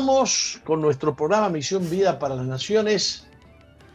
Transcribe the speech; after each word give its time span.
Continuamos 0.00 0.62
con 0.64 0.80
nuestro 0.80 1.14
programa 1.14 1.50
Misión 1.50 1.90
Vida 1.90 2.18
para 2.18 2.34
las 2.34 2.46
Naciones. 2.46 3.26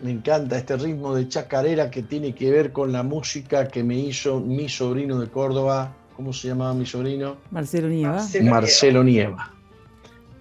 Me 0.04 0.12
encanta 0.12 0.56
este 0.56 0.78
ritmo 0.78 1.16
de 1.16 1.28
chacarera 1.28 1.90
que 1.90 2.04
tiene 2.04 2.36
que 2.36 2.52
ver 2.52 2.72
con 2.72 2.92
la 2.92 3.02
música 3.02 3.68
que 3.68 3.84
me 3.84 3.96
hizo 3.96 4.40
mi 4.40 4.70
sobrino 4.70 5.20
de 5.20 5.28
Córdoba. 5.30 5.96
¿Cómo 6.16 6.32
se 6.32 6.50
llamaba 6.50 6.76
mi 6.76 6.86
sobrino? 6.86 7.38
Marcelo 7.50 7.88
Nieva. 7.88 8.24
Marcelo, 8.44 9.04
Nieva. 9.04 9.52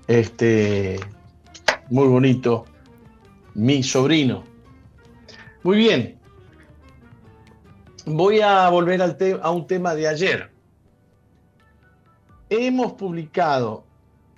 Este, 0.06 1.00
muy 1.88 2.08
bonito. 2.08 2.66
Mi 3.54 3.82
sobrino. 3.82 4.44
Muy 5.62 5.78
bien. 5.78 6.18
Voy 8.04 8.42
a 8.42 8.68
volver 8.68 9.00
al 9.00 9.16
a 9.40 9.50
un 9.50 9.66
tema 9.66 9.94
de 9.94 10.08
ayer. 10.08 10.50
Hemos 12.50 12.92
publicado 12.92 13.83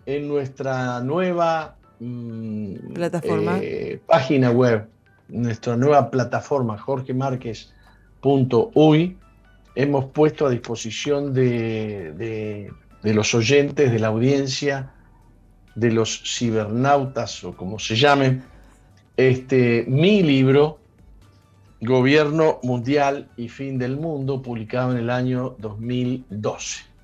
en 0.06 0.28
nuestra 0.28 1.00
nueva 1.00 1.76
mm, 2.00 2.94
plataforma. 2.94 3.58
Eh, 3.60 4.00
página 4.06 4.50
web, 4.50 4.88
nuestra 5.28 5.76
nueva 5.76 6.10
plataforma, 6.10 6.78
jorgemarquez.uy, 6.78 9.18
hemos 9.74 10.04
puesto 10.06 10.46
a 10.46 10.50
disposición 10.50 11.34
de, 11.34 12.72
los 13.02 13.34
oyentes, 13.34 13.92
de 13.92 13.98
la 13.98 14.06
audiencia, 14.08 14.92
de 15.74 15.92
los 15.92 16.22
cibernautas 16.24 17.44
o 17.44 17.54
como 17.54 17.78
se 17.78 17.96
llamen, 17.96 18.42
este, 19.16 19.84
mi 19.86 20.22
libro, 20.22 20.78
Gobierno 21.80 22.58
Mundial 22.62 23.28
y 23.36 23.48
Fin 23.48 23.78
del 23.78 23.98
Mundo, 23.98 24.40
publicado 24.40 24.92
en 24.92 24.98
el 24.98 25.10
año 25.10 25.56
2012. 25.58 26.95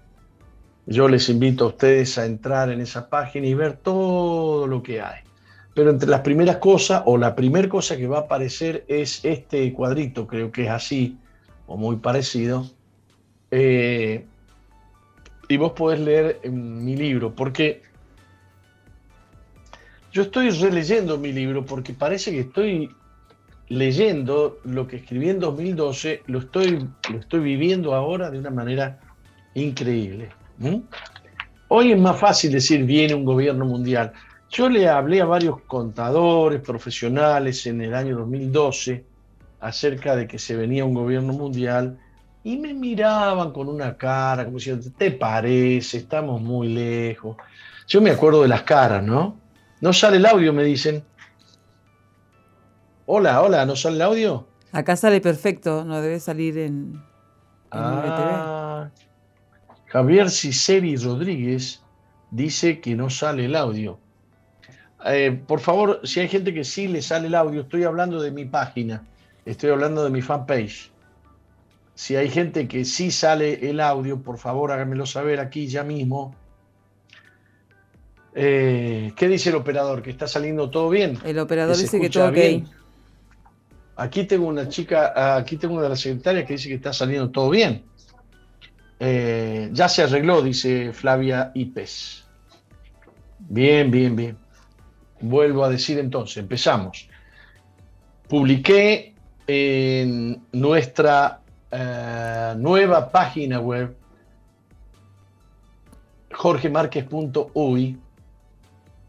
Yo 0.87 1.09
les 1.09 1.29
invito 1.29 1.65
a 1.65 1.69
ustedes 1.69 2.19
a 2.19 2.27
entrar 2.27 2.71
en 2.71 2.81
esa 2.81 3.09
página 3.09 3.47
y 3.47 3.55
ver 3.55 3.77
todo 3.77 4.67
lo 4.67 4.83
que 4.83 5.01
hay. 5.01 5.21
Pero 5.75 5.91
entre 5.91 6.09
las 6.09 6.21
primeras 6.21 6.57
cosas, 6.57 7.03
o 7.07 7.17
la 7.17 7.35
primera 7.35 7.69
cosa 7.69 7.97
que 7.97 8.07
va 8.07 8.19
a 8.19 8.21
aparecer 8.23 8.85
es 8.89 9.25
este 9.25 9.73
cuadrito, 9.73 10.27
creo 10.27 10.51
que 10.51 10.65
es 10.65 10.71
así, 10.71 11.17
o 11.67 11.77
muy 11.77 11.97
parecido. 11.97 12.67
Eh, 13.51 14.27
y 15.49 15.57
vos 15.57 15.73
podés 15.73 16.01
leer 16.01 16.41
mi 16.51 16.97
libro, 16.97 17.35
porque 17.35 17.83
yo 20.13 20.23
estoy 20.23 20.51
releyendo 20.51 21.17
mi 21.17 21.33
libro, 21.33 21.65
porque 21.65 21.95
parece 21.95 22.33
que 22.33 22.41
estoy 22.41 22.91
leyendo 23.69 24.59
lo 24.65 24.87
que 24.87 24.97
escribí 24.97 25.31
en 25.31 25.41
2012, 25.41 26.23
lo 26.27 26.41
estoy, 26.41 26.87
lo 27.11 27.19
estoy 27.19 27.41
viviendo 27.41 27.95
ahora 27.95 28.31
de 28.31 28.39
una 28.39 28.51
manera 28.51 29.01
increíble. 29.55 30.31
¿Mm? 30.63 30.77
Hoy 31.69 31.93
es 31.93 31.99
más 31.99 32.19
fácil 32.19 32.53
decir 32.53 32.85
viene 32.85 33.15
un 33.15 33.25
gobierno 33.25 33.65
mundial. 33.65 34.13
Yo 34.51 34.69
le 34.69 34.89
hablé 34.89 35.21
a 35.21 35.25
varios 35.25 35.61
contadores 35.63 36.61
profesionales 36.61 37.67
en 37.67 37.81
el 37.81 37.95
año 37.95 38.19
2012 38.19 39.05
acerca 39.61 40.15
de 40.15 40.27
que 40.29 40.39
se 40.39 40.57
venía 40.57 40.85
un 40.85 40.95
gobierno 40.95 41.33
mundial 41.33 41.99
y 42.45 42.59
me 42.59 42.75
miraban 42.75 43.53
con 43.53 43.69
una 43.69 43.97
cara 43.97 44.45
como 44.45 44.59
diciendo, 44.59 44.87
¿te 44.97 45.11
parece? 45.11 45.99
Estamos 45.99 46.41
muy 46.41 46.69
lejos. 46.69 47.37
Yo 47.89 48.01
me 48.01 48.11
acuerdo 48.11 48.43
de 48.43 48.49
las 48.49 48.63
caras, 48.63 49.03
¿no? 49.03 49.37
No 49.81 49.93
sale 49.93 50.19
el 50.19 50.27
audio, 50.27 50.53
me 50.53 50.65
dicen. 50.65 51.03
Hola, 53.07 53.43
hola, 53.43 53.67
¿no 53.67 53.75
sale 53.75 53.97
el 53.97 54.03
audio? 54.03 54.47
Acá 54.71 54.97
sale 54.97 55.21
perfecto, 55.21 55.85
no 55.85 56.01
debe 56.01 56.21
salir 56.21 56.57
en, 56.59 57.03
ah, 57.71 58.91
Javier 59.93 60.31
Ciceri 60.31 60.97
Rodríguez 60.97 61.83
dice 62.31 62.81
que 62.81 62.95
no 62.95 63.11
sale 63.11 63.45
el 63.45 63.55
audio. 63.55 63.99
Eh, 65.05 65.39
por 65.47 65.61
favor, 65.61 66.01
si 66.05 66.21
hay 66.21 66.29
gente 66.29 66.55
que 66.55 66.65
sí 66.65 66.89
le 66.89 67.03
sale 67.03 67.27
el 67.27 67.35
audio, 67.35 67.61
estoy 67.61 67.85
hablando 67.85 68.23
de 68.23 68.31
mi 68.31 68.47
página, 68.47 69.05
estoy 69.45 69.69
hablando 69.69 70.03
de 70.03 70.09
mi 70.09 70.23
fanpage. 70.23 70.91
Si 71.95 72.17
hay 72.17 72.31
gente 72.31 72.67
que 72.69 72.87
sí 72.87 73.11
sale 73.11 73.69
el 73.69 73.81
audio, 73.81 74.23
por 74.23 74.39
favor 74.39 74.73
háganmelo 74.73 75.05
saber 75.05 75.41
aquí 75.41 75.67
ya 75.67 75.85
mismo. 75.85 76.35
Eh, 78.35 79.13
¿Qué 79.15 79.29
dice 79.29 79.51
el 79.51 79.57
operador? 79.57 80.01
¿Que 80.01 80.09
está 80.09 80.27
saliendo 80.27 80.71
todo 80.71 80.89
bien? 80.89 81.19
El 81.23 81.39
operador 81.39 81.77
dice 81.77 82.01
que 82.01 82.09
todo 82.09 82.31
bien. 82.31 82.67
Aquí 83.97 84.25
tengo 84.25 84.47
una 84.47 84.71
chica, 84.71 85.37
aquí 85.37 85.59
tengo 85.59 85.75
una 85.75 85.83
de 85.83 85.91
las 85.91 86.01
secretarias 86.01 86.47
que 86.47 86.55
dice 86.55 86.71
que 86.71 86.77
está 86.77 86.95
saliendo 86.95 87.29
todo 87.31 87.51
bien. 87.51 87.85
Eh, 89.05 89.69
ya 89.73 89.89
se 89.89 90.05
arregló, 90.05 90.43
dice 90.43 90.93
Flavia 90.93 91.51
Ipes. 91.55 92.25
Bien, 93.41 93.91
bien, 93.91 94.15
bien. 94.15 94.39
Vuelvo 95.21 95.65
a 95.65 95.69
decir 95.69 95.99
entonces, 95.99 96.37
empezamos. 96.37 97.09
Publiqué 98.29 99.13
en 99.49 100.41
nuestra 100.53 101.41
eh, 101.73 102.55
nueva 102.57 103.11
página 103.11 103.59
web, 103.59 103.97
jorgemarquez.uy, 106.33 107.99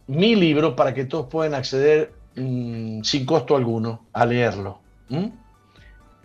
mi 0.07 0.35
libro 0.35 0.75
para 0.75 0.95
que 0.95 1.05
todos 1.05 1.27
puedan 1.27 1.53
acceder 1.53 2.15
mm, 2.35 3.03
sin 3.03 3.27
costo 3.27 3.55
alguno 3.55 4.07
a 4.11 4.25
leerlo. 4.25 4.79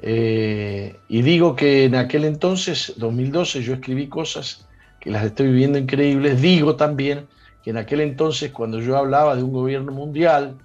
Eh, 0.01 0.97
y 1.09 1.23
digo 1.23 1.57
que 1.57 1.85
en 1.85 1.95
aquel 1.95 2.25
entonces, 2.25 2.95
2012, 2.97 3.63
yo 3.63 3.75
escribí 3.75 4.09
cosas 4.09 4.67
que 5.01 5.11
las 5.11 5.25
estoy 5.25 5.49
viviendo 5.49 5.79
increíbles. 5.79 6.41
Digo 6.41 6.77
también 6.77 7.27
que 7.63 7.71
en 7.71 7.79
aquel 7.79 8.01
entonces, 8.01 8.53
cuando 8.53 8.81
yo 8.81 8.97
hablaba 8.97 9.37
de 9.37 9.43
un 9.43 9.53
gobierno 9.53 9.93
mundial, 9.93 10.57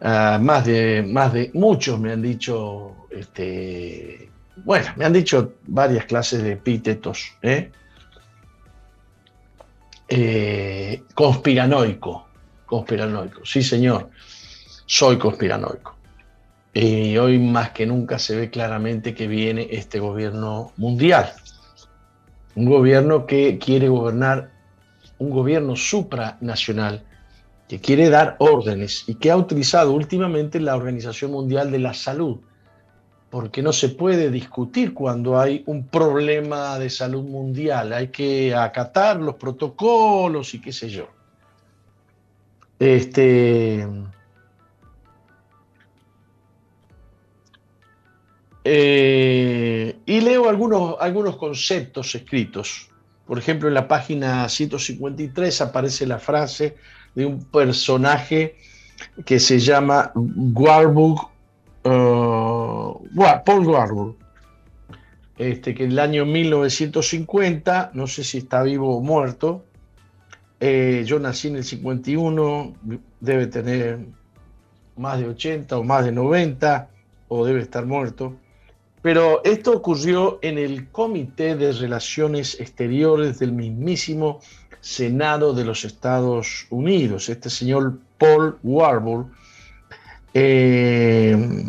ah, 0.00 0.38
más, 0.40 0.66
de, 0.66 1.02
más 1.02 1.32
de 1.32 1.50
muchos 1.54 1.98
me 2.00 2.12
han 2.12 2.22
dicho, 2.22 2.94
este, 3.10 4.28
bueno, 4.64 4.86
me 4.96 5.04
han 5.04 5.12
dicho 5.12 5.54
varias 5.66 6.04
clases 6.06 6.42
de 6.42 6.52
epítetos. 6.52 7.32
¿eh? 7.42 7.70
Eh, 10.08 11.02
conspiranoico, 11.14 12.26
conspiranoico, 12.64 13.44
sí 13.44 13.62
señor, 13.62 14.08
soy 14.86 15.18
conspiranoico. 15.18 15.97
Y 16.80 17.18
hoy 17.18 17.40
más 17.40 17.70
que 17.70 17.86
nunca 17.86 18.20
se 18.20 18.36
ve 18.36 18.50
claramente 18.50 19.12
que 19.12 19.26
viene 19.26 19.66
este 19.72 19.98
gobierno 19.98 20.70
mundial. 20.76 21.32
Un 22.54 22.66
gobierno 22.66 23.26
que 23.26 23.58
quiere 23.58 23.88
gobernar, 23.88 24.52
un 25.18 25.30
gobierno 25.30 25.74
supranacional, 25.74 27.02
que 27.66 27.80
quiere 27.80 28.10
dar 28.10 28.36
órdenes 28.38 29.08
y 29.08 29.16
que 29.16 29.32
ha 29.32 29.36
utilizado 29.36 29.92
últimamente 29.92 30.60
la 30.60 30.76
Organización 30.76 31.32
Mundial 31.32 31.72
de 31.72 31.80
la 31.80 31.94
Salud, 31.94 32.38
porque 33.28 33.60
no 33.60 33.72
se 33.72 33.88
puede 33.88 34.30
discutir 34.30 34.94
cuando 34.94 35.40
hay 35.40 35.64
un 35.66 35.88
problema 35.88 36.78
de 36.78 36.90
salud 36.90 37.24
mundial, 37.24 37.92
hay 37.92 38.06
que 38.06 38.54
acatar 38.54 39.16
los 39.16 39.34
protocolos 39.34 40.54
y 40.54 40.60
qué 40.60 40.70
sé 40.70 40.88
yo. 40.88 41.08
Este, 42.78 43.84
Eh, 48.70 49.96
y 50.04 50.20
leo 50.20 50.46
algunos, 50.46 50.96
algunos 51.00 51.36
conceptos 51.36 52.14
escritos. 52.14 52.90
Por 53.26 53.38
ejemplo, 53.38 53.66
en 53.66 53.72
la 53.72 53.88
página 53.88 54.46
153 54.46 55.62
aparece 55.62 56.06
la 56.06 56.18
frase 56.18 56.76
de 57.14 57.24
un 57.24 57.44
personaje 57.44 58.56
que 59.24 59.40
se 59.40 59.58
llama 59.58 60.12
Warburg, 60.14 61.18
uh, 61.84 63.42
Paul 63.46 63.66
Warburg, 63.66 64.16
este, 65.38 65.74
que 65.74 65.84
en 65.84 65.92
el 65.92 65.98
año 65.98 66.26
1950, 66.26 67.92
no 67.94 68.06
sé 68.06 68.22
si 68.22 68.36
está 68.36 68.62
vivo 68.64 68.98
o 68.98 69.00
muerto, 69.00 69.64
eh, 70.60 71.04
yo 71.06 71.18
nací 71.18 71.48
en 71.48 71.56
el 71.56 71.64
51, 71.64 72.74
debe 73.20 73.46
tener 73.46 74.00
más 74.98 75.20
de 75.20 75.28
80 75.28 75.78
o 75.78 75.84
más 75.84 76.04
de 76.04 76.12
90, 76.12 76.90
o 77.28 77.46
debe 77.46 77.62
estar 77.62 77.86
muerto. 77.86 78.36
Pero 79.02 79.42
esto 79.44 79.72
ocurrió 79.72 80.38
en 80.42 80.58
el 80.58 80.88
Comité 80.90 81.54
de 81.54 81.72
Relaciones 81.72 82.58
Exteriores 82.60 83.38
del 83.38 83.52
mismísimo 83.52 84.40
Senado 84.80 85.54
de 85.54 85.64
los 85.64 85.84
Estados 85.84 86.66
Unidos. 86.70 87.28
Este 87.28 87.50
señor 87.50 87.98
Paul 88.18 88.58
Warburg 88.62 89.26
eh, 90.34 91.64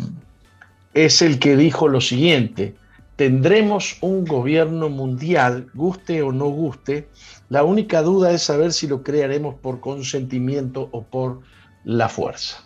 es 0.94 1.22
el 1.22 1.38
que 1.38 1.56
dijo 1.56 1.88
lo 1.88 2.00
siguiente, 2.00 2.74
tendremos 3.16 3.96
un 4.00 4.24
gobierno 4.24 4.88
mundial, 4.88 5.68
guste 5.74 6.22
o 6.22 6.32
no 6.32 6.46
guste, 6.46 7.08
la 7.48 7.64
única 7.64 8.02
duda 8.02 8.32
es 8.32 8.42
saber 8.42 8.72
si 8.72 8.86
lo 8.86 9.02
crearemos 9.02 9.54
por 9.56 9.80
consentimiento 9.80 10.88
o 10.92 11.02
por 11.02 11.40
la 11.84 12.08
fuerza. 12.08 12.64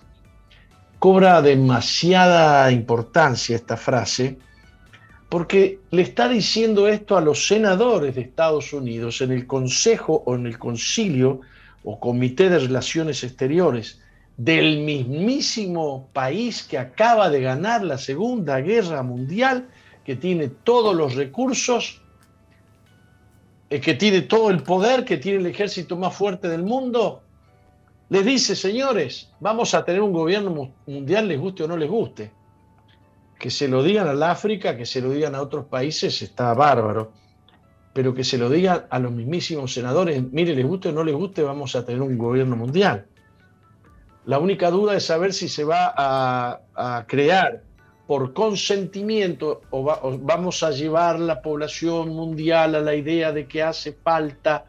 Cobra 0.98 1.42
demasiada 1.42 2.70
importancia 2.70 3.56
esta 3.56 3.76
frase 3.76 4.38
porque 5.34 5.80
le 5.90 6.02
está 6.02 6.28
diciendo 6.28 6.86
esto 6.86 7.16
a 7.16 7.20
los 7.20 7.48
senadores 7.48 8.14
de 8.14 8.20
Estados 8.20 8.72
Unidos 8.72 9.20
en 9.20 9.32
el 9.32 9.48
Consejo 9.48 10.22
o 10.26 10.36
en 10.36 10.46
el 10.46 10.60
Concilio 10.60 11.40
o 11.82 11.98
Comité 11.98 12.48
de 12.48 12.60
Relaciones 12.60 13.24
Exteriores 13.24 14.00
del 14.36 14.84
mismísimo 14.84 16.08
país 16.12 16.62
que 16.62 16.78
acaba 16.78 17.30
de 17.30 17.40
ganar 17.40 17.82
la 17.82 17.98
Segunda 17.98 18.60
Guerra 18.60 19.02
Mundial, 19.02 19.66
que 20.04 20.14
tiene 20.14 20.46
todos 20.46 20.94
los 20.94 21.16
recursos, 21.16 22.00
eh, 23.70 23.80
que 23.80 23.94
tiene 23.94 24.22
todo 24.22 24.50
el 24.50 24.62
poder, 24.62 25.04
que 25.04 25.16
tiene 25.16 25.40
el 25.40 25.46
ejército 25.46 25.96
más 25.96 26.14
fuerte 26.14 26.46
del 26.46 26.62
mundo, 26.62 27.22
les 28.08 28.24
dice, 28.24 28.54
señores, 28.54 29.32
vamos 29.40 29.74
a 29.74 29.84
tener 29.84 30.00
un 30.00 30.12
gobierno 30.12 30.70
mundial, 30.86 31.26
les 31.26 31.40
guste 31.40 31.64
o 31.64 31.66
no 31.66 31.76
les 31.76 31.90
guste. 31.90 32.30
Que 33.38 33.50
se 33.50 33.68
lo 33.68 33.82
digan 33.82 34.08
al 34.08 34.22
África, 34.22 34.76
que 34.76 34.86
se 34.86 35.00
lo 35.00 35.10
digan 35.10 35.34
a 35.34 35.42
otros 35.42 35.66
países, 35.66 36.22
está 36.22 36.54
bárbaro. 36.54 37.12
Pero 37.92 38.14
que 38.14 38.24
se 38.24 38.38
lo 38.38 38.48
digan 38.48 38.86
a 38.90 38.98
los 38.98 39.12
mismísimos 39.12 39.72
senadores, 39.72 40.22
mire, 40.32 40.54
les 40.54 40.66
guste 40.66 40.88
o 40.88 40.92
no 40.92 41.04
les 41.04 41.14
guste, 41.14 41.42
vamos 41.42 41.76
a 41.76 41.84
tener 41.84 42.02
un 42.02 42.18
gobierno 42.18 42.56
mundial. 42.56 43.06
La 44.26 44.38
única 44.38 44.70
duda 44.70 44.96
es 44.96 45.04
saber 45.04 45.32
si 45.32 45.48
se 45.48 45.64
va 45.64 45.92
a, 45.96 47.04
crear 47.06 47.62
por 48.06 48.32
consentimiento 48.32 49.62
o, 49.70 49.80
o, 49.80 50.18
vamos 50.18 50.62
a 50.62 50.70
llevar 50.70 51.20
la 51.20 51.40
población 51.40 52.08
mundial 52.10 52.74
a 52.74 52.80
la 52.80 52.94
idea 52.94 53.32
de 53.32 53.46
que 53.46 53.62
hace 53.62 53.92
falta 53.92 54.66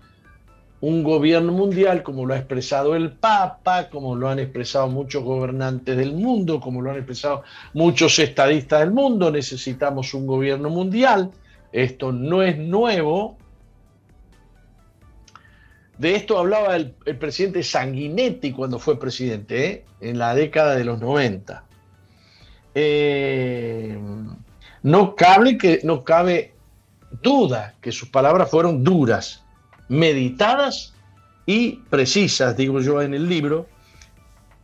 un 0.87 1.01
gobierno 1.03 1.51
mundial 1.51 2.03
como 2.03 2.25
lo 2.25 2.35
ha 2.35 2.37
expresado 2.37 2.95
el 2.95 3.11
Papa, 3.11 3.89
como 3.89 4.15
lo 4.15 4.29
han 4.29 4.37
expresado 4.37 4.87
muchos 4.87 5.23
gobernantes 5.23 5.97
del 5.97 6.13
mundo, 6.13 6.59
como 6.59 6.79
lo 6.81 6.91
han 6.91 6.97
expresado 6.97 7.43
muchos 7.73 8.19
estadistas 8.19 8.81
del 8.81 8.91
mundo, 8.91 9.31
necesitamos 9.31 10.13
un 10.13 10.27
gobierno 10.27 10.69
mundial. 10.69 11.31
Esto 11.71 12.11
no 12.11 12.43
es 12.43 12.57
nuevo, 12.59 13.35
de 15.97 16.15
esto 16.15 16.37
hablaba 16.37 16.75
el, 16.75 16.91
presidente 17.19 17.63
Sanguinetti 17.63 18.51
cuando 18.51 18.77
fue 18.79 18.99
presidente, 18.99 19.65
¿eh? 19.65 19.85
en 20.01 20.19
la 20.19 20.35
década 20.35 20.75
de 20.75 20.83
los 20.83 20.99
90. 20.99 21.63
Eh, 22.75 23.97
no, 24.83 25.15
cabe 25.15 25.57
que, 25.57 25.79
no 25.83 26.03
cabe 26.03 26.53
duda 27.23 27.73
que 27.81 27.91
sus 27.91 28.09
palabras 28.09 28.51
fueron 28.51 28.83
duras, 28.83 29.44
meditadas 29.87 30.93
y 31.45 31.77
precisas, 31.89 32.57
digo 32.57 32.81
yo 32.81 33.01
en 33.01 33.13
el 33.13 33.29
libro. 33.29 33.67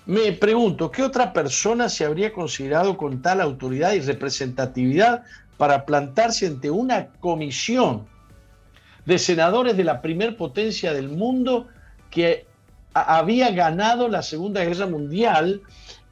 Me 0.06 0.32
pregunto, 0.32 0.90
¿qué 0.90 1.04
otra 1.04 1.32
persona 1.32 1.88
se 1.88 2.06
habría 2.06 2.34
considerado 2.34 2.98
con 2.98 3.22
tal 3.22 3.40
autoridad 3.40 3.94
y 3.94 4.02
representatividad 4.02 5.24
para 5.58 5.86
plantarse 5.86 6.48
ante 6.48 6.72
una 6.72 7.08
comisión 7.20 8.08
de 9.06 9.20
senadores 9.20 9.78
de 9.78 9.84
la 9.84 10.02
primer 10.02 10.36
potencia 10.38 10.94
del 10.94 11.10
mundo 11.10 11.68
que 12.10 12.46
había 12.94 13.52
ganado 13.52 14.08
la 14.08 14.22
Segunda 14.22 14.64
Guerra 14.64 14.88
Mundial 14.88 15.62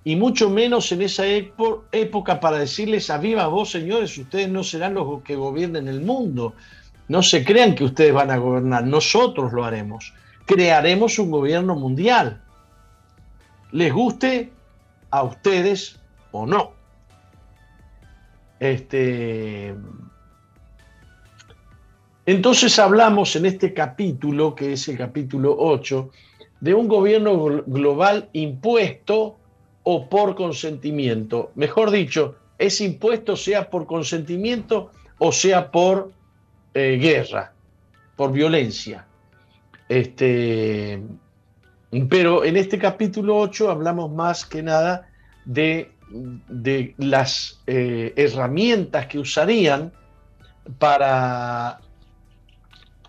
y 0.04 0.16
mucho 0.16 0.50
menos 0.50 0.92
en 0.92 1.02
esa 1.02 1.26
época 1.28 2.40
para 2.40 2.58
decirles 2.58 3.10
a 3.10 3.18
viva 3.18 3.48
voz, 3.48 3.72
señores, 3.72 4.18
ustedes 4.18 4.50
no 4.50 4.64
serán 4.64 4.94
los 4.94 5.22
que 5.24 5.36
gobiernen 5.36 5.88
el 5.88 6.02
mundo. 6.02 6.54
No 7.10 7.22
se 7.22 7.44
crean 7.44 7.76
que 7.76 7.84
ustedes 7.84 8.14
van 8.14 8.32
a 8.32 8.38
gobernar, 8.38 8.86
nosotros 8.86 9.52
lo 9.52 9.66
haremos. 9.66 10.14
Crearemos 10.46 11.20
un 11.20 11.32
gobierno 11.32 11.76
mundial. 11.76 12.42
Les 13.72 13.92
guste 13.92 14.52
a 15.10 15.24
ustedes 15.24 16.00
o 16.32 16.46
no. 16.46 16.72
Este, 18.60 19.76
entonces 22.26 22.78
hablamos 22.78 23.36
en 23.36 23.48
este 23.48 23.74
capítulo, 23.74 24.54
que 24.54 24.74
es 24.74 24.88
el 24.88 24.98
capítulo 24.98 25.56
8, 25.58 26.12
de 26.62 26.74
un 26.76 26.88
gobierno 26.88 27.64
global 27.66 28.30
impuesto 28.34 29.38
o 29.82 30.08
por 30.10 30.36
consentimiento. 30.36 31.52
Mejor 31.56 31.90
dicho, 31.90 32.36
es 32.60 32.82
impuesto 32.82 33.36
sea 33.36 33.72
por 33.72 33.88
consentimiento 33.88 34.92
o 35.18 35.32
sea 35.32 35.72
por 35.72 36.12
eh, 36.74 36.98
guerra, 37.02 37.54
por 38.16 38.32
violencia. 38.32 39.06
Este, 39.88 41.02
pero 42.10 42.44
en 42.44 42.58
este 42.58 42.78
capítulo 42.78 43.38
8 43.38 43.72
hablamos 43.72 44.12
más 44.12 44.46
que 44.46 44.62
nada 44.62 45.10
de, 45.46 45.92
de 46.10 46.94
las 46.98 47.62
eh, 47.66 48.14
herramientas 48.16 49.08
que 49.08 49.20
usarían 49.20 49.92
para 50.78 51.80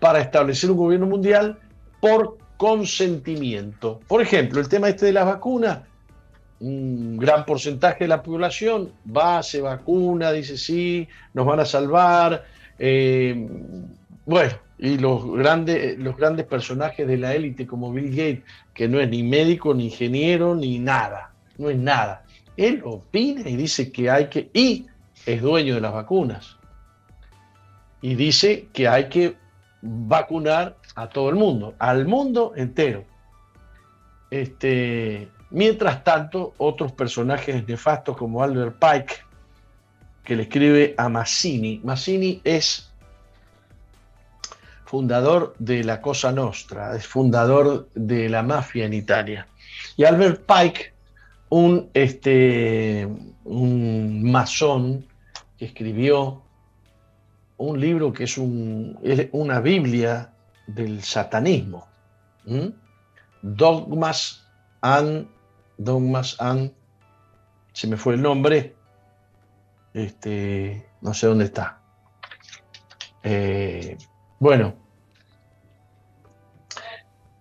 para 0.01 0.19
establecer 0.19 0.71
un 0.71 0.77
gobierno 0.77 1.05
mundial 1.05 1.59
por 2.01 2.37
consentimiento. 2.57 4.01
Por 4.07 4.21
ejemplo, 4.21 4.59
el 4.59 4.67
tema 4.67 4.89
este 4.89 5.05
de 5.05 5.13
las 5.13 5.25
vacunas, 5.25 5.81
un 6.59 7.17
gran 7.17 7.45
porcentaje 7.45 8.05
de 8.05 8.07
la 8.07 8.23
población 8.23 8.91
va, 9.15 9.41
se 9.43 9.61
vacuna, 9.61 10.31
dice 10.31 10.57
sí, 10.57 11.07
nos 11.33 11.45
van 11.45 11.59
a 11.59 11.65
salvar. 11.65 12.43
Eh, 12.83 13.47
bueno, 14.25 14.53
y 14.79 14.97
los 14.97 15.23
grandes, 15.33 15.99
los 15.99 16.17
grandes 16.17 16.47
personajes 16.47 17.07
de 17.07 17.15
la 17.15 17.35
élite 17.35 17.67
como 17.67 17.93
Bill 17.93 18.09
Gates, 18.09 18.43
que 18.73 18.87
no 18.87 18.99
es 18.99 19.07
ni 19.07 19.21
médico, 19.21 19.75
ni 19.75 19.85
ingeniero, 19.85 20.55
ni 20.55 20.79
nada, 20.79 21.31
no 21.59 21.69
es 21.69 21.77
nada. 21.77 22.25
Él 22.57 22.81
opina 22.83 23.47
y 23.47 23.55
dice 23.55 23.91
que 23.91 24.09
hay 24.09 24.29
que, 24.29 24.49
y 24.55 24.87
es 25.27 25.43
dueño 25.43 25.75
de 25.75 25.81
las 25.81 25.93
vacunas, 25.93 26.57
y 28.01 28.15
dice 28.15 28.67
que 28.73 28.87
hay 28.87 29.09
que 29.09 29.35
vacunar 29.83 30.75
a 30.95 31.07
todo 31.07 31.29
el 31.29 31.35
mundo, 31.35 31.75
al 31.77 32.07
mundo 32.07 32.53
entero. 32.55 33.05
Este, 34.31 35.29
mientras 35.51 36.03
tanto, 36.03 36.55
otros 36.57 36.93
personajes 36.93 37.67
nefastos 37.67 38.17
como 38.17 38.41
Albert 38.41 38.79
Pike, 38.79 39.30
que 40.23 40.35
le 40.35 40.43
escribe 40.43 40.95
a 40.97 41.09
Mazzini. 41.09 41.81
Mazzini 41.83 42.41
es 42.43 42.91
fundador 44.85 45.55
de 45.57 45.83
la 45.83 46.01
Cosa 46.01 46.31
Nostra, 46.31 46.95
es 46.95 47.07
fundador 47.07 47.89
de 47.95 48.29
la 48.29 48.43
mafia 48.43 48.85
en 48.85 48.93
Italia. 48.93 49.47
Y 49.95 50.03
Albert 50.03 50.45
Pike, 50.45 50.93
un, 51.49 51.89
este, 51.93 53.07
un 53.45 54.31
masón 54.31 55.05
que 55.57 55.65
escribió 55.65 56.43
un 57.57 57.79
libro 57.79 58.11
que 58.11 58.23
es, 58.25 58.37
una 58.37 59.59
Biblia 59.59 60.33
del 60.67 61.03
satanismo. 61.03 61.87
Dogmas 63.41 64.43
and, 64.81 65.27
Dogmas 65.77 66.35
and, 66.39 66.71
se 67.73 67.87
me 67.87 67.97
fue 67.97 68.15
el 68.15 68.21
nombre, 68.21 68.75
este, 69.93 70.89
no 71.01 71.13
sé 71.13 71.27
dónde 71.27 71.45
está. 71.45 71.81
Eh, 73.23 73.97
bueno, 74.39 74.73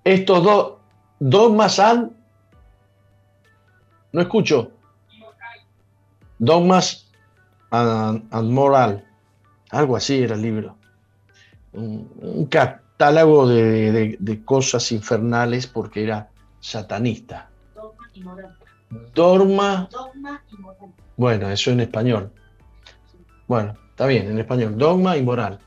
estos 0.05 0.45
dos, 0.45 0.73
Dogmas 1.19 1.79
and, 1.79 2.13
no 4.13 4.21
escucho. 4.21 4.73
Dogmas 6.39 7.11
and 7.71 8.51
Moral 8.51 9.05
algo 9.71 9.97
así 9.97 10.23
era 10.23 10.35
el 10.35 10.43
libro. 10.43 10.77
Un, 11.73 12.47
catálogo 12.51 13.49
de, 13.49 14.43
cosas 14.45 14.91
infernales 14.93 15.67
porque 15.67 16.03
era 16.03 16.29
satanista. 16.59 17.49
Dogma 17.75 18.11
y 18.13 18.23
moral. 18.23 18.57
Dogma. 19.15 19.89
y 20.51 20.57
moral. 20.57 20.91
Bueno, 21.17 21.51
eso 21.51 21.71
en 21.71 21.81
español. 21.81 22.33
Bueno, 23.51 23.75
está 23.91 24.07
bien, 24.07 24.31
en 24.31 24.39
español. 24.39 24.79
Dogma 24.79 25.17
y 25.17 25.25
moral. 25.25 25.59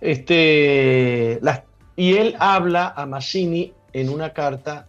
Este, 0.00 1.40
y 1.96 2.12
él 2.14 2.36
habla 2.38 2.94
a 2.96 3.04
Mazzini 3.04 3.72
en 3.92 4.10
una 4.10 4.32
carta 4.32 4.86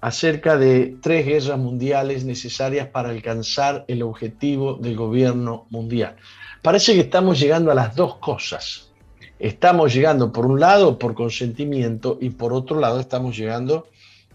acerca 0.00 0.58
de 0.58 0.96
tres 1.00 1.24
guerras 1.24 1.56
mundiales 1.56 2.24
necesarias 2.24 2.88
para 2.88 3.10
alcanzar 3.10 3.84
el 3.86 4.02
objetivo 4.02 4.74
del 4.74 4.96
gobierno 4.96 5.68
mundial. 5.70 6.16
Parece 6.62 6.94
que 6.94 7.02
estamos 7.02 7.38
llegando 7.38 7.70
a 7.70 7.76
las 7.76 7.94
dos 7.94 8.16
cosas. 8.16 8.90
Estamos 9.38 9.94
llegando, 9.94 10.32
por 10.32 10.46
un 10.46 10.58
lado, 10.58 10.98
por 10.98 11.14
consentimiento 11.14 12.18
y 12.20 12.30
por 12.30 12.52
otro 12.52 12.80
lado, 12.80 12.98
estamos 12.98 13.36
llegando 13.36 13.86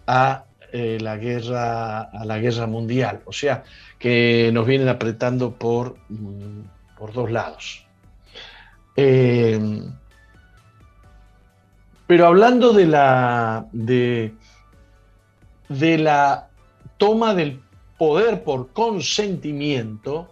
a, 0.08 0.46
eh, 0.74 0.98
la, 1.00 1.18
guerra, 1.18 2.01
a 2.01 2.25
la 2.25 2.39
guerra 2.39 2.65
mundial. 2.65 3.22
O 3.25 3.32
sea, 3.32 3.63
que 4.00 4.50
nos 4.51 4.65
vienen 4.65 4.89
apretando 4.89 5.53
por, 5.53 5.98
mm, 6.10 6.62
por 6.98 7.13
dos 7.13 7.30
lados. 7.30 7.86
Eh, 8.96 9.84
pero 12.08 12.25
hablando 12.25 12.74
de 12.74 12.88
la, 12.88 13.68
de, 13.72 14.34
de 15.70 15.98
la 16.00 16.50
toma 16.98 17.36
del 17.36 17.62
poder 18.00 18.44
por 18.44 18.74
consentimiento, 18.74 20.32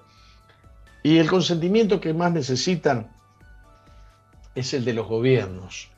y 1.03 1.19
el 1.19 1.29
consentimiento 1.29 2.01
que 2.01 2.15
más 2.15 2.31
necesitan 2.31 3.11
es 4.55 4.73
el 4.73 4.85
de 4.85 4.93
los 4.93 5.07
gobiernos. 5.07 5.90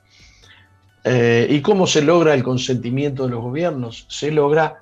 Eh, 1.04 1.48
¿Y 1.50 1.62
cómo 1.62 1.86
se 1.86 2.02
logra 2.02 2.34
el 2.34 2.44
consentimiento 2.44 3.24
de 3.24 3.32
los 3.32 3.42
gobiernos? 3.42 4.06
Se 4.10 4.32
logra 4.32 4.80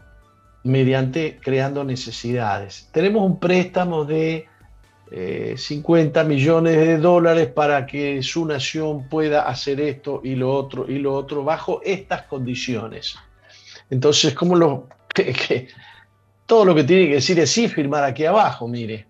mediante 0.64 1.40
creando 1.42 1.84
necesidades. 1.84 2.90
Tenemos 2.92 3.24
un 3.24 3.40
préstamo 3.40 4.06
de 4.06 4.48
50 5.58 6.22
eh, 6.22 6.24
millones 6.24 6.78
de 6.78 6.98
dólares 6.98 7.48
para 7.48 7.86
que 7.86 8.22
su 8.22 8.46
nación 8.46 9.10
pueda 9.10 9.44
hacer 9.44 9.82
esto 9.82 10.22
y 10.24 10.36
lo 10.36 10.54
otro 10.54 10.90
y 10.90 11.00
lo 11.00 11.14
otro 11.16 11.44
bajo 11.44 11.82
estas 11.84 12.24
condiciones. 12.24 13.16
Entonces, 13.90 14.34
¿cómo 14.36 14.56
lo, 14.56 14.88
que, 15.14 15.68
todo 16.46 16.66
lo 16.66 16.76
que 16.76 16.84
tiene 16.84 17.08
que 17.08 17.16
decir 17.16 17.40
es 17.40 17.52
sí 17.52 17.68
firmar 17.68 18.04
aquí 18.04 18.26
abajo, 18.26 18.68
mire. 18.68 19.08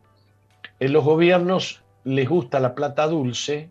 En 0.80 0.94
los 0.94 1.04
gobiernos 1.04 1.82
les 2.04 2.28
gusta 2.28 2.60
la 2.60 2.74
plata 2.74 3.06
dulce, 3.08 3.70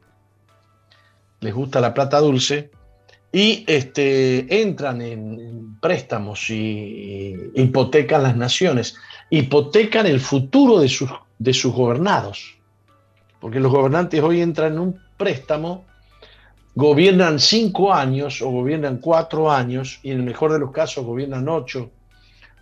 les 1.41 1.55
gusta 1.55 1.81
la 1.81 1.95
plata 1.95 2.21
dulce, 2.21 2.71
y 3.33 3.65
este, 3.67 4.63
entran 4.63 5.01
en, 5.03 5.79
préstamos 5.81 6.51
y, 6.51 7.35
hipotecan 7.55 8.23
las 8.23 8.37
naciones, 8.37 8.97
hipotecan 9.31 10.07
el 10.07 10.21
futuro 10.21 10.81
de 10.81 10.89
sus, 10.89 11.11
de 11.39 11.53
sus 11.53 11.73
gobernados, 11.73 12.57
porque 13.41 13.61
los 13.61 13.73
gobernantes 13.73 14.21
hoy 14.23 14.41
entran 14.43 14.75
en 14.75 14.79
un 14.79 15.01
préstamo, 15.17 15.85
gobiernan 16.75 17.39
cinco 17.39 17.93
años 17.93 18.43
o 18.43 18.51
gobiernan 18.51 18.99
cuatro 18.99 19.51
años, 19.51 20.01
y 20.03 20.11
en 20.11 20.19
el 20.19 20.25
mejor 20.25 20.53
de 20.53 20.59
los 20.59 20.73
casos 20.73 21.05
gobiernan 21.05 21.49
ocho 21.49 21.91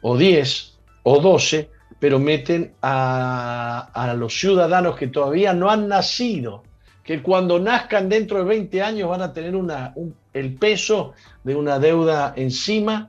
o 0.02 0.16
diez 0.16 0.78
o 1.02 1.20
doce, 1.20 1.70
pero 1.98 2.20
meten 2.20 2.74
a, 2.82 3.90
a 3.92 4.14
los 4.14 4.38
ciudadanos 4.38 4.96
que 4.96 5.08
todavía 5.08 5.52
no 5.52 5.70
han 5.70 5.88
nacido 5.88 6.62
que 7.08 7.22
cuando 7.22 7.58
nazcan 7.58 8.10
dentro 8.10 8.36
de 8.36 8.44
20 8.44 8.82
años 8.82 9.08
van 9.08 9.22
a 9.22 9.32
tener 9.32 9.56
una, 9.56 9.94
el 10.34 10.54
peso 10.56 11.14
de 11.42 11.56
una 11.56 11.78
deuda 11.78 12.34
encima. 12.36 13.08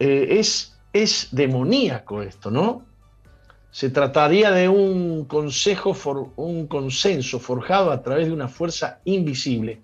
Eh, 0.00 0.40
es, 0.40 0.76
es 0.92 1.28
demoníaco 1.30 2.22
esto, 2.22 2.50
¿no? 2.50 2.84
Se 3.70 3.88
trataría 3.88 4.50
de 4.50 4.68
un, 4.68 5.26
consejo 5.26 5.96
un 6.34 6.66
consenso 6.66 7.38
forjado 7.38 7.92
a 7.92 8.02
través 8.02 8.26
de 8.26 8.32
una 8.32 8.48
fuerza 8.48 8.98
invisible. 9.04 9.80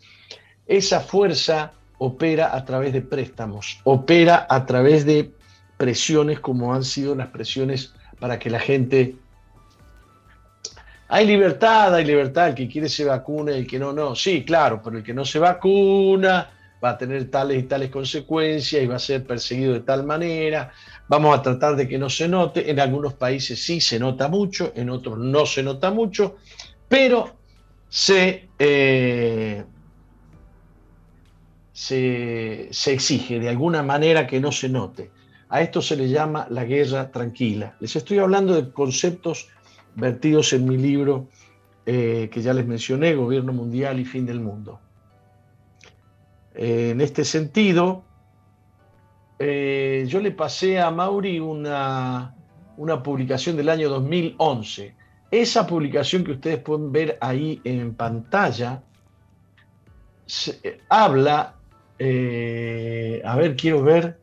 Esa 0.66 0.98
fuerza 0.98 1.70
opera 1.98 2.52
a 2.52 2.64
través 2.64 2.92
de 2.92 3.02
préstamos, 3.02 3.78
opera 3.84 4.44
a 4.50 4.66
través 4.66 5.06
de 5.06 5.30
presiones 5.76 6.40
como 6.40 6.74
han 6.74 6.82
sido 6.82 7.14
las 7.14 7.28
presiones 7.28 7.94
para 8.18 8.40
que 8.40 8.50
la 8.50 8.58
gente 8.58 9.14
hay 11.08 11.26
libertad, 11.26 11.94
hay 11.94 12.04
libertad, 12.04 12.48
el 12.48 12.54
que 12.54 12.68
quiere 12.68 12.88
se 12.88 13.04
vacuna 13.04 13.52
y 13.52 13.60
el 13.60 13.66
que 13.66 13.78
no, 13.78 13.92
no. 13.92 14.16
Sí, 14.16 14.44
claro, 14.44 14.80
pero 14.82 14.98
el 14.98 15.04
que 15.04 15.14
no 15.14 15.24
se 15.24 15.38
vacuna 15.38 16.50
va 16.82 16.90
a 16.90 16.98
tener 16.98 17.30
tales 17.30 17.58
y 17.58 17.62
tales 17.64 17.90
consecuencias 17.90 18.82
y 18.82 18.86
va 18.86 18.96
a 18.96 19.00
ser 19.00 19.24
perseguido 19.24 19.72
de 19.74 19.80
tal 19.80 20.04
manera. 20.04 20.72
Vamos 21.08 21.38
a 21.38 21.42
tratar 21.42 21.76
de 21.76 21.86
que 21.86 21.98
no 21.98 22.10
se 22.10 22.26
note. 22.26 22.70
En 22.70 22.80
algunos 22.80 23.14
países 23.14 23.62
sí 23.62 23.80
se 23.80 23.98
nota 23.98 24.28
mucho, 24.28 24.72
en 24.74 24.90
otros 24.90 25.18
no 25.18 25.46
se 25.46 25.62
nota 25.62 25.92
mucho, 25.92 26.36
pero 26.88 27.36
se, 27.88 28.48
eh, 28.58 29.64
se, 31.72 32.68
se 32.70 32.92
exige 32.92 33.38
de 33.38 33.48
alguna 33.48 33.82
manera 33.84 34.26
que 34.26 34.40
no 34.40 34.50
se 34.50 34.68
note. 34.68 35.10
A 35.48 35.60
esto 35.60 35.80
se 35.80 35.94
le 35.94 36.08
llama 36.08 36.48
la 36.50 36.64
guerra 36.64 37.12
tranquila. 37.12 37.76
Les 37.78 37.94
estoy 37.94 38.18
hablando 38.18 38.54
de 38.60 38.72
conceptos 38.72 39.48
vertidos 39.96 40.52
en 40.52 40.68
mi 40.68 40.76
libro 40.76 41.28
eh, 41.84 42.28
que 42.32 42.42
ya 42.42 42.52
les 42.52 42.66
mencioné, 42.66 43.14
Gobierno 43.14 43.52
Mundial 43.52 43.98
y 43.98 44.04
Fin 44.04 44.26
del 44.26 44.40
Mundo. 44.40 44.80
Eh, 46.54 46.90
en 46.90 47.00
este 47.00 47.24
sentido, 47.24 48.04
eh, 49.38 50.04
yo 50.08 50.20
le 50.20 50.30
pasé 50.32 50.80
a 50.80 50.90
Mauri 50.90 51.38
una, 51.38 52.34
una 52.76 53.02
publicación 53.02 53.56
del 53.56 53.68
año 53.68 53.88
2011. 53.88 54.94
Esa 55.30 55.66
publicación 55.66 56.24
que 56.24 56.32
ustedes 56.32 56.58
pueden 56.58 56.92
ver 56.92 57.18
ahí 57.20 57.60
en 57.64 57.94
pantalla 57.94 58.82
habla, 60.88 61.54
a 62.00 63.36
ver, 63.36 63.56
quiero 63.56 63.82
ver, 63.82 64.18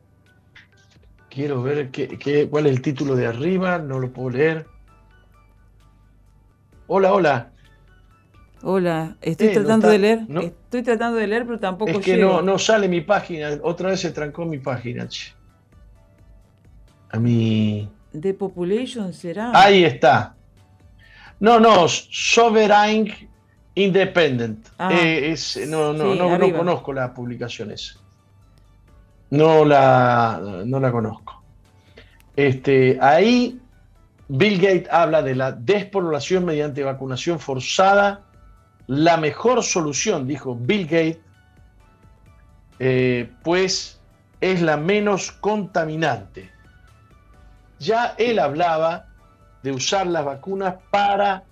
quiero 1.30 1.62
ver 1.62 1.90
qué, 1.90 2.48
cuál 2.50 2.66
es 2.66 2.72
el 2.72 2.82
título 2.82 3.16
de 3.16 3.26
arriba, 3.26 3.78
no 3.78 3.98
lo 3.98 4.12
puedo 4.12 4.30
leer. 4.30 4.73
Hola, 6.86 7.12
hola. 7.12 7.50
Hola, 8.62 9.16
estoy 9.20 9.52
tratando 9.52 9.88
de 9.88 9.98
leer. 9.98 10.20
Estoy 10.42 10.82
tratando 10.82 11.18
de 11.18 11.26
leer, 11.26 11.44
pero 11.44 11.58
tampoco 11.58 11.90
Es 11.90 11.98
que 11.98 12.16
no, 12.16 12.40
no 12.40 12.58
sale 12.58 12.88
mi 12.88 13.00
página. 13.02 13.50
Otra 13.62 13.90
vez 13.90 14.00
se 14.00 14.10
trancó 14.10 14.44
mi 14.44 14.58
página. 14.58 15.06
A 17.10 17.18
mi. 17.18 17.88
¿De 18.12 18.32
Population 18.32 19.12
será? 19.12 19.50
Ahí 19.54 19.84
está. 19.84 20.34
No, 21.40 21.60
no, 21.60 21.86
Sovereign 21.88 23.12
Independent. 23.74 24.68
Ah, 24.78 24.90
eh, 24.92 25.36
no, 25.68 25.92
no, 25.92 26.14
no, 26.14 26.38
no, 26.38 26.52
conozco 26.56 26.92
las 26.92 27.10
publicaciones. 27.10 27.98
No 29.30 29.64
la, 29.64 30.62
no 30.64 30.80
la 30.80 30.92
conozco. 30.92 31.42
Este, 32.36 32.98
ahí 33.00 33.60
Bill 34.28 34.58
Gates 34.60 34.88
habla 34.90 35.22
de 35.22 35.34
la 35.34 35.52
despoblación 35.52 36.44
mediante 36.44 36.82
vacunación 36.82 37.38
forzada. 37.38 38.22
La 38.86 39.16
mejor 39.16 39.62
solución, 39.62 40.26
dijo 40.26 40.54
Bill 40.54 40.84
Gates, 40.84 41.18
eh, 42.78 43.30
pues 43.42 44.00
es 44.40 44.62
la 44.62 44.76
menos 44.76 45.32
contaminante. 45.32 46.50
Ya 47.78 48.14
él 48.18 48.38
hablaba 48.38 49.06
de 49.62 49.72
usar 49.72 50.06
las 50.06 50.24
vacunas 50.24 50.76
para 50.90 51.44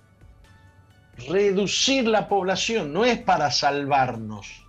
reducir 1.27 2.07
la 2.07 2.27
población, 2.27 2.91
no 2.91 3.05
es 3.05 3.19
para 3.19 3.51
salvarnos, 3.51 4.65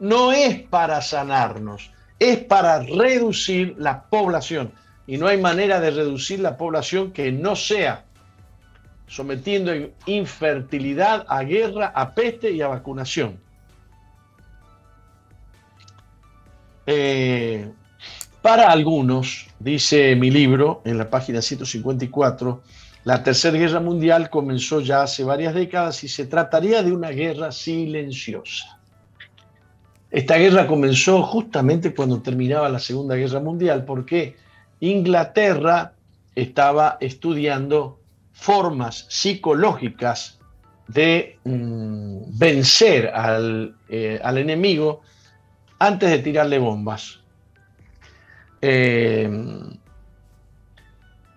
no 0.00 0.32
es 0.32 0.60
para 0.62 1.02
sanarnos, 1.02 1.90
es 2.18 2.38
para 2.44 2.80
reducir 2.80 3.74
la 3.78 4.04
población 4.04 4.72
y 5.06 5.16
no 5.18 5.26
hay 5.26 5.38
manera 5.38 5.80
de 5.80 5.90
reducir 5.90 6.40
la 6.40 6.56
población 6.56 7.12
que 7.12 7.32
no 7.32 7.56
sea 7.56 8.04
sometiendo 9.06 9.72
infertilidad 10.06 11.26
a 11.28 11.42
guerra, 11.42 11.92
a 11.94 12.14
peste 12.14 12.50
y 12.50 12.62
a 12.62 12.68
vacunación. 12.68 13.38
Eh, 16.86 17.70
para 18.40 18.70
algunos, 18.70 19.46
dice 19.58 20.16
mi 20.16 20.30
libro 20.30 20.80
en 20.84 20.98
la 20.98 21.10
página 21.10 21.42
154, 21.42 22.62
la 23.04 23.22
Tercera 23.22 23.58
Guerra 23.58 23.80
Mundial 23.80 24.30
comenzó 24.30 24.80
ya 24.80 25.02
hace 25.02 25.24
varias 25.24 25.54
décadas 25.54 26.02
y 26.04 26.08
se 26.08 26.26
trataría 26.26 26.82
de 26.82 26.92
una 26.92 27.10
guerra 27.10 27.52
silenciosa. 27.52 28.78
Esta 30.10 30.36
guerra 30.36 30.66
comenzó 30.66 31.22
justamente 31.22 31.94
cuando 31.94 32.20
terminaba 32.20 32.68
la 32.68 32.78
Segunda 32.78 33.14
Guerra 33.16 33.40
Mundial. 33.40 33.84
¿Por 33.84 34.04
qué? 34.04 34.36
Inglaterra 34.82 35.92
estaba 36.34 36.98
estudiando 37.00 38.00
formas 38.32 39.06
psicológicas 39.08 40.40
de 40.88 41.38
mm, 41.44 42.36
vencer 42.36 43.12
eh, 43.88 44.20
al, 44.22 44.38
enemigo 44.38 45.02
antes 45.78 46.10
de 46.10 46.18
tirarle 46.18 46.58
bombas. 46.58 47.20
Eh, 48.60 49.30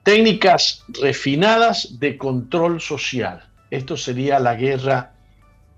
técnicas 0.02 0.84
refinadas 1.00 2.00
de 2.00 2.18
control 2.18 2.82
social. 2.82 3.48
Esto 3.70 3.96
sería 3.96 4.40
la 4.40 4.56
guerra 4.56 5.14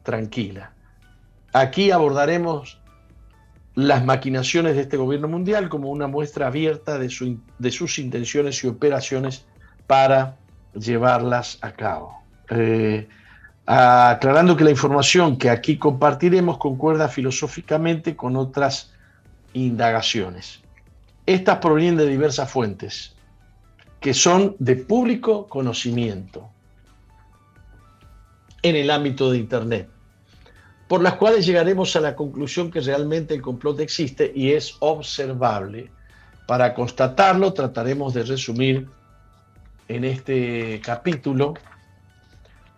tranquila. 0.03 0.71
Aquí 1.51 1.91
abordaremos 1.91 2.79
las 3.77 4.03
maquinaciones 4.03 4.75
de 4.75 4.81
este 4.81 4.98
gobierno 4.98 5.27
mundial 5.27 5.69
como 5.69 5.91
una 5.91 6.07
muestra 6.07 6.48
abierta 6.48 6.98
de, 6.98 7.10
sus 7.12 8.00
intenciones 8.00 8.63
y 8.63 8.67
operaciones 8.67 9.46
para 9.86 10.36
llevarlas 10.74 11.60
a 11.62 11.74
cabo. 11.74 12.19
Eh, 12.50 13.07
aclarando 13.67 14.57
que 14.57 14.63
la 14.63 14.72
información 14.72 15.38
que 15.38 15.51
aquí 15.51 15.77
compartiremos 15.77 16.57
concuerda 16.57 17.07
filosóficamente 17.07 18.15
con 18.15 18.36
otras 18.36 18.93
indagaciones. 19.53 20.60
Estas 21.27 21.57
provienen 21.57 21.98
de 21.98 22.07
diversas 22.07 22.50
fuentes 22.50 23.15
que 24.00 24.15
son 24.15 24.55
de 24.57 24.75
público 24.75 25.48
conocimiento 25.48 26.50
en 28.63 28.75
el 28.75 28.89
ámbito 28.89 29.29
de 29.29 29.38
Internet 29.38 29.97
por 30.88 31.01
las 31.01 31.15
cuales 31.15 31.46
llegaremos 31.46 31.96
a 31.96 32.01
la 32.01 32.15
conclusión 32.15 32.72
que 32.72 32.79
realmente 32.79 33.34
el 33.34 33.41
complot 33.41 33.79
existe 33.82 34.32
y 34.34 34.51
es 34.53 34.75
observable. 34.79 35.91
Para 36.48 36.74
constatarlo 36.74 37.53
trataremos 37.53 38.13
de 38.13 38.24
resumir 38.24 38.88
en 39.89 40.06
este 40.06 40.82
capítulo 40.84 41.56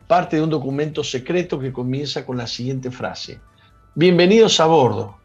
parte 0.08 0.38
de 0.38 0.42
un 0.42 0.50
documento 0.50 1.04
secreto 1.04 1.60
que 1.60 1.72
comienza 1.72 2.26
con 2.26 2.38
la 2.38 2.48
siguiente 2.48 2.90
frase. 2.90 3.40
Bienvenidos 3.94 4.60
a 4.60 4.66
bordo. 4.66 5.18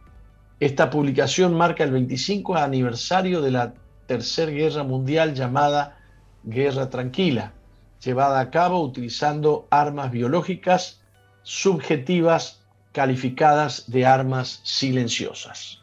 Esta 0.61 0.91
publicación 0.91 1.55
marca 1.55 1.85
el 1.85 1.91
25 1.91 2.57
aniversario 2.57 3.41
de 3.41 3.50
la 3.50 3.75
Tercera 4.07 4.53
Guerra 4.53 4.83
Mundial 4.83 5.35
llamada 5.35 5.99
Guerra 6.43 6.91
Tranquila, 6.91 7.55
llevada 8.05 8.41
a 8.41 8.50
cabo 8.50 8.83
utilizando 8.83 9.67
armas 9.71 10.11
biológicas 10.11 11.00
subjetivas 11.43 12.63
calificadas 12.95 13.91
de 13.91 14.07
armas 14.07 14.61
silenciosas. 14.63 15.83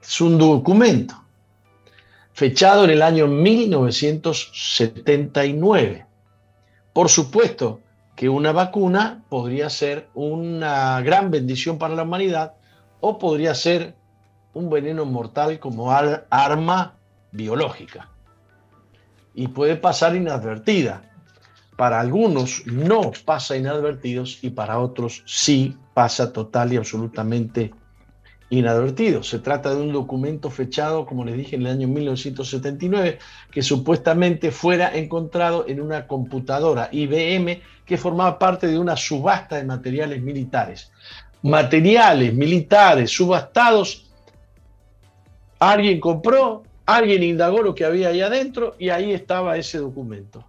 Es 0.00 0.20
un 0.20 0.38
documento 0.38 1.16
fechado 2.32 2.84
en 2.84 2.90
el 2.90 3.02
año 3.02 3.26
1979. 3.26 6.06
Por 6.92 7.08
supuesto 7.08 7.80
que 8.14 8.28
una 8.28 8.52
vacuna 8.52 9.24
podría 9.28 9.68
ser 9.68 10.08
una 10.14 11.00
gran 11.00 11.32
bendición 11.32 11.76
para 11.76 11.96
la 11.96 12.04
humanidad 12.04 12.54
o 13.00 13.18
podría 13.18 13.56
ser 13.56 13.96
un 14.54 14.70
veneno 14.70 15.06
mortal 15.06 15.58
como 15.58 15.90
arma 15.90 16.94
biológica. 17.32 18.10
Y 19.34 19.48
puede 19.48 19.74
pasar 19.74 20.14
inadvertida. 20.14 21.15
Para 21.76 22.00
algunos 22.00 22.66
no 22.66 23.12
pasa 23.24 23.56
inadvertidos 23.56 24.38
y 24.42 24.50
para 24.50 24.78
otros 24.78 25.22
sí 25.26 25.76
pasa 25.92 26.32
total 26.32 26.72
y 26.72 26.76
absolutamente 26.76 27.72
inadvertido. 28.50 29.22
Se 29.22 29.38
trata 29.38 29.74
de 29.74 29.82
un 29.82 29.92
documento 29.92 30.50
fechado, 30.50 31.04
como 31.04 31.24
les 31.24 31.36
dije, 31.36 31.56
en 31.56 31.62
el 31.62 31.68
año 31.68 31.88
1979, 31.88 33.18
que 33.50 33.62
supuestamente 33.62 34.50
fuera 34.50 34.94
encontrado 34.96 35.66
en 35.68 35.80
una 35.80 36.06
computadora 36.06 36.88
IBM 36.92 37.60
que 37.84 37.98
formaba 37.98 38.38
parte 38.38 38.66
de 38.66 38.78
una 38.78 38.96
subasta 38.96 39.56
de 39.56 39.64
materiales 39.64 40.22
militares. 40.22 40.90
Materiales 41.42 42.34
militares 42.34 43.10
subastados, 43.10 44.10
alguien 45.58 46.00
compró, 46.00 46.62
alguien 46.86 47.22
indagó 47.22 47.62
lo 47.62 47.74
que 47.74 47.84
había 47.84 48.08
ahí 48.08 48.20
adentro 48.20 48.74
y 48.78 48.88
ahí 48.88 49.12
estaba 49.12 49.56
ese 49.56 49.78
documento. 49.78 50.45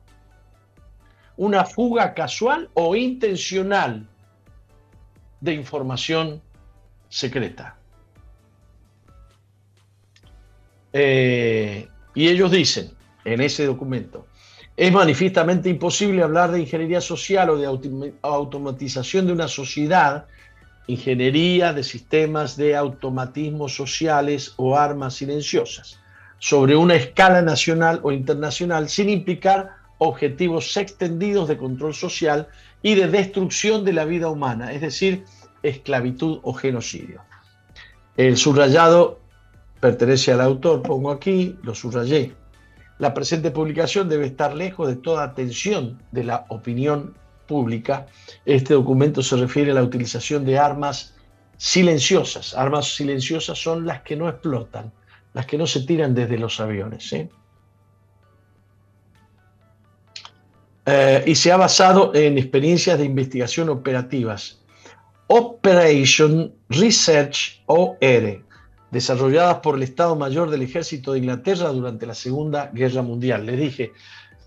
Una 1.37 1.65
fuga 1.65 2.13
casual 2.13 2.69
o 2.73 2.95
intencional 2.95 4.07
de 5.39 5.53
información 5.53 6.41
secreta. 7.09 7.77
Eh, 10.93 11.87
y 12.15 12.27
ellos 12.27 12.51
dicen 12.51 12.91
en 13.23 13.41
ese 13.41 13.65
documento, 13.65 14.25
es 14.75 14.91
manifiestamente 14.91 15.69
imposible 15.69 16.21
hablar 16.21 16.51
de 16.51 16.61
ingeniería 16.61 17.01
social 17.01 17.49
o 17.49 17.57
de 17.57 17.65
automatización 18.21 19.25
de 19.25 19.33
una 19.33 19.47
sociedad, 19.47 20.27
ingeniería 20.85 21.73
de 21.73 21.83
sistemas 21.83 22.55
de 22.55 22.75
automatismos 22.75 23.75
sociales 23.75 24.53
o 24.57 24.77
armas 24.77 25.15
silenciosas, 25.15 25.99
sobre 26.37 26.75
una 26.75 26.93
escala 26.93 27.41
nacional 27.41 27.99
o 28.03 28.11
internacional, 28.11 28.87
sin 28.87 29.09
implicar 29.09 29.76
objetivos 29.97 30.75
extendidos 30.77 31.47
de 31.47 31.57
control 31.57 31.93
social 31.93 32.47
y 32.81 32.95
de 32.95 33.07
destrucción 33.07 33.83
de 33.83 33.93
la 33.93 34.05
vida 34.05 34.29
humana, 34.29 34.71
es 34.71 34.81
decir, 34.81 35.25
esclavitud 35.63 36.39
o 36.43 36.53
genocidio. 36.53 37.21
El 38.15 38.37
subrayado 38.37 39.19
pertenece 39.79 40.31
al 40.31 40.41
autor, 40.41 40.81
pongo 40.81 41.11
aquí, 41.11 41.57
lo 41.63 41.75
subrayé. 41.75 42.33
La 42.99 43.13
presente 43.13 43.51
publicación 43.51 44.09
debe 44.09 44.25
estar 44.25 44.55
lejos 44.55 44.87
de 44.87 44.95
toda 44.95 45.23
atención 45.23 46.01
de 46.11 46.23
la 46.23 46.45
opinión 46.49 47.15
pública. 47.47 48.07
Este 48.45 48.73
documento 48.73 49.21
se 49.21 49.37
refiere 49.37 49.71
a 49.71 49.75
la 49.75 49.83
utilización 49.83 50.45
de 50.45 50.57
armas 50.57 51.15
silenciosas. 51.57 52.55
Armas 52.55 52.95
silenciosas 52.95 53.57
son 53.57 53.85
las 53.85 54.01
que 54.01 54.15
no 54.15 54.27
explotan, 54.29 54.91
las 55.33 55.45
que 55.45 55.57
no 55.57 55.67
se 55.67 55.81
tiran 55.81 56.15
desde 56.15 56.37
los 56.37 56.59
aviones. 56.59 57.13
¿eh? 57.13 57.29
Eh, 60.89 61.21
y 61.27 61.35
se 61.35 61.51
ha 61.51 61.57
basado 61.57 62.15
en 62.15 62.37
experiencias 62.37 62.97
de 62.97 63.03
investigación 63.03 63.67
operativas. 63.67 64.61
Operation 65.27 66.53
Research 66.69 67.61
OR, 67.65 68.41
desarrolladas 68.89 69.57
por 69.57 69.75
el 69.75 69.83
Estado 69.83 70.15
Mayor 70.15 70.49
del 70.49 70.61
Ejército 70.61 71.11
de 71.11 71.19
Inglaterra 71.19 71.67
durante 71.73 72.05
la 72.05 72.13
Segunda 72.13 72.71
Guerra 72.73 73.01
Mundial. 73.01 73.45
Les 73.45 73.59
dije, 73.59 73.91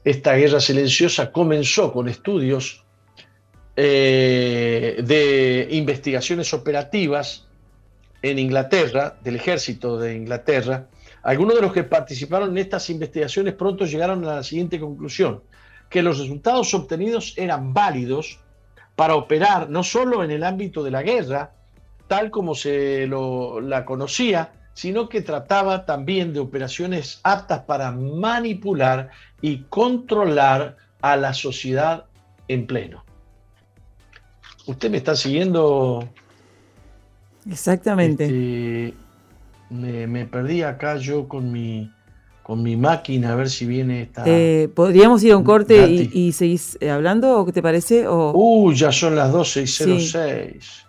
esta 0.02 0.32
guerra 0.32 0.60
silenciosa 0.60 1.30
comenzó 1.30 1.92
con 1.92 2.08
estudios 2.08 2.86
eh, 3.76 5.02
de 5.04 5.68
investigaciones 5.72 6.54
operativas 6.54 7.48
en 8.22 8.38
Inglaterra, 8.38 9.18
del 9.22 9.36
ejército 9.36 9.98
de 9.98 10.14
Inglaterra. 10.14 10.88
Algunos 11.22 11.56
de 11.56 11.60
los 11.60 11.72
que 11.74 11.84
participaron 11.84 12.50
en 12.52 12.58
estas 12.58 12.88
investigaciones 12.88 13.52
pronto 13.52 13.84
llegaron 13.84 14.24
a 14.24 14.36
la 14.36 14.42
siguiente 14.42 14.80
conclusión, 14.80 15.42
que 15.90 16.02
los 16.02 16.18
resultados 16.18 16.72
obtenidos 16.72 17.34
eran 17.36 17.74
válidos 17.74 18.40
para 18.96 19.16
operar 19.16 19.68
no 19.68 19.82
solo 19.82 20.24
en 20.24 20.30
el 20.30 20.44
ámbito 20.44 20.82
de 20.82 20.90
la 20.90 21.02
guerra, 21.02 21.52
tal 22.06 22.30
como 22.30 22.54
se 22.54 23.06
la 23.06 23.84
conocía, 23.84 24.52
sino 24.72 25.08
que 25.08 25.20
trataba 25.20 25.84
también 25.84 26.32
de 26.32 26.40
operaciones 26.40 27.20
aptas 27.24 27.60
para 27.64 27.90
manipular 27.92 29.10
y 29.42 29.64
controlar 29.64 30.76
a 31.02 31.16
la 31.16 31.34
sociedad 31.34 32.06
en 32.48 32.66
pleno. 32.66 33.04
¿Usted 34.66 34.90
me 34.90 34.98
está 34.98 35.16
siguiendo? 35.16 36.08
Exactamente. 37.50 38.24
Este, 38.24 38.94
me, 39.70 40.26
perdí 40.26 40.62
acá 40.62 40.96
yo 40.96 41.26
con 41.26 41.50
mi, 41.50 41.90
con 42.50 42.64
mi 42.64 42.76
máquina 42.76 43.30
a 43.30 43.36
ver 43.36 43.48
si 43.48 43.64
viene 43.64 44.02
esta. 44.02 44.24
Eh, 44.26 44.68
¿Podríamos 44.74 45.22
ir 45.22 45.30
a 45.30 45.36
un 45.36 45.44
corte 45.44 45.88
y, 45.88 46.10
y, 46.12 46.32
seguís 46.32 46.76
eh, 46.80 46.90
hablando 46.90 47.38
o 47.38 47.46
qué 47.46 47.52
te 47.52 47.62
parece? 47.62 48.08
O... 48.08 48.32
Uh, 48.34 48.72
ya 48.72 48.90
son 48.90 49.14
las 49.14 49.30
12 49.30 49.62
y 49.62 49.66
06. 49.68 50.86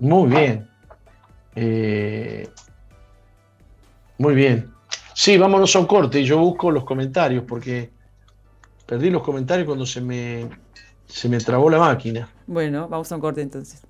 Muy 0.00 0.28
bien. 0.28 0.68
Eh, 1.54 2.48
muy 4.18 4.34
bien. 4.34 4.72
Sí, 5.14 5.38
vámonos 5.38 5.76
a 5.76 5.78
un 5.78 5.86
corte. 5.86 6.24
Yo 6.24 6.40
busco 6.40 6.72
los 6.72 6.82
comentarios 6.82 7.44
porque 7.46 7.88
perdí 8.86 9.10
los 9.10 9.22
comentarios 9.22 9.66
cuando 9.66 9.86
se 9.86 10.00
me, 10.00 10.48
se 11.06 11.28
me 11.28 11.38
trabó 11.38 11.70
la 11.70 11.78
máquina. 11.78 12.28
Bueno, 12.48 12.88
vamos 12.88 13.12
a 13.12 13.14
un 13.14 13.20
corte 13.20 13.40
entonces. 13.40 13.86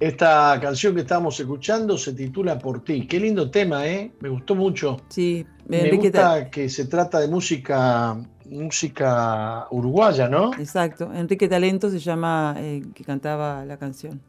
Esta 0.00 0.58
canción 0.60 0.94
que 0.94 1.02
estamos 1.02 1.38
escuchando 1.38 1.98
se 1.98 2.14
titula 2.14 2.58
Por 2.58 2.82
ti. 2.82 3.06
Qué 3.06 3.20
lindo 3.20 3.50
tema, 3.50 3.86
¿eh? 3.86 4.10
Me 4.20 4.30
gustó 4.30 4.54
mucho. 4.54 5.02
Sí, 5.08 5.46
me 5.68 5.90
gusta 5.92 6.48
que 6.50 6.70
se 6.70 6.86
trata 6.86 7.20
de 7.20 7.28
música, 7.28 8.16
música 8.46 9.66
uruguaya, 9.70 10.26
¿no? 10.26 10.54
Exacto. 10.54 11.12
Enrique 11.12 11.46
Talento 11.48 11.90
se 11.90 11.98
llama 11.98 12.54
eh, 12.56 12.82
que 12.94 13.04
cantaba 13.04 13.62
la 13.66 13.76
canción. 13.76 14.22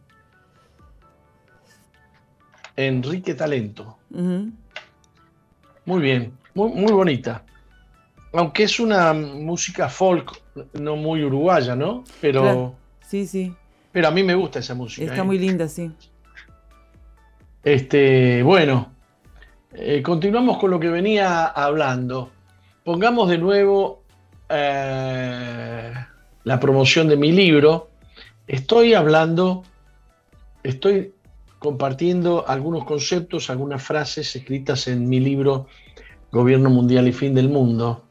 Enrique 2.75 3.33
Talento. 3.33 3.97
Muy 4.09 6.01
bien, 6.01 6.33
muy, 6.53 6.91
bonita. 6.91 7.45
Aunque 8.33 8.63
es 8.63 8.77
una 8.79 9.13
música 9.13 9.87
folk, 9.87 10.41
no 10.73 10.97
muy 10.97 11.23
uruguaya, 11.23 11.77
¿no? 11.77 12.03
Pero. 12.19 12.75
Sí, 13.07 13.25
sí. 13.25 13.55
Pero 13.91 14.07
a 14.07 14.11
mí 14.11 14.23
me 14.23 14.35
gusta 14.35 14.59
esa 14.59 14.73
música. 14.73 15.05
Está 15.05 15.23
muy 15.23 15.37
¿eh? 15.37 15.39
linda, 15.39 15.67
sí. 15.67 15.91
Este, 17.63 18.41
bueno, 18.43 18.91
eh, 19.73 20.01
continuamos 20.01 20.57
con 20.57 20.71
lo 20.71 20.79
que 20.79 20.89
venía 20.89 21.45
hablando. 21.45 22.31
Pongamos 22.83 23.29
de 23.29 23.37
nuevo 23.37 24.03
eh, 24.49 25.93
la 26.43 26.59
promoción 26.59 27.07
de 27.09 27.17
mi 27.17 27.31
libro. 27.31 27.89
Estoy 28.47 28.93
hablando, 28.93 29.63
estoy 30.63 31.13
compartiendo 31.59 32.47
algunos 32.47 32.85
conceptos, 32.85 33.49
algunas 33.49 33.83
frases 33.83 34.35
escritas 34.35 34.87
en 34.87 35.07
mi 35.07 35.19
libro 35.19 35.67
Gobierno 36.31 36.69
Mundial 36.69 37.07
y 37.07 37.13
Fin 37.13 37.35
del 37.35 37.49
Mundo. 37.49 38.05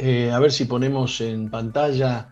a 0.00 0.38
ver 0.38 0.52
si 0.52 0.64
ponemos 0.64 1.20
en 1.20 1.50
pantalla 1.50 2.28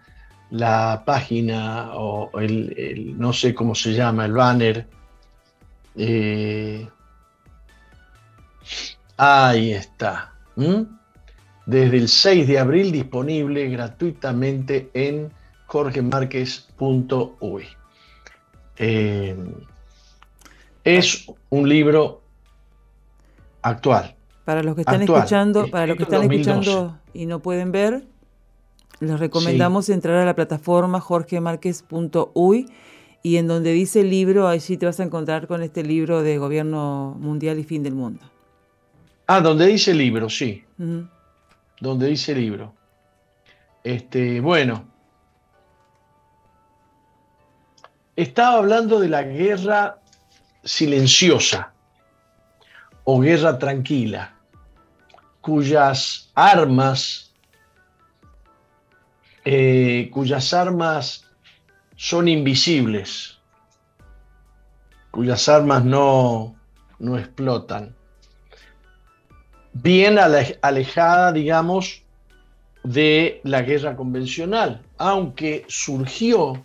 la 0.50 1.02
página 1.04 1.90
o 1.94 2.30
el, 2.38 3.14
no 3.18 3.32
sé 3.32 3.54
cómo 3.54 3.74
se 3.74 3.92
llama, 3.94 4.26
el 4.26 4.32
banner. 4.32 4.86
Eh, 5.96 6.88
ahí 9.16 9.72
está. 9.72 10.32
Desde 11.66 11.96
el 11.96 12.08
6 12.08 12.46
de 12.48 12.58
abril 12.58 12.92
disponible 12.92 13.68
gratuitamente 13.68 14.90
en 14.94 15.32
jorgemarquez.uy. 15.66 17.64
Eh, 18.78 19.36
es 20.84 21.26
un 21.50 21.68
libro 21.68 22.22
Actual. 23.66 24.14
Para 24.44 24.62
los 24.62 24.76
que 24.76 24.82
están 24.82 25.02
escuchando, 25.02 25.66
para 25.66 25.88
los 25.88 25.96
que 25.96 26.04
están 26.04 26.22
escuchando 26.22 26.96
y 27.12 27.26
no 27.26 27.40
pueden 27.40 27.72
ver, 27.72 28.04
les 29.00 29.18
recomendamos 29.18 29.88
entrar 29.88 30.16
a 30.16 30.24
la 30.24 30.34
plataforma 30.34 31.00
jorgemarquez.uy 31.00 32.66
y 33.22 33.36
en 33.36 33.48
donde 33.48 33.72
dice 33.72 34.04
libro, 34.04 34.46
ahí 34.48 34.60
sí 34.60 34.76
te 34.76 34.86
vas 34.86 35.00
a 35.00 35.02
encontrar 35.02 35.46
con 35.46 35.62
este 35.62 35.82
libro 35.82 36.22
de 36.22 36.38
Gobierno 36.38 37.16
Mundial 37.18 37.58
y 37.58 37.64
Fin 37.64 37.82
del 37.82 37.94
Mundo. 37.94 38.20
Ah, 39.26 39.40
donde 39.40 39.66
dice 39.66 39.92
libro, 39.92 40.30
sí. 40.30 40.64
Donde 41.80 42.06
dice 42.06 42.34
libro. 42.34 42.72
Este, 43.82 44.40
bueno. 44.40 44.84
Estaba 48.14 48.58
hablando 48.58 49.00
de 49.00 49.08
la 49.08 49.24
guerra 49.24 49.98
silenciosa 50.62 51.72
o 53.04 53.20
guerra 53.20 53.58
tranquila, 53.58 54.36
cuyas 55.40 56.30
armas, 56.34 57.25
eh, 59.48 60.10
cuyas 60.12 60.52
armas 60.52 61.24
son 61.94 62.26
invisibles, 62.26 63.38
cuyas 65.12 65.48
armas 65.48 65.84
no, 65.84 66.56
no 66.98 67.16
explotan. 67.16 67.94
Bien 69.72 70.18
alejada, 70.18 71.30
digamos, 71.30 72.02
de 72.82 73.40
la 73.44 73.62
guerra 73.62 73.94
convencional, 73.94 74.82
aunque 74.98 75.64
surgió, 75.68 76.64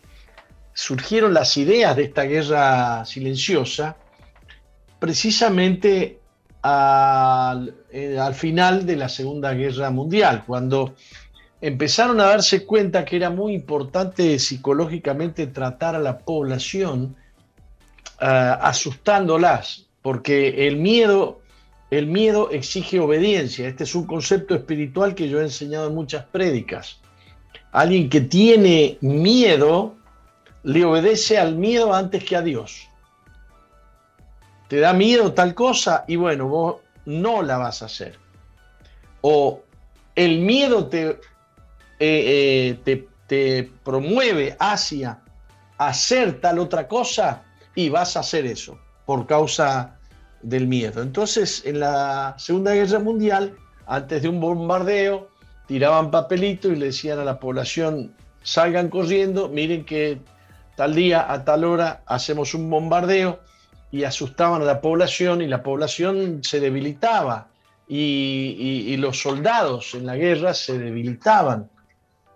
surgieron 0.73 1.35
las 1.35 1.57
ideas 1.57 1.95
de 1.95 2.05
esta 2.05 2.23
guerra 2.23 3.05
silenciosa 3.05 3.95
precisamente 4.97 6.19
eh, 6.63 8.19
al, 8.19 8.33
final 8.33 8.87
de 8.87 8.95
la 8.95 9.09
Segunda 9.09 9.53
Guerra 9.53 9.91
Mundial, 9.91 10.43
cuando 10.47 10.95
empezaron 11.61 12.19
a 12.19 12.25
darse 12.25 12.65
cuenta 12.65 13.05
que 13.05 13.15
era 13.15 13.29
muy 13.29 13.53
importante 13.53 14.37
psicológicamente 14.39 15.47
tratar 15.47 15.95
a 15.95 15.99
la 15.99 16.17
población 16.17 17.15
eh, 18.19 18.55
asustándolas, 18.61 19.87
porque 20.01 20.67
el 20.67 20.77
miedo, 20.77 21.41
el 21.91 22.07
miedo 22.07 22.49
exige 22.49 22.99
obediencia. 22.99 23.67
Este 23.67 23.83
es 23.83 23.95
un 23.95 24.05
concepto 24.05 24.55
espiritual 24.55 25.15
que 25.15 25.29
yo 25.29 25.39
he 25.39 25.43
enseñado 25.43 25.87
en 25.87 25.95
muchas 25.95 26.25
prédicas. 26.25 26.99
Alguien 27.71 28.09
que 28.09 28.21
tiene 28.21 28.97
miedo 29.01 29.95
le 30.63 30.83
obedece 30.83 31.37
al 31.37 31.55
miedo 31.55 31.93
antes 31.93 32.23
que 32.23 32.35
a 32.35 32.41
Dios 32.41 32.91
te 34.71 34.79
da 34.79 34.93
miedo 34.93 35.33
tal 35.33 35.53
cosa 35.53 36.05
y 36.07 36.15
bueno, 36.15 36.47
vos 36.47 36.75
no 37.03 37.41
la 37.41 37.57
vas 37.57 37.81
a 37.81 37.87
hacer. 37.87 38.17
O 39.19 39.63
el 40.15 40.39
miedo 40.39 40.87
te, 40.87 41.19
eh, 42.03 42.81
eh, 42.85 43.07
te, 43.27 43.71
promueve 43.83 44.57
hacia 44.59 45.21
hacer 45.77 46.41
tal 46.41 46.57
otra 46.57 46.87
cosa 46.87 47.43
y 47.75 47.89
vas 47.89 48.17
a 48.17 48.21
hacer 48.21 48.47
eso 48.47 48.79
por 49.05 49.27
causa 49.27 49.99
del 50.41 50.67
miedo. 50.67 51.03
Entonces, 51.03 51.61
en 51.63 51.79
la 51.79 52.33
Segunda 52.39 52.73
Guerra 52.73 52.97
Mundial, 52.97 53.55
antes 53.85 54.23
de 54.23 54.29
un 54.29 54.39
bombardeo, 54.39 55.29
tiraban 55.67 56.09
papelito 56.09 56.69
y 56.69 56.75
le 56.75 56.87
decían 56.87 57.19
a 57.19 57.23
la 57.23 57.39
población, 57.39 58.15
salgan 58.41 58.89
corriendo, 58.89 59.47
miren 59.47 59.85
que 59.85 60.19
tal 60.75 60.95
día, 60.95 61.31
a 61.31 61.45
tal 61.45 61.63
hora, 61.63 62.01
hacemos 62.07 62.55
un 62.55 62.67
bombardeo 62.67 63.39
y 63.91 64.05
asustaban 64.05 64.63
a 64.63 64.65
la 64.65 64.81
población 64.81 65.41
y 65.41 65.47
la 65.47 65.61
población 65.61 66.43
se 66.43 66.59
debilitaba 66.59 67.51
y, 67.87 68.95
los 68.97 69.21
soldados 69.21 69.93
en 69.95 70.05
la 70.05 70.15
guerra 70.15 70.53
se 70.53 70.79
debilitaban. 70.79 71.69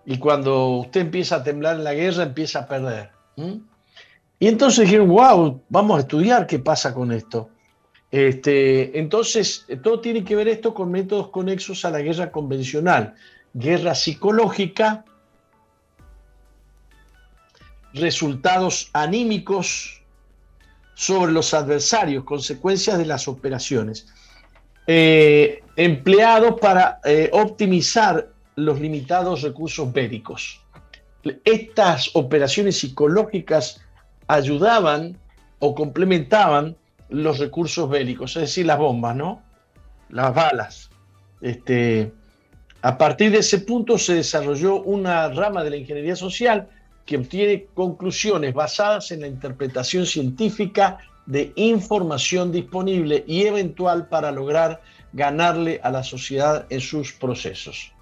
Y 0.06 0.18
cuando 0.20 0.68
usted 0.78 1.02
empieza 1.02 1.38
a 1.38 1.44
temblar 1.44 1.78
en 1.78 1.84
la 1.84 1.94
guerra, 1.94 2.24
empieza 2.24 2.60
a 2.60 2.68
perder. 2.68 3.10
Y 4.40 4.48
entonces 4.48 4.86
dijeron, 4.86 5.10
wow, 5.10 5.62
vamos 5.70 5.98
a 5.98 6.02
estudiar 6.02 6.46
qué 6.46 6.60
pasa 6.60 6.94
con 6.94 7.12
esto. 7.12 7.50
Este, 8.12 8.98
entonces, 9.00 9.66
todo 9.84 10.00
tiene 10.00 10.24
que 10.24 10.36
ver 10.36 10.48
esto 10.48 10.74
con 10.74 10.92
métodos 10.92 11.30
conexos 11.30 11.84
a 11.86 11.90
la 11.90 12.02
guerra 12.02 12.32
convencional. 12.32 13.16
Guerra 13.54 13.96
psicológica, 13.96 15.06
resultados 17.94 18.90
anímicos 18.94 20.04
sobre 20.94 21.32
los 21.32 21.54
adversarios, 21.54 22.24
consecuencias 22.24 22.98
de 22.98 23.06
las 23.06 23.28
operaciones, 23.28 24.08
eh, 24.88 25.64
empleados 25.76 26.60
para 26.60 27.00
eh, 27.04 27.30
optimizar 27.34 28.35
los 28.56 28.80
limitados 28.80 29.42
recursos 29.42 29.92
bélicos. 29.92 30.62
Estas 31.44 32.12
operaciones 32.16 32.80
psicológicas 32.80 33.82
ayudaban 34.28 35.18
o 35.60 35.74
complementaban 35.74 36.76
los 37.10 37.40
recursos 37.40 37.90
bélicos, 37.90 38.36
es 38.36 38.44
decir, 38.44 38.66
las 38.66 38.78
bombas, 38.78 39.16
¿no? 39.16 39.42
Las 40.10 40.34
balas. 40.34 40.90
Este, 41.42 42.12
a 42.82 42.98
partir 42.98 43.32
de 43.32 43.40
ese 43.40 43.60
punto 43.60 43.98
se 43.98 44.16
desarrolló 44.16 44.82
una 44.82 45.28
rama 45.30 45.64
de 45.64 45.72
la 45.72 45.78
ingeniería 45.78 46.16
social 46.16 46.70
que 47.06 47.18
obtiene 47.18 47.68
conclusiones 47.74 48.54
basadas 48.54 49.12
en 49.12 49.22
la 49.22 49.28
interpretación 49.28 50.06
científica 50.06 51.00
de 51.26 51.52
información 51.56 52.52
disponible 52.52 53.24
y 53.28 53.46
eventual 53.46 54.08
para 54.08 54.32
lograr 54.32 54.82
ganarle 55.14 55.80
a 55.84 55.92
la 55.92 56.04
sociedad 56.04 56.66
en 56.70 56.82
sus 56.82 57.14
procesos. 57.14 57.95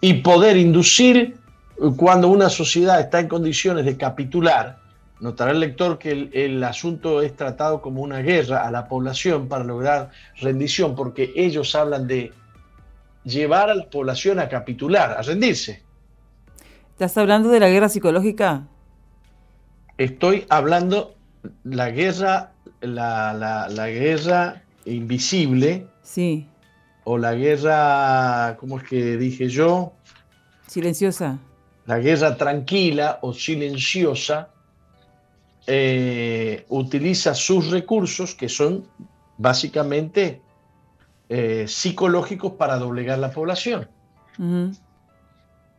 Y 0.00 0.14
poder 0.14 0.56
inducir 0.56 1.16
eh, 1.16 1.90
cuando 1.96 2.28
una 2.28 2.48
sociedad 2.48 3.00
está 3.00 3.20
en 3.20 3.28
condiciones 3.28 3.84
de 3.84 3.96
capitular, 3.96 4.78
notará 5.20 5.52
el 5.52 5.60
lector 5.60 5.98
que 5.98 6.10
el, 6.10 6.30
el, 6.32 6.62
asunto 6.64 7.22
es 7.22 7.34
tratado 7.36 7.80
como 7.80 8.02
una 8.02 8.18
guerra 8.20 8.66
a 8.66 8.70
la 8.70 8.88
población 8.88 9.48
para 9.48 9.64
lograr 9.64 10.10
rendición, 10.40 10.94
porque 10.94 11.32
ellos 11.34 11.74
hablan 11.74 12.06
de 12.06 12.32
llevar 13.24 13.70
a 13.70 13.74
la 13.74 13.84
población 13.84 14.38
a 14.38 14.48
capitular, 14.48 15.12
a 15.12 15.22
rendirse. 15.22 15.82
¿Estás 16.92 17.16
hablando 17.18 17.50
de 17.50 17.60
la 17.60 17.68
guerra 17.68 17.88
psicológica? 17.88 18.68
Estoy 19.98 20.46
hablando 20.48 21.14
la 21.64 21.90
guerra, 21.90 22.52
la, 22.80 23.88
guerra 23.88 24.62
invisible. 24.84 25.86
Sí. 26.02 26.46
O 27.08 27.18
la 27.18 27.34
guerra, 27.34 28.56
¿cómo 28.58 28.78
es 28.78 28.82
que 28.82 29.16
dije 29.16 29.48
yo? 29.48 29.92
Silenciosa. 30.66 31.38
La 31.86 32.00
guerra 32.00 32.36
tranquila 32.36 33.20
o 33.22 33.32
silenciosa 33.32 34.48
eh, 35.68 36.66
utiliza 36.68 37.32
sus 37.32 37.70
recursos, 37.70 38.34
que 38.34 38.48
son 38.48 38.88
básicamente 39.38 40.42
eh, 41.28 41.66
psicológicos, 41.68 42.54
para 42.54 42.76
doblegar 42.76 43.20
la 43.20 43.30
población. 43.30 43.88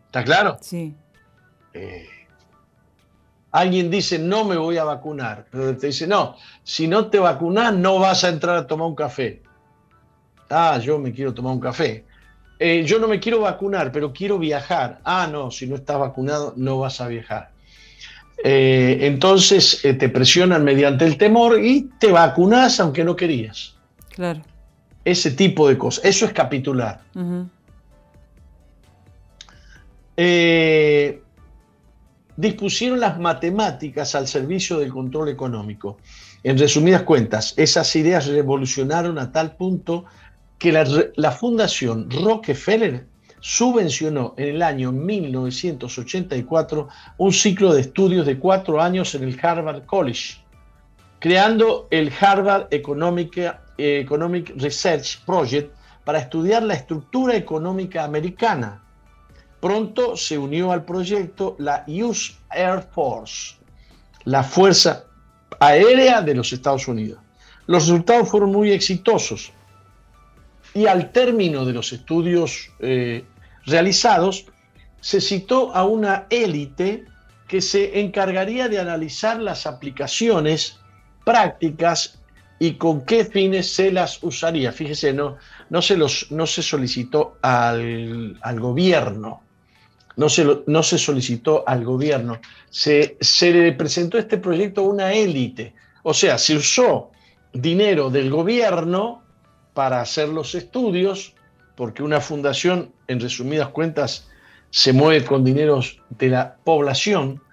¿Está 0.05 0.23
claro? 0.23 0.57
Sí. 0.61 0.95
Eh, 1.73 2.07
alguien 3.51 3.91
dice, 3.91 4.17
no 4.17 4.45
me 4.45 4.55
voy 4.55 4.77
a 4.77 4.85
vacunar, 4.85 5.45
pero 5.51 5.75
te 5.75 5.87
dice, 5.87 6.07
no, 6.07 6.37
si 6.63 6.87
no 6.87 7.07
te 7.07 7.19
vacunas 7.19 7.73
no 7.73 7.99
vas 7.99 8.23
a 8.23 8.29
entrar 8.29 8.55
a 8.55 8.65
tomar 8.65 8.87
un 8.87 8.95
café. 8.95 9.43
Ah, 10.49 10.79
yo 10.79 10.99
me 10.99 11.11
quiero 11.11 11.33
tomar 11.33 11.53
un 11.53 11.59
café. 11.59 12.05
Eh, 12.59 12.83
yo 12.85 12.99
no 12.99 13.07
me 13.07 13.19
quiero 13.19 13.41
vacunar, 13.41 13.91
pero 13.91 14.11
quiero 14.11 14.39
viajar. 14.39 14.99
Ah, 15.03 15.27
no, 15.31 15.51
si 15.51 15.67
no 15.67 15.75
estás 15.75 15.99
vacunado 15.99 16.53
no 16.55 16.79
vas 16.79 17.01
a 17.01 17.07
viajar. 17.07 17.51
Eh, 18.43 18.99
entonces 19.01 19.81
te 19.81 20.09
presionan 20.09 20.63
mediante 20.63 21.05
el 21.05 21.17
temor 21.17 21.59
y 21.63 21.89
te 21.99 22.11
vacunas 22.11 22.79
aunque 22.79 23.03
no 23.03 23.15
querías. 23.15 23.75
Claro. 24.09 24.41
Ese 25.05 25.31
tipo 25.31 25.67
de 25.67 25.77
cosas. 25.77 26.05
Eso 26.05 26.25
es 26.25 26.33
capitular. 26.33 27.01
Eh, 30.17 31.21
dispusieron 32.35 32.99
las 32.99 33.19
matemáticas 33.19 34.15
al 34.15 34.27
servicio 34.27 34.79
del 34.79 34.91
control 34.91 35.29
económico. 35.29 35.97
En 36.43 36.57
resumidas 36.57 37.03
cuentas, 37.03 37.53
esas 37.57 37.95
ideas 37.95 38.25
revolucionaron 38.27 39.19
a 39.19 39.31
tal 39.31 39.55
punto 39.55 40.05
que 40.57 40.71
la, 40.71 41.31
Fundación 41.31 42.09
Rockefeller 42.09 43.05
subvencionó 43.39 44.33
en 44.37 44.55
el 44.55 44.61
año 44.61 44.91
1984 44.91 46.87
un 47.17 47.33
ciclo 47.33 47.73
de 47.73 47.81
estudios 47.81 48.25
de 48.25 48.39
cuatro 48.39 48.81
años 48.81 49.13
en 49.15 49.23
el 49.23 49.39
Harvard 49.41 49.85
College, 49.85 50.37
creando 51.19 51.87
el 51.91 52.11
Harvard 52.19 52.67
Economic, 52.71 53.55
Economic 53.77 54.53
Research 54.57 55.23
Project 55.25 55.73
para 56.03 56.19
estudiar 56.19 56.63
la 56.63 56.73
estructura 56.73 57.35
económica 57.35 58.03
americana 58.03 58.81
Pronto 59.59 60.15
se 60.15 60.37
unió 60.37 60.71
al 60.71 60.85
proyecto 60.85 61.55
la 61.57 61.83
US 61.87 62.37
Air 62.51 62.87
Force, 62.91 63.55
la 64.25 64.43
Fuerza 64.43 65.05
Aérea 65.59 66.21
de 66.21 66.35
los 66.35 66.53
Estados 66.53 66.87
Unidos. 66.87 67.19
Los 67.65 67.87
resultados 67.87 68.29
fueron 68.29 68.51
muy 68.51 68.71
exitosos. 68.71 69.51
Y 70.73 70.87
al 70.87 71.11
término 71.11 71.65
de 71.65 71.73
los 71.73 71.93
estudios 71.93 72.69
eh, 72.79 73.23
realizados, 73.65 74.45
se 75.01 75.21
citó 75.21 75.73
a 75.75 75.85
una 75.85 76.27
élite 76.29 77.05
que 77.47 77.61
se 77.61 77.99
encargaría 77.99 78.67
de 78.67 78.79
analizar 78.79 79.39
las 79.39 79.65
aplicaciones 79.65 80.79
prácticas 81.23 82.19
y 82.59 82.73
con 82.73 83.05
qué 83.05 83.25
fines 83.25 83.73
se 83.73 83.91
las 83.91 84.21
usaría. 84.23 84.71
Fíjese, 84.71 85.13
no, 85.13 85.37
no, 85.69 85.81
se, 85.81 85.95
los, 85.95 86.31
no 86.31 86.45
se 86.47 86.61
solicitó 86.61 87.37
al, 87.41 88.37
gobierno, 88.59 89.41
no 90.15 90.29
se, 90.29 90.45
no 90.65 90.83
se, 90.83 90.97
solicitó 90.97 91.63
al 91.67 91.85
gobierno, 91.85 92.39
se, 92.69 93.17
se 93.21 93.51
le 93.51 93.71
presentó 93.73 94.17
este 94.17 94.37
proyecto 94.37 94.81
a 94.81 94.85
una 94.85 95.13
élite. 95.13 95.73
O 96.03 96.13
sea, 96.13 96.37
se 96.37 96.55
usó 96.55 97.11
dinero 97.53 98.09
del 98.09 98.29
gobierno 98.29 99.23
para 99.77 100.01
hacer 100.01 100.29
los 100.29 100.55
estudios, 100.55 101.35
porque 101.75 102.01
una 102.01 102.19
fundación, 102.19 102.91
en 103.07 103.19
resumidas 103.19 103.67
cuentas, 103.67 104.27
se 104.71 104.91
mueve 104.91 105.23
con 105.23 105.43
dineros 105.43 106.01
de 106.09 106.29
la 106.29 106.55
población, 106.63 107.43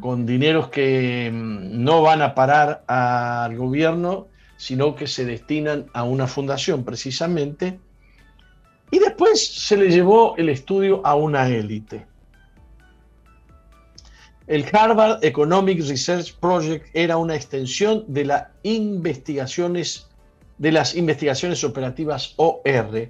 con 0.00 0.24
dineros 0.24 0.68
que 0.68 1.28
mm, 1.32 1.82
no 1.82 2.02
van 2.02 2.22
a 2.22 2.36
parar 2.36 2.84
al 2.86 3.56
gobierno, 3.56 4.28
sino 4.56 4.94
que 4.94 5.08
se 5.08 5.24
destinan 5.24 5.86
a 5.92 6.04
una 6.04 6.28
fundación 6.28 6.84
precisamente. 6.84 7.80
Y 8.92 9.00
después 9.00 9.44
se 9.44 9.76
le 9.76 9.90
llevó 9.90 10.36
el 10.36 10.50
estudio 10.50 11.04
a 11.04 11.16
una 11.16 11.48
élite. 11.48 12.06
El 14.46 14.64
Harvard 14.72 15.24
Economic 15.24 15.80
Research 15.80 16.32
Project 16.38 16.86
era 16.94 17.16
una 17.16 17.34
extensión 17.34 18.04
de, 18.06 18.26
las 18.26 18.44
investigaciones, 18.62 20.11
de 20.62 20.70
las 20.70 20.94
investigaciones 20.94 21.64
operativas 21.64 22.34
OR. 22.36 23.08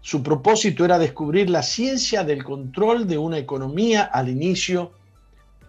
Su 0.00 0.20
propósito 0.20 0.84
era 0.84 0.98
descubrir 0.98 1.48
la 1.48 1.62
ciencia 1.62 2.24
del 2.24 2.42
control 2.42 3.06
de 3.06 3.18
una 3.18 3.38
economía 3.38 4.02
al 4.02 4.28
inicio, 4.28 4.90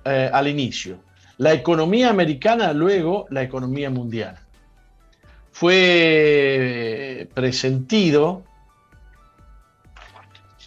eh, 0.05 0.31
al 0.33 0.47
inicio. 0.47 0.97
La 1.37 1.53
economía 1.53 2.09
americana, 2.09 2.73
luego 2.73 3.27
la 3.29 3.43
economía 3.43 3.91
mundial. 3.91 4.39
Fue 5.51 7.29
presentido 7.35 8.41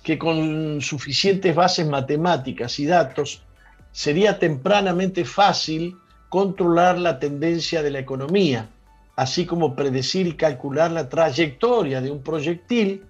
que 0.04 0.16
con 0.16 0.80
suficientes 0.80 1.56
bases 1.56 1.88
matemáticas 1.88 2.78
y 2.78 2.86
datos 2.86 3.42
sería 3.90 4.38
tempranamente 4.38 5.24
fácil 5.24 5.96
controlar 6.28 6.98
la 6.98 7.18
tendencia 7.18 7.82
de 7.82 7.90
la 7.90 7.98
economía, 7.98 8.68
así 9.16 9.46
como 9.46 9.74
predecir 9.74 10.26
y 10.26 10.34
calcular 10.34 10.92
la 10.92 11.08
trayectoria 11.08 12.00
de 12.00 12.10
un 12.10 12.22
proyectil, 12.22 13.02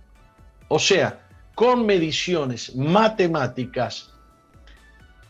o 0.69 0.79
sea, 0.79 1.21
con 1.55 1.85
mediciones 1.85 2.75
matemáticas 2.75 4.13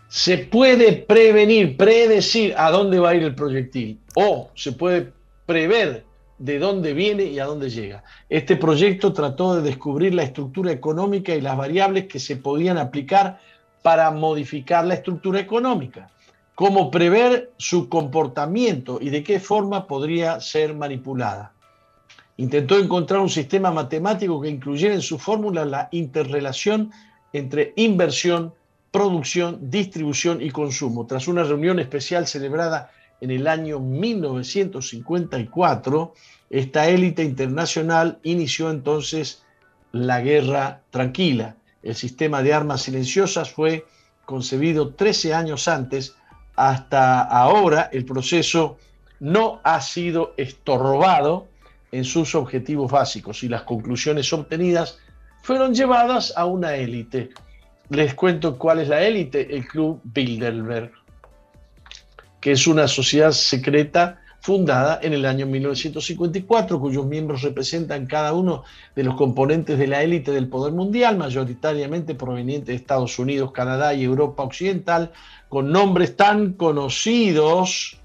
se 0.08 0.38
puede 0.38 0.92
prevenir, 0.92 1.76
predecir 1.76 2.54
a 2.56 2.70
dónde 2.70 2.98
va 2.98 3.10
a 3.10 3.14
ir 3.14 3.22
el 3.24 3.34
proyectil, 3.34 3.98
o 4.14 4.50
se 4.54 4.72
puede 4.72 5.12
prever 5.46 6.04
de 6.38 6.58
dónde 6.58 6.92
viene 6.92 7.24
y 7.24 7.38
a 7.38 7.46
dónde 7.46 7.70
llega. 7.70 8.04
Este 8.28 8.56
proyecto 8.56 9.12
trató 9.12 9.56
de 9.56 9.62
descubrir 9.62 10.14
la 10.14 10.22
estructura 10.22 10.70
económica 10.70 11.34
y 11.34 11.40
las 11.40 11.56
variables 11.56 12.06
que 12.06 12.18
se 12.18 12.36
podían 12.36 12.78
aplicar 12.78 13.40
para 13.82 14.10
modificar 14.10 14.84
la 14.84 14.94
estructura 14.94 15.40
económica, 15.40 16.10
cómo 16.56 16.90
prever 16.90 17.52
su 17.56 17.88
comportamiento 17.88 18.98
y 19.00 19.10
de 19.10 19.22
qué 19.22 19.38
forma 19.38 19.86
podría 19.86 20.40
ser 20.40 20.74
manipulada. 20.74 21.52
Intentó 22.36 22.76
encontrar 22.76 23.20
un 23.20 23.30
sistema 23.30 23.70
matemático 23.70 24.40
que 24.40 24.48
incluyera 24.48 24.94
en 24.94 25.02
su 25.02 25.20
fórmula 25.20 25.64
la 25.64 25.88
interrelación 25.92 26.90
entre 27.32 27.72
inversión, 27.76 28.52
producción, 28.90 29.70
distribución 29.70 30.42
y 30.42 30.50
consumo. 30.50 31.06
Tras 31.06 31.28
una 31.28 31.44
reunión 31.44 31.78
especial 31.78 32.26
celebrada 32.26 32.90
en 33.20 33.30
el 33.30 33.46
año 33.46 33.78
1954, 33.78 36.14
esta 36.50 36.88
élite 36.88 37.22
internacional 37.22 38.18
inició 38.24 38.70
entonces 38.70 39.44
la 39.92 40.20
guerra 40.20 40.82
tranquila 40.90 41.54
el 41.86 41.94
sistema 41.94 42.42
de 42.42 42.52
armas 42.52 42.82
silenciosas 42.82 43.52
fue 43.52 43.86
concebido 44.24 44.94
13 44.94 45.34
años 45.34 45.68
antes. 45.68 46.16
Hasta 46.56 47.22
ahora 47.22 47.90
el 47.92 48.04
proceso 48.04 48.78
no 49.20 49.60
ha 49.62 49.80
sido 49.80 50.34
estorbado 50.36 51.48
en 51.92 52.04
sus 52.04 52.34
objetivos 52.34 52.90
básicos 52.90 53.42
y 53.42 53.48
las 53.48 53.62
conclusiones 53.62 54.32
obtenidas 54.32 54.98
fueron 55.42 55.74
llevadas 55.74 56.32
a 56.36 56.46
una 56.46 56.74
élite. 56.74 57.30
Les 57.90 58.14
cuento 58.14 58.58
cuál 58.58 58.80
es 58.80 58.88
la 58.88 59.02
élite, 59.02 59.54
el 59.54 59.66
Club 59.66 60.00
Bilderberg, 60.02 60.90
que 62.40 62.52
es 62.52 62.66
una 62.66 62.88
sociedad 62.88 63.30
secreta 63.30 64.20
fundada 64.40 65.00
en 65.02 65.12
el 65.12 65.24
año 65.24 65.46
1954, 65.46 66.78
cuyos 66.78 67.04
miembros 67.06 67.42
representan 67.42 68.06
cada 68.06 68.32
uno 68.32 68.62
de 68.94 69.02
los 69.02 69.16
componentes 69.16 69.76
de 69.78 69.88
la 69.88 70.02
élite 70.02 70.30
del 70.30 70.48
poder 70.48 70.72
mundial, 70.72 71.16
mayoritariamente 71.16 72.14
provenientes 72.14 72.68
de 72.68 72.74
Estados 72.74 73.18
Unidos, 73.18 73.50
Canadá 73.50 73.94
y 73.94 74.04
Europa 74.04 74.44
Occidental, 74.44 75.10
con 75.48 75.70
nombres 75.70 76.16
tan 76.16 76.52
conocidos 76.54 77.96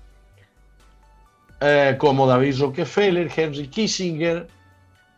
eh, 1.59 1.95
como 1.97 2.27
David 2.27 2.59
Rockefeller, 2.59 3.31
Henry 3.35 3.67
Kissinger, 3.67 4.47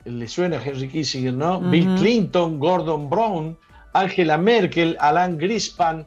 le 0.05 0.27
suena 0.27 0.61
Henry 0.63 0.89
Kissinger, 0.89 1.33
¿no? 1.33 1.59
Bill 1.61 1.95
Clinton, 1.97 2.59
Gordon 2.59 3.09
Brown, 3.09 3.57
Angela 3.93 4.37
Merkel, 4.37 4.97
Alan 4.99 5.37
Grispan, 5.37 6.05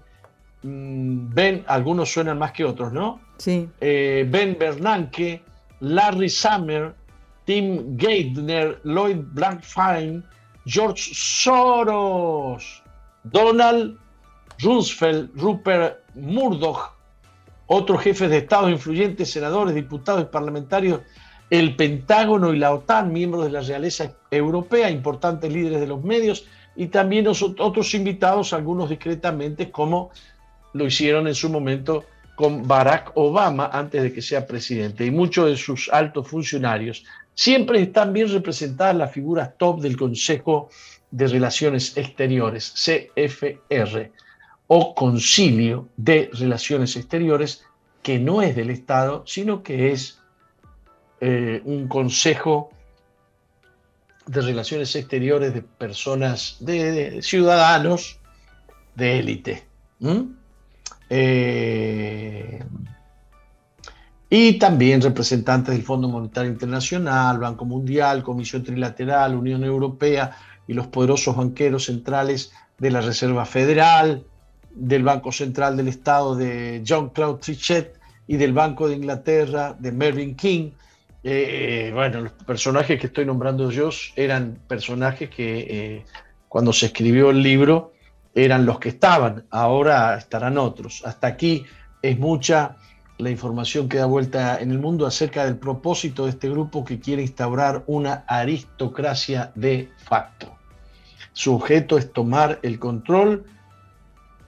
mm, 0.63 1.35
Ben, 1.35 1.65
algunos 1.67 2.13
suenan 2.13 2.39
más 2.39 2.53
que 2.53 2.65
otros, 2.65 2.93
¿no? 2.93 3.21
Eh, 3.81 4.27
ben 4.29 4.57
Bernanke, 4.59 5.43
Larry 5.81 6.29
Summer, 6.29 6.95
Tim 7.45 7.97
Geithner, 7.97 8.81
Lloyd 8.85 9.19
Blankfein, 9.33 10.25
George 10.67 11.15
Soros, 11.15 12.83
Donald 13.25 13.97
Rumsfeld, 14.59 15.31
Rupert 15.37 16.06
Murdoch, 16.17 16.93
otros 17.67 18.03
jefes 18.03 18.31
de 18.31 18.39
Estado 18.39 18.69
influyentes, 18.69 19.31
senadores, 19.31 19.75
diputados 19.75 20.23
y 20.23 20.27
parlamentarios, 20.27 21.01
el 21.51 21.77
Pentágono 21.77 22.53
y 22.53 22.59
la 22.59 22.73
OTAN, 22.73 23.13
miembros 23.13 23.45
de 23.45 23.51
la 23.51 23.61
realeza 23.61 24.13
europea, 24.31 24.91
importantes 24.91 25.53
líderes 25.53 25.81
de 25.81 25.87
los 25.87 26.03
medios, 26.03 26.47
y 26.75 26.87
también 26.89 27.27
otros 27.27 27.95
invitados, 27.95 28.53
algunos 28.53 28.91
discretamente, 28.91 29.71
como 29.71 30.11
lo 30.73 30.87
hicieron 30.87 31.27
en 31.27 31.35
su 31.35 31.49
momento 31.49 32.05
con 32.35 32.69
Barack 32.69 33.13
Obama 33.15 33.71
antes 33.73 34.03
de 34.03 34.13
que 34.13 34.21
sea 34.21 34.47
presidente 34.47 35.07
y 35.07 35.11
muchos 35.11 35.49
de 35.49 35.57
sus 35.57 35.89
altos 35.91 36.29
funcionarios. 36.29 37.05
Siempre 37.35 37.81
están 37.81 38.13
bien 38.13 38.31
representadas 38.31 38.97
las 38.97 39.13
figuras 39.13 39.57
top 39.57 39.81
del 39.81 39.97
Consejo 39.97 40.69
de 41.11 41.29
Relaciones 41.29 41.97
Exteriores, 41.97 42.75
CFR, 42.75 44.13
o 44.69 44.95
Concilio 44.95 45.89
de 45.97 46.31
Relaciones 46.33 46.97
Exteriores, 46.97 47.65
que 48.03 48.19
no 48.19 48.43
es 48.43 48.57
del 48.57 48.71
Estado, 48.71 49.25
sino 49.27 49.63
que 49.63 49.93
es 49.93 50.21
eh, 51.21 51.63
un 51.65 51.89
consejo 51.89 52.71
de 54.27 54.41
relaciones 54.41 54.95
exteriores 54.97 55.55
de 55.55 55.63
personas, 55.63 56.57
de, 56.61 57.23
ciudadanos 57.23 58.19
de 58.95 59.19
élite. 59.19 59.67
Eh, 61.09 62.65
y 64.29 64.59
también 64.59 65.01
representantes 65.01 65.75
del 65.75 65.85
Fondo 65.85 66.09
Monetario 66.09 66.51
Internacional, 66.51 67.39
Banco 67.39 67.65
Mundial, 67.65 68.25
Comisión 68.25 68.65
Trilateral, 68.65 69.37
Unión 69.37 69.63
Europea 69.63 70.37
y 70.67 70.75
los 70.75 70.89
poderosos 70.89 71.37
banqueros 71.37 71.85
centrales 71.85 72.53
de 72.79 72.91
la 72.91 73.01
Reserva 73.01 73.45
Federal, 73.45 74.25
del 74.77 75.03
Banco 75.03 75.33
Central 75.33 75.77
del 75.77 75.89
Estado 75.89 76.37
de 76.37 76.85
John 76.87 77.09
Claude 77.11 77.41
Trichet 77.41 77.99
y 78.29 78.37
del 78.37 78.53
Banco 78.53 78.89
de 78.89 78.97
Inglaterra 78.97 79.75
de 79.79 79.91
Mervyn 79.91 80.37
King. 80.37 80.71
Eh, 81.25 81.91
bueno, 81.93 82.21
los 82.21 82.33
personajes 82.33 83.01
que 83.01 83.09
estoy 83.09 83.25
nombrando 83.25 83.71
yo 83.71 83.91
eran 84.15 84.59
personajes 84.69 85.31
que 85.31 85.59
eh, 85.69 86.05
cuando 86.49 86.73
se 86.73 86.87
escribió 86.87 87.31
el 87.31 87.43
libro 87.43 87.95
eran 88.35 88.67
los 88.67 88.79
que 88.79 88.91
estaban, 88.91 89.45
ahora 89.51 90.17
estarán 90.17 90.59
otros. 90.59 91.03
Hasta 91.05 91.27
aquí 91.27 91.65
es 92.03 92.19
mucha 92.19 92.77
la 93.19 93.31
información 93.31 93.89
que 93.89 93.97
da 93.97 94.05
vuelta 94.05 94.61
en 94.61 94.71
el 94.71 94.79
mundo 94.79 95.07
acerca 95.07 95.47
del 95.47 95.57
propósito 95.57 96.25
de 96.25 96.31
este 96.31 96.51
grupo 96.51 96.85
que 96.85 97.01
quiere 97.01 97.23
instaurar 97.23 97.83
una 97.87 98.25
aristocracia 98.29 99.53
de 99.55 99.91
facto. 99.97 100.55
Su 101.33 101.55
objeto 101.55 101.97
es 101.97 102.13
tomar 102.13 102.59
el 102.63 102.79
control 102.79 103.45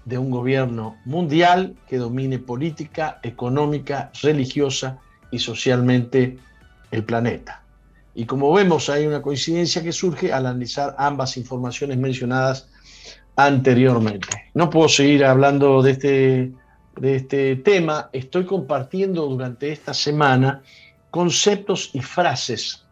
de 0.08 0.16
un 0.16 0.30
gobierno 0.30 0.96
mundial 1.04 1.76
que 1.86 1.98
domine 1.98 2.38
política, 2.38 3.20
económica, 3.22 4.10
religiosa 4.22 4.98
y 5.30 5.38
socialmente 5.38 6.38
el 6.90 7.04
planeta. 7.04 7.62
Y 8.14 8.24
como 8.24 8.50
vemos, 8.54 8.88
hay 8.88 9.06
una 9.06 9.20
coincidencia 9.20 9.82
que 9.82 9.92
surge 9.92 10.32
al 10.32 10.46
analizar 10.46 10.96
ambas 10.98 11.36
informaciones 11.36 11.98
mencionadas 11.98 12.68
anteriormente. 13.36 14.28
No 14.54 14.70
puedo 14.70 14.88
seguir 14.88 15.26
hablando 15.26 15.82
de 15.82 15.90
este, 15.90 16.52
de 16.96 17.14
este 17.14 17.56
tema. 17.56 18.08
Estoy 18.14 18.46
compartiendo 18.46 19.26
durante 19.26 19.70
esta 19.70 19.92
semana 19.92 20.62
conceptos 21.10 21.90
y 21.92 22.00
frases 22.00 22.86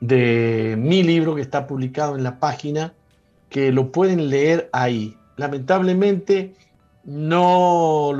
de 0.00 0.74
mi 0.76 1.04
libro 1.04 1.36
que 1.36 1.42
está 1.42 1.68
publicado 1.68 2.16
en 2.16 2.24
la 2.24 2.40
página, 2.40 2.92
que 3.48 3.70
lo 3.70 3.92
pueden 3.92 4.30
leer 4.30 4.68
ahí. 4.72 5.16
Lamentablemente 5.40 6.54
no, 7.04 8.12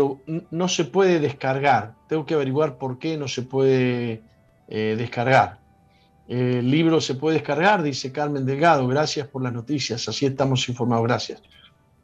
no 0.50 0.68
se 0.68 0.85
puede 0.87 1.20
descargar. 1.20 1.92
Tengo 2.09 2.24
que 2.24 2.33
averiguar 2.33 2.78
por 2.78 2.98
qué 2.98 3.18
no 3.18 3.28
se 3.28 3.42
puede 3.42 4.22
eh, 4.68 4.94
descargar. 4.96 5.59
El 6.26 6.70
libro 6.70 6.98
se 7.02 7.16
puede 7.16 7.35
descargar, 7.37 7.83
dice 7.83 8.11
Carmen 8.11 8.46
Delgado. 8.46 8.88
Gracias 8.88 9.28
por 9.28 9.42
las 9.42 9.52
noticias. 9.52 10.09
Así 10.09 10.24
estamos 10.24 10.66
informados. 10.70 11.04
Gracias. 11.04 11.42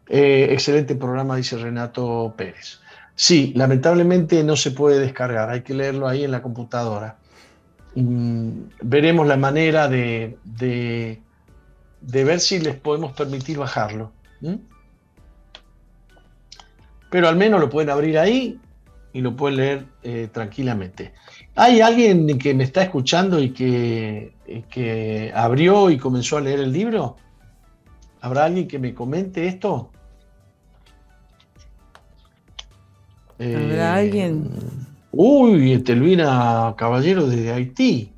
Eh, 0.07 0.49
excelente 0.51 0.95
programa, 0.97 1.37
dice 1.37 1.57
Renato 1.57 2.35
Pérez. 2.37 2.81
Sí, 3.15 3.55
lamentablemente 3.57 4.45
no 4.45 4.55
se 4.55 4.73
puede 4.73 4.99
descargar. 4.99 5.49
Hay 5.49 5.63
que 5.63 5.73
leerlo 5.73 6.07
ahí 6.07 6.25
en 6.25 6.31
la 6.31 6.43
computadora. 6.43 7.17
Mm, 7.95 8.51
veremos 8.83 9.27
la 9.27 9.39
manera 9.39 9.89
de, 9.89 10.37
de, 10.45 12.25
ver 12.25 12.41
si 12.41 12.59
les 12.59 12.75
podemos 12.75 13.13
permitir 13.13 13.57
bajarlo. 13.57 14.13
Pero 17.11 17.29
al 17.29 17.37
menos 17.37 17.61
lo 17.61 17.71
pueden 17.71 17.91
abrir 17.91 18.19
ahí 18.19 18.59
y 19.13 19.21
lo 19.21 19.35
pueden 19.35 19.57
leer 19.57 19.87
eh, 20.03 20.29
tranquilamente. 20.33 21.15
¿Hay 21.55 21.81
alguien 21.81 22.39
que 22.39 22.53
me 22.53 22.65
está 22.65 22.83
escuchando 22.83 23.41
y 23.41 23.51
que, 23.51 24.35
que 24.69 25.33
abrió 25.35 25.91
y 25.91 25.99
comenzó 25.99 26.37
a 26.37 26.41
leer 26.41 26.61
el 26.61 26.73
libro? 26.73 27.17
¿Habrá 28.21 28.45
alguien 28.45 28.69
que 28.69 28.79
me 28.79 28.93
comente 28.93 29.47
esto? 29.47 29.91
¿Habrá 33.39 34.01
eh, 34.01 34.05
alguien? 34.05 34.51
Uy, 35.13 35.79
Telvina 35.79 36.75
Caballero 36.77 37.27
desde 37.27 37.53
Haití. 37.53 38.13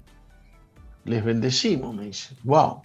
Les 1.05 1.24
bendecimos, 1.24 1.94
me 1.94 2.07
dice. 2.07 2.35
Wow. 2.44 2.83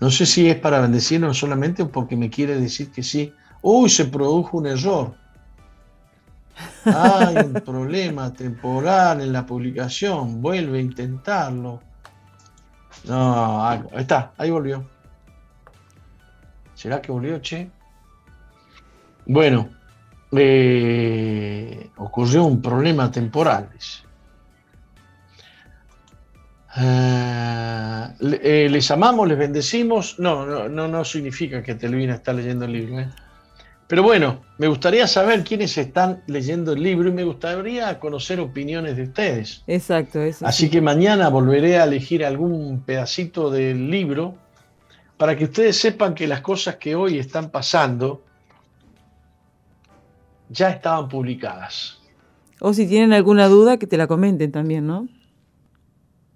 No 0.00 0.10
sé 0.10 0.26
si 0.26 0.48
es 0.48 0.56
para 0.56 0.80
bendecirnos 0.80 1.38
solamente 1.38 1.82
o 1.82 1.90
porque 1.90 2.16
me 2.16 2.28
quiere 2.28 2.60
decir 2.60 2.90
que 2.90 3.02
sí. 3.02 3.32
Uy, 3.66 3.88
se 3.88 4.04
produjo 4.04 4.58
un 4.58 4.66
error. 4.66 5.14
Hay 6.84 7.34
un 7.36 7.54
problema 7.54 8.30
temporal 8.30 9.22
en 9.22 9.32
la 9.32 9.46
publicación. 9.46 10.42
Vuelve 10.42 10.76
a 10.76 10.82
intentarlo. 10.82 11.80
No, 13.04 13.66
ahí 13.66 13.80
está, 13.96 14.32
ahí 14.36 14.50
volvió. 14.50 14.84
¿Será 16.74 17.00
que 17.00 17.10
volvió, 17.10 17.38
che? 17.40 17.70
Bueno, 19.24 19.70
eh, 20.32 21.88
ocurrió 21.96 22.44
un 22.44 22.60
problema 22.60 23.10
temporal. 23.10 23.70
Eh, 26.76 28.08
eh, 28.20 28.68
les 28.70 28.90
amamos, 28.90 29.26
les 29.26 29.38
bendecimos. 29.38 30.18
No, 30.18 30.44
no, 30.44 30.68
no, 30.68 30.86
no 30.86 31.02
significa 31.02 31.62
que 31.62 31.76
Telvina 31.76 32.16
está 32.16 32.34
leyendo 32.34 32.66
el 32.66 32.72
libro. 32.72 33.23
Pero 33.94 34.02
bueno, 34.02 34.42
me 34.58 34.66
gustaría 34.66 35.06
saber 35.06 35.44
quiénes 35.44 35.78
están 35.78 36.24
leyendo 36.26 36.72
el 36.72 36.82
libro 36.82 37.10
y 37.10 37.12
me 37.12 37.22
gustaría 37.22 37.96
conocer 38.00 38.40
opiniones 38.40 38.96
de 38.96 39.04
ustedes. 39.04 39.62
Exacto, 39.68 40.20
eso. 40.20 40.44
Así 40.44 40.68
que 40.68 40.80
mañana 40.80 41.28
volveré 41.28 41.78
a 41.78 41.84
elegir 41.84 42.24
algún 42.24 42.82
pedacito 42.84 43.50
del 43.50 43.88
libro 43.92 44.34
para 45.16 45.36
que 45.36 45.44
ustedes 45.44 45.76
sepan 45.78 46.12
que 46.16 46.26
las 46.26 46.40
cosas 46.40 46.74
que 46.74 46.96
hoy 46.96 47.20
están 47.20 47.50
pasando 47.50 48.24
ya 50.48 50.70
estaban 50.70 51.08
publicadas. 51.08 52.00
O 52.58 52.74
si 52.74 52.88
tienen 52.88 53.12
alguna 53.12 53.46
duda, 53.46 53.76
que 53.76 53.86
te 53.86 53.96
la 53.96 54.08
comenten 54.08 54.50
también, 54.50 54.88
¿no? 54.88 55.06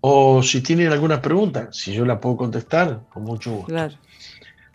O 0.00 0.44
si 0.44 0.60
tienen 0.60 0.92
alguna 0.92 1.20
pregunta, 1.20 1.70
si 1.72 1.92
yo 1.92 2.04
la 2.04 2.20
puedo 2.20 2.36
contestar, 2.36 3.00
con 3.12 3.24
mucho 3.24 3.50
gusto. 3.50 3.66
Claro. 3.66 3.96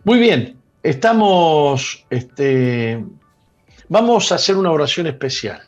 Muy 0.04 0.19
bien, 0.19 0.58
estamos, 0.84 2.06
este, 2.10 3.04
vamos 3.88 4.32
a 4.32 4.36
hacer 4.36 4.58
una 4.58 4.72
oración 4.72 5.08
especial. 5.08 5.62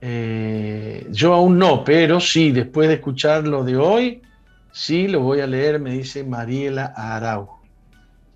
Eh, 0.00 1.06
yo 1.10 1.34
aún 1.34 1.58
no, 1.58 1.82
pero 1.82 2.20
sí, 2.20 2.52
después 2.52 2.88
de 2.88 2.94
escuchar 2.94 3.48
lo 3.48 3.64
de 3.64 3.76
hoy, 3.76 4.22
sí 4.70 5.08
lo 5.08 5.20
voy 5.20 5.40
a 5.40 5.46
leer, 5.46 5.80
me 5.80 5.92
dice 5.92 6.22
Mariela 6.22 6.92
Arau. 6.94 7.48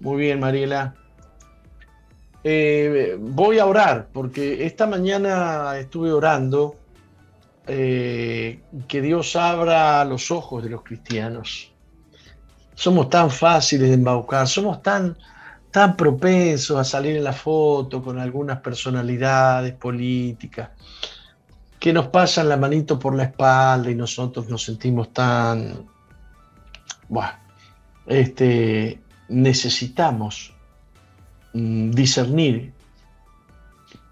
Muy 0.01 0.23
bien, 0.23 0.41
Mariela. 0.41 0.95
Eh, 2.43 3.17
voy 3.21 3.61
a 3.61 3.67
orar, 3.67 4.09
porque 4.13 4.67
esta 4.67 4.89
mañana 4.89 5.79
estuve 5.79 6.11
orando 6.11 6.75
eh, 7.69 8.61
que 8.89 9.01
Dios 9.01 9.37
abra 9.37 10.05
los 10.05 10.33
ojos 10.33 10.65
de 10.65 10.71
los 10.71 10.83
cristianos. 10.83 11.72
Somos 12.83 13.09
tan 13.09 13.31
fáciles 13.31 13.89
de 13.89 13.95
embaucar, 13.95 14.47
somos 14.49 14.83
tan, 14.83 15.17
tan 15.71 15.97
propensos 15.97 16.77
a 16.77 16.85
salir 16.85 17.17
en 17.17 17.25
la 17.25 17.33
foto 17.33 18.03
con 18.03 18.19
algunas 18.19 18.59
personalidades 18.61 19.75
políticas 19.75 20.71
que 21.79 21.93
nos 21.93 22.09
pasan 22.09 22.49
la 22.49 22.57
manito 22.57 22.99
por 22.99 23.15
la 23.15 23.25
espalda 23.25 23.91
y 23.91 23.95
nosotros 23.95 24.49
nos 24.49 24.63
sentimos 24.63 25.13
tan... 25.13 25.87
Bueno, 27.09 27.33
este, 28.07 29.01
necesitamos 29.29 30.53
Mm, 31.55 31.91
discernir 31.91 32.73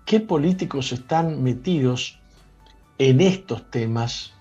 qué 0.05 0.21
políticos 0.21 0.93
están 0.93 1.43
metidos 1.43 2.19
en 2.99 3.23
estos 3.23 3.71
temas, 3.71 4.35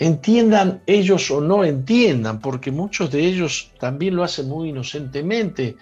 entiendan 0.00 0.82
ellos 0.86 1.30
o 1.30 1.40
no 1.42 1.62
entiendan, 1.62 2.40
porque 2.40 2.72
muchos 2.72 3.12
de 3.12 3.20
ellos 3.20 3.70
también 3.78 4.16
lo 4.16 4.24
hacen 4.24 4.48
muy 4.48 4.70
inocentemente, 4.70 5.76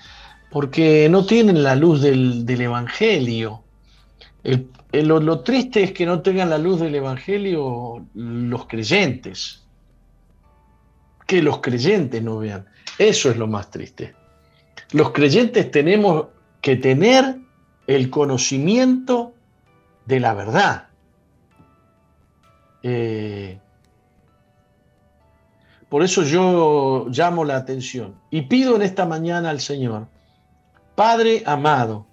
porque 0.51 1.09
no 1.09 1.25
tienen 1.25 1.62
la 1.62 1.77
luz 1.77 2.03
del, 2.03 2.45
Evangelio. 2.49 3.62
lo, 4.93 5.21
lo 5.21 5.41
triste 5.41 5.85
es 5.85 5.93
que 5.93 6.05
no 6.05 6.21
tengan 6.21 6.51
la 6.51 6.59
luz 6.59 6.81
del 6.81 6.97
Evangelio 6.97 8.05
los 8.14 8.66
creyentes, 8.66 9.64
que 11.25 11.41
los 11.41 11.61
creyentes 11.61 12.21
no 12.21 12.39
vean. 12.39 12.66
Eso 12.99 13.31
es 13.31 13.37
lo 13.37 13.47
más 13.47 13.71
triste. 13.71 14.14
Los 14.91 15.12
creyentes 15.12 15.71
tenemos 15.71 16.27
que 16.61 16.75
tener 16.75 17.37
el 17.87 18.11
conocimiento 18.11 19.33
de 20.07 20.19
la 20.19 20.35
verdad. 20.35 20.89
Eh, 22.83 23.61
por 25.89 26.03
eso 26.03 26.22
yo 26.22 27.07
llamo 27.09 27.45
la 27.45 27.57
atención 27.57 28.14
y 28.30 28.43
pido 28.43 28.76
en 28.76 28.82
esta 28.82 29.07
mañana 29.07 29.51
al 29.51 29.61
Señor, 29.61 30.07
Padre 30.95 31.43
amado, 31.47 32.07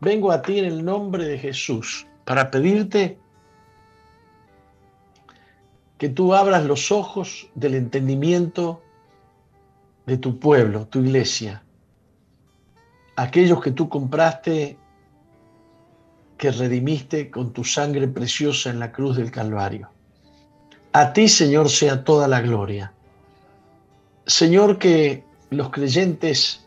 vengo 0.00 0.32
a 0.32 0.42
ti 0.42 0.58
en 0.58 0.64
el 0.64 0.84
nombre 0.84 1.24
de 1.24 1.38
Jesús 1.38 2.06
para 2.24 2.50
pedirte 2.50 3.18
que 5.98 6.08
tú 6.08 6.34
abras 6.34 6.64
los 6.64 6.90
ojos 6.90 7.48
del 7.54 7.74
entendimiento 7.74 8.80
de 10.06 10.16
tu 10.16 10.38
pueblo, 10.38 10.86
tu 10.86 11.00
iglesia, 11.00 11.62
aquellos 13.16 13.60
que 13.60 13.72
tú 13.72 13.88
compraste, 13.88 14.78
que 16.38 16.52
redimiste 16.52 17.30
con 17.30 17.52
tu 17.52 17.64
sangre 17.64 18.06
preciosa 18.08 18.70
en 18.70 18.78
la 18.78 18.92
cruz 18.92 19.16
del 19.16 19.30
Calvario. 19.30 19.90
A 21.00 21.12
ti, 21.12 21.28
Señor, 21.28 21.70
sea 21.70 22.02
toda 22.02 22.26
la 22.26 22.40
gloria. 22.40 22.92
Señor, 24.26 24.80
que 24.80 25.22
los 25.48 25.70
creyentes 25.70 26.66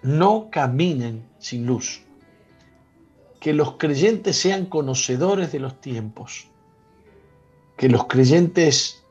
no 0.00 0.48
caminen 0.52 1.24
sin 1.40 1.66
luz, 1.66 2.00
que 3.40 3.52
los 3.52 3.72
creyentes 3.72 4.36
sean 4.36 4.66
conocedores 4.66 5.50
de 5.50 5.58
los 5.58 5.80
tiempos, 5.80 6.46
que 7.76 7.88
los 7.88 8.06
creyentes 8.06 9.02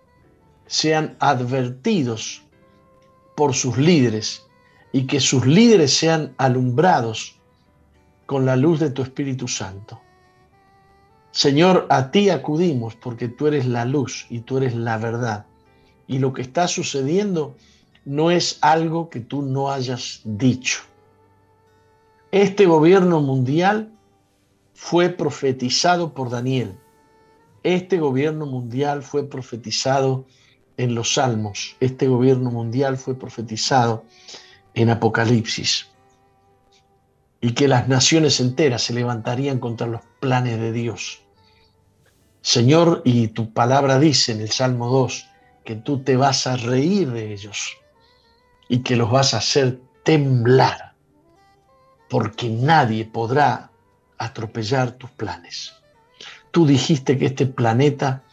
sean 0.66 1.18
advertidos 1.20 2.42
por 3.36 3.54
sus 3.54 3.78
líderes 3.78 4.48
y 4.94 5.08
que 5.08 5.20
sus 5.20 5.46
líderes 5.46 5.92
sean 5.94 6.34
alumbrados 6.38 7.38
con 8.26 8.46
la 8.46 8.56
luz 8.56 8.80
de 8.80 8.92
tu 8.92 9.02
Espíritu 9.02 9.50
Santo. 9.50 10.00
Señor, 11.38 11.86
a 11.92 12.10
ti 12.10 12.32
acudimos 12.32 12.96
porque 12.96 13.28
tú 13.28 13.46
eres 13.46 13.68
la 13.68 13.86
luz 13.86 14.26
y 14.28 14.40
tú 14.40 14.58
eres 14.58 14.74
la 14.74 14.98
verdad. 14.98 15.46
Y 16.08 16.18
lo 16.18 16.34
que 16.34 16.42
está 16.42 16.68
sucediendo 16.68 17.56
no 18.06 18.32
es 18.32 18.58
algo 18.62 19.12
que 19.12 19.20
tú 19.20 19.44
no 19.44 19.70
hayas 19.70 20.22
dicho. 20.24 20.80
Este 22.32 22.66
gobierno 22.66 23.22
mundial 23.22 23.92
fue 24.74 25.10
profetizado 25.10 26.12
por 26.12 26.32
Daniel. 26.32 26.76
Este 27.62 28.00
gobierno 28.00 28.48
mundial 28.48 29.04
fue 29.04 29.30
profetizado 29.30 30.26
en 30.78 30.96
los 30.96 31.14
Salmos, 31.14 31.76
este 31.80 32.08
gobierno 32.08 32.50
mundial 32.50 32.98
fue 32.98 33.14
profetizado 33.14 34.06
en 34.74 34.90
Apocalipsis, 34.90 35.88
y 37.42 37.54
que 37.54 37.68
las 37.68 37.88
naciones 37.88 38.40
enteras 38.40 38.82
se 38.82 38.94
levantarían 38.94 39.60
contra 39.60 39.86
los 39.86 40.02
planes 40.20 40.60
de 40.60 40.72
Dios. 40.72 41.27
Señor, 42.42 43.02
y 43.04 43.30
tu 43.30 43.54
palabra 43.54 44.00
dice 44.00 44.32
en 44.32 44.42
el 44.42 44.52
Salmo 44.52 44.90
2 44.90 45.28
que 45.66 45.76
tú 45.76 46.04
te 46.04 46.16
vas 46.16 46.48
a 46.48 46.56
reír 46.56 47.12
de 47.12 47.34
ellos 47.34 47.76
y 48.70 48.84
que 48.84 48.96
los 48.96 49.12
vas 49.12 49.34
a 49.34 49.38
hacer 49.38 49.80
temblar, 50.04 50.94
porque 52.10 52.50
nadie 52.50 53.06
podrá 53.06 53.72
atropellar 54.18 54.92
tus 54.94 55.10
planes. 55.12 55.74
Tú 56.52 56.66
dijiste 56.66 57.18
que 57.18 57.26
este 57.26 57.46
planeta 57.46 58.24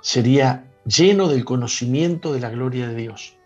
sería 0.00 0.64
lleno 0.84 1.28
del 1.28 1.44
conocimiento 1.44 2.32
de 2.32 2.40
la 2.40 2.50
gloria 2.50 2.88
de 2.88 2.96
Dios. 2.96 3.36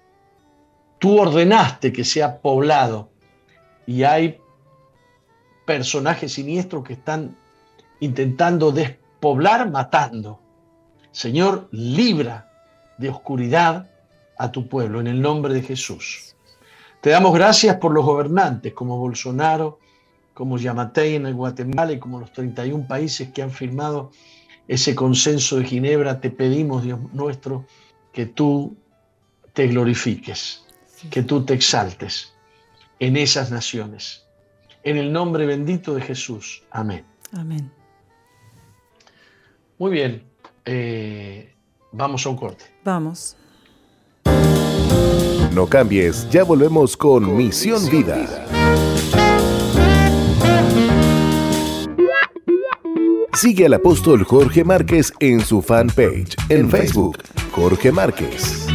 Tú 0.99 1.21
ordenaste 1.21 1.93
que 1.93 2.05
sea 2.05 2.41
poblado 2.41 3.11
y 3.87 4.05
hay 4.05 4.41
personajes 5.67 6.33
siniestros 6.33 6.85
que 6.85 6.95
están 6.95 7.37
intentando 8.01 8.73
despoblar 9.27 9.69
matando. 9.71 10.41
Señor, 11.11 11.69
libra 11.73 12.49
de 12.97 13.09
oscuridad 13.09 13.91
a 14.39 14.53
tu 14.53 14.69
pueblo 14.69 15.01
en 15.01 15.09
el 15.09 15.21
nombre 15.21 15.53
de 15.53 15.63
Jesús. 15.63 16.37
Te 17.01 17.11
damos 17.11 17.35
gracias 17.35 17.77
por 17.77 17.93
los 17.93 18.05
gobernantes 18.05 18.73
como 18.73 18.99
Bolsonaro, 18.99 19.81
como 20.33 20.59
Yamatei 20.59 21.17
en 21.17 21.27
el 21.27 21.35
Guatemala 21.35 21.93
y 21.93 21.99
como 21.99 22.21
los 22.21 22.33
31 22.33 22.87
países 22.87 23.33
que 23.33 23.43
han 23.43 23.51
firmado 23.51 24.13
ese 24.69 24.95
consenso 24.95 25.57
de 25.57 25.65
Ginebra. 25.65 26.21
Te 26.21 26.31
pedimos, 26.31 26.85
Dios 26.85 27.01
nuestro, 27.13 27.65
que 28.13 28.27
tú 28.27 28.77
te 29.55 29.67
glorifiques, 29.67 30.65
que 31.11 31.23
tú 31.25 31.45
te 31.45 31.55
exaltes 31.55 32.33
en 33.01 33.17
esas 33.17 33.51
naciones. 33.51 34.25
En 34.85 34.97
el 34.97 35.13
nombre 35.13 35.47
bendito 35.47 35.97
de 35.97 36.03
Jesús. 36.03 36.63
Amén. 36.71 37.05
Amén. 37.33 37.76
Muy 39.79 39.91
bien. 39.91 40.23
Eh, 40.65 41.53
vamos 41.93 42.27
a 42.27 42.29
un 42.31 42.37
corte. 42.37 42.65
Vamos. 42.85 43.37
No 45.55 45.67
cambies, 45.67 46.29
ya 46.29 46.45
volvemos 46.45 46.97
con 46.97 47.35
Misión 47.35 47.89
Vida. 47.89 48.47
Sigue 53.33 53.67
al 53.67 53.75
apóstol 53.75 54.25
Jorge 54.25 54.65
Márquez 54.65 55.13
en 55.21 55.41
su 55.41 55.61
fanpage 55.61 56.37
en 56.49 56.71
Facebook, 56.71 57.19
Jorge 57.53 57.93
Márquez. 57.93 58.67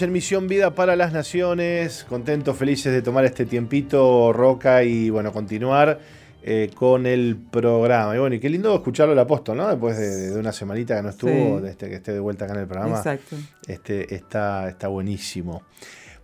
En 0.00 0.12
Misión 0.12 0.48
Vida 0.48 0.74
para 0.74 0.96
las 0.96 1.12
Naciones, 1.12 2.06
contentos, 2.08 2.56
felices 2.56 2.90
de 2.90 3.02
tomar 3.02 3.26
este 3.26 3.44
tiempito, 3.44 4.32
Roca, 4.32 4.82
y 4.84 5.10
bueno, 5.10 5.32
continuar 5.32 6.00
eh, 6.42 6.70
con 6.74 7.04
el 7.04 7.36
programa. 7.36 8.16
Y 8.16 8.18
bueno, 8.18 8.34
y 8.34 8.40
qué 8.40 8.48
lindo 8.48 8.74
escucharlo 8.74 9.12
el 9.12 9.18
apóstol, 9.18 9.58
¿no? 9.58 9.68
Después 9.68 9.98
de, 9.98 10.38
una 10.38 10.52
semanita 10.52 10.96
que 10.96 11.02
no 11.02 11.10
estuvo, 11.10 11.60
de 11.60 11.72
este, 11.72 11.90
que 11.90 11.96
esté 11.96 12.12
de 12.12 12.20
vuelta 12.20 12.46
acá 12.46 12.54
en 12.54 12.60
el 12.60 12.66
programa. 12.66 12.96
Exacto. 12.96 13.36
Este, 13.66 14.14
está, 14.14 14.70
está 14.70 14.88
buenísimo. 14.88 15.64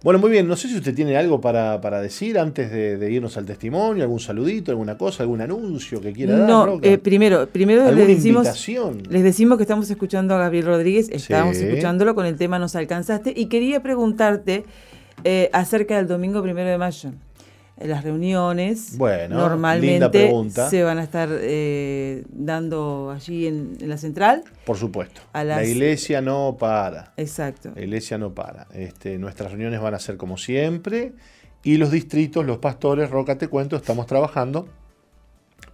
Bueno, 0.03 0.20
muy 0.20 0.30
bien, 0.30 0.46
no 0.46 0.57
sé 0.57 0.68
si 0.68 0.76
usted 0.76 0.94
tiene 0.94 1.16
algo 1.16 1.40
para, 1.40 2.01
decir 2.01 2.38
antes 2.38 2.70
de, 2.70 3.12
irnos 3.12 3.36
al 3.36 3.44
testimonio, 3.44 4.05
algún 4.05 4.20
saludito, 4.20 4.70
alguna 4.70 4.96
cosa, 4.96 5.24
algún 5.24 5.40
anuncio 5.40 6.01
que 6.01 6.12
quiera 6.12 6.38
dar. 6.38 6.49
No, 6.49 6.78
eh, 6.82 6.99
primero, 6.99 7.49
primero 7.49 7.90
les 7.90 8.07
decimos, 8.07 8.46
les 9.09 9.22
decimos 9.22 9.59
que 9.59 9.64
estamos 9.64 9.90
escuchando 9.90 10.34
a 10.34 10.38
Gabriel 10.38 10.66
Rodríguez, 10.66 11.09
estábamos 11.11 11.57
escuchándolo 11.57 12.14
con 12.14 12.26
el 12.26 12.36
tema 12.36 12.59
Nos 12.61 12.76
alcanzaste 12.76 13.32
y 13.34 13.46
quería 13.46 13.82
preguntarte 13.82 14.64
eh, 15.24 15.51
acerca 15.53 15.96
del 15.96 16.07
domingo 16.07 16.42
primero 16.42 16.70
de 16.70 16.78
mayo 16.78 17.11
las 17.81 18.05
reuniones 18.05 18.97
bueno, 18.99 19.37
normalmente 19.37 20.31
se 20.70 20.83
van 20.83 20.99
a 20.99 21.05
estar 21.05 21.29
eh, 21.33 22.24
dando 22.31 23.11
allí 23.11 23.47
en, 23.47 23.76
la 23.81 23.99
central. 23.99 24.45
Por 24.64 24.76
supuesto. 24.76 25.20
La 25.33 25.64
iglesia 25.64 26.20
no 26.20 26.57
para. 26.59 27.12
Exacto. 27.16 27.72
La 27.74 27.83
iglesia 27.83 28.18
no 28.18 28.35
para. 28.35 28.66
Este, 28.72 29.18
nuestras 29.18 29.53
reuniones 29.53 29.81
van 29.81 29.95
a 29.95 29.99
ser 29.99 30.16
como 30.16 30.37
siempre 30.37 31.12
y 31.62 31.76
los 31.76 31.91
distritos, 31.91 32.47
los 32.47 32.59
pastores, 32.59 33.11
Roca, 33.11 33.37
te 33.39 33.49
cuento, 33.49 33.76
estamos 33.76 34.07
trabajando 34.07 34.68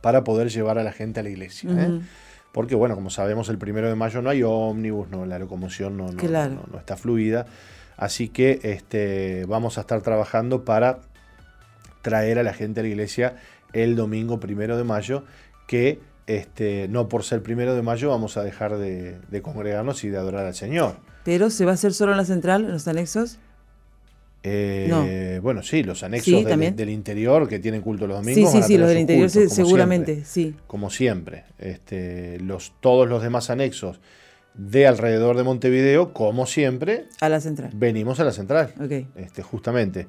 para 0.00 0.24
poder 0.24 0.48
llevar 0.50 0.78
a 0.78 0.84
la 0.84 0.92
gente 0.92 1.20
a 1.20 1.22
la 1.22 1.30
iglesia. 1.30 1.70
¿eh? 1.70 2.00
Porque, 2.52 2.74
bueno, 2.74 2.94
como 2.94 3.10
sabemos, 3.10 3.48
el 3.48 3.58
primero 3.58 3.88
de 3.88 3.94
mayo 3.94 4.22
no 4.22 4.30
hay 4.30 4.42
ómnibus, 4.42 5.08
no, 5.08 5.26
la 5.26 5.38
locomoción 5.38 5.96
no, 5.96 6.10
no, 6.12 6.78
está 6.78 6.96
fluida. 6.96 7.46
Así 7.96 8.28
que 8.28 8.60
este, 8.62 9.44
vamos 9.46 9.78
a 9.78 9.82
estar 9.82 10.02
trabajando 10.02 10.64
para 10.64 11.00
traer 12.04 12.38
a 12.38 12.44
la 12.44 12.52
gente 12.52 12.80
a 12.80 12.82
la 12.84 12.90
iglesia 12.90 13.36
el 13.72 13.96
domingo 13.96 14.38
primero 14.38 14.76
de 14.76 14.84
mayo, 14.84 15.24
que 15.66 15.98
este, 16.28 16.86
no 16.88 17.08
por 17.08 17.24
ser 17.24 17.42
primero 17.42 17.74
de 17.74 17.82
mayo 17.82 18.10
vamos 18.10 18.36
a 18.36 18.44
dejar 18.44 18.76
de, 18.78 19.42
congregarnos 19.42 20.04
y 20.04 20.10
de 20.10 20.18
adorar 20.18 20.46
al 20.46 20.54
Señor. 20.54 20.98
¿Pero 21.24 21.50
se 21.50 21.64
va 21.64 21.72
a 21.72 21.74
hacer 21.74 21.92
solo 21.92 22.12
en 22.12 22.18
la 22.18 22.24
central, 22.24 22.66
en 22.66 22.72
los 22.72 22.86
anexos? 22.86 23.38
Eh, 24.46 25.40
bueno, 25.42 25.62
sí, 25.62 25.82
los 25.82 26.02
anexos 26.02 26.44
del, 26.44 26.90
interior 26.90 27.48
que 27.48 27.58
tienen 27.58 27.80
culto 27.80 28.06
los 28.06 28.18
domingos. 28.18 28.52
Sí, 28.52 28.58
sí, 28.60 28.68
sí, 28.68 28.78
los 28.78 28.88
del 28.88 28.98
interior 28.98 29.30
seguramente, 29.30 30.24
sí. 30.26 30.54
Como 30.66 30.90
siempre. 30.90 31.44
Este, 31.58 32.38
los, 32.40 32.74
todos 32.80 33.08
los 33.08 33.22
demás 33.22 33.48
anexos 33.48 34.00
de 34.52 34.86
alrededor 34.86 35.38
de 35.38 35.44
Montevideo, 35.44 36.12
como 36.12 36.46
siempre. 36.46 37.06
A 37.20 37.30
la 37.30 37.40
central. 37.40 37.70
Venimos 37.74 38.20
a 38.20 38.24
la 38.24 38.32
central. 38.32 38.74
Okay. 38.78 39.08
Este, 39.16 39.42
justamente. 39.42 40.06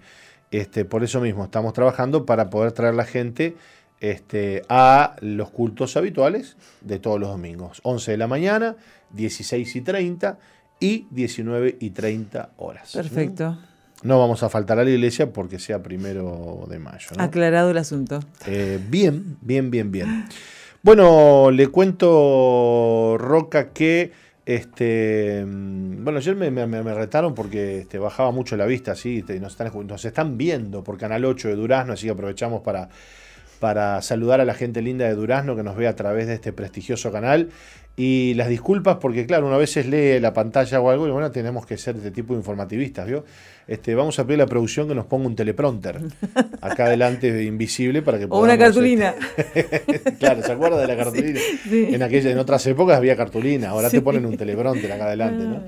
Este, 0.55 0.85
por 0.85 1.03
eso 1.03 1.19
mismo 1.19 1.43
estamos 1.43 1.73
trabajando 1.73 2.25
para 2.25 2.49
poder 2.49 2.71
traer 2.71 2.93
la 2.93 3.03
gente 3.03 3.57
este, 3.99 4.61
a 4.69 5.17
los 5.19 5.49
cultos 5.49 5.97
habituales 5.97 6.55
de 6.79 6.97
todos 6.97 7.19
los 7.19 7.29
domingos. 7.29 7.81
11 7.83 8.11
de 8.11 8.17
la 8.17 8.27
mañana, 8.27 8.77
16 9.11 9.75
y 9.75 9.81
30 9.81 10.39
y 10.79 11.07
19 11.11 11.75
y 11.81 11.89
30 11.89 12.51
horas. 12.55 12.93
Perfecto. 12.93 13.57
No 14.03 14.17
vamos 14.17 14.43
a 14.43 14.49
faltar 14.49 14.79
a 14.79 14.85
la 14.85 14.89
iglesia 14.89 15.33
porque 15.33 15.59
sea 15.59 15.83
primero 15.83 16.65
de 16.69 16.79
mayo. 16.79 17.09
Aclarado 17.17 17.71
el 17.71 17.77
asunto. 17.77 18.21
Eh, 18.45 18.79
bien, 18.89 19.37
bien, 19.41 19.69
bien, 19.69 19.91
bien. 19.91 20.25
Bueno, 20.83 21.51
le 21.51 21.67
cuento, 21.67 23.17
Roca, 23.17 23.71
que 23.73 24.13
este, 24.45 25.43
mm, 25.45 26.03
bueno, 26.03 26.19
ayer 26.19 26.35
me, 26.35 26.93
retaron 26.93 27.33
porque 27.33 27.79
este, 27.79 27.97
bajaba 27.97 28.31
mucho 28.31 28.55
la 28.55 28.65
vista, 28.65 28.93
este, 28.93 29.39
nos, 29.39 29.53
están, 29.53 29.87
nos 29.87 30.05
están 30.05 30.37
viendo 30.37 30.83
por 30.83 30.97
Canal 30.97 31.25
8 31.25 31.47
de 31.49 31.55
Durazno, 31.55 31.93
así 31.93 32.05
que 32.05 32.11
aprovechamos 32.11 32.61
para, 32.61 32.89
para 33.59 34.01
saludar 34.01 34.41
a 34.41 34.45
la 34.45 34.53
gente 34.53 34.81
linda 34.81 35.05
de 35.05 35.15
Durazno 35.15 35.55
que 35.55 35.63
nos 35.63 35.75
ve 35.75 35.87
a 35.87 35.95
través 35.95 36.27
de 36.27 36.35
este 36.35 36.53
prestigioso 36.53 37.11
canal. 37.11 37.49
Y 37.97 38.33
las 38.33 38.49
disculpas 38.49 38.97
porque, 38.99 39.25
claro, 39.25 39.45
uno 39.47 39.55
a 39.55 39.57
veces 39.57 39.85
lee 39.85 40.19
la 40.19 40.33
pantalla 40.33 40.81
o 40.81 40.89
algo 40.89 41.07
y 41.07 41.11
bueno, 41.11 41.31
tenemos 41.31 41.65
que 41.65 41.77
ser 41.77 41.95
de 41.95 42.11
tipo 42.11 42.33
informativistas, 42.33 43.07
¿vio? 43.07 43.23
Este, 43.67 43.95
vamos 43.95 44.19
a 44.19 44.27
pedir 44.27 44.41
a 44.41 44.43
la 44.43 44.49
producción 44.49 44.87
que 44.87 44.93
nos 44.93 45.05
ponga 45.05 45.27
un 45.27 45.35
teleprompter 45.35 46.01
acá 46.61 46.85
adelante 46.85 47.43
invisible 47.43 48.01
para 48.01 48.19
que 48.19 48.27
O 48.29 48.41
una 48.41 48.57
cartulina. 48.57 49.15
Este, 49.55 50.13
claro, 50.19 50.43
¿se 50.43 50.51
acuerda 50.51 50.77
de 50.77 50.87
la 50.87 50.97
cartulina? 51.03 51.39
En, 51.71 52.03
aquella, 52.03 52.31
en 52.31 52.37
otras 52.37 52.65
épocas 52.67 52.97
había 52.97 53.15
cartulina, 53.15 53.69
ahora 53.69 53.89
te 53.89 54.01
ponen 54.01 54.25
un 54.25 54.35
teleprompter 54.35 54.91
acá 54.91 55.05
adelante, 55.05 55.45
¿no? 55.45 55.63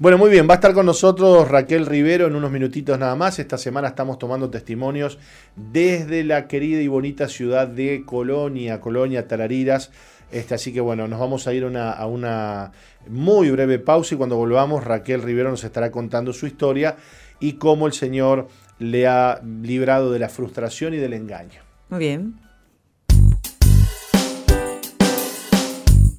Bueno, 0.00 0.16
muy 0.16 0.30
bien, 0.30 0.48
va 0.48 0.52
a 0.52 0.56
estar 0.56 0.74
con 0.74 0.86
nosotros 0.86 1.48
Raquel 1.48 1.84
Rivero 1.84 2.28
en 2.28 2.36
unos 2.36 2.52
minutitos 2.52 2.96
nada 3.00 3.16
más. 3.16 3.40
Esta 3.40 3.58
semana 3.58 3.88
estamos 3.88 4.16
tomando 4.16 4.48
testimonios 4.48 5.18
desde 5.56 6.22
la 6.22 6.46
querida 6.46 6.80
y 6.80 6.86
bonita 6.86 7.26
ciudad 7.28 7.66
de 7.66 8.04
Colonia, 8.06 8.80
Colonia 8.80 9.26
Tarariras. 9.26 9.90
Este, 10.30 10.54
así 10.54 10.72
que 10.72 10.80
bueno, 10.80 11.08
nos 11.08 11.18
vamos 11.18 11.46
a 11.46 11.54
ir 11.54 11.64
a 11.64 12.06
una 12.06 12.72
muy 13.08 13.50
breve 13.50 13.78
pausa 13.78 14.14
y 14.14 14.18
cuando 14.18 14.36
volvamos 14.36 14.84
Raquel 14.84 15.22
Rivero 15.22 15.50
nos 15.50 15.64
estará 15.64 15.90
contando 15.90 16.32
su 16.32 16.46
historia 16.46 16.96
y 17.40 17.54
cómo 17.54 17.86
el 17.86 17.92
Señor 17.92 18.48
le 18.78 19.06
ha 19.06 19.40
librado 19.42 20.12
de 20.12 20.18
la 20.18 20.28
frustración 20.28 20.94
y 20.94 20.98
del 20.98 21.14
engaño. 21.14 21.62
Muy 21.88 21.98
bien. 22.00 22.48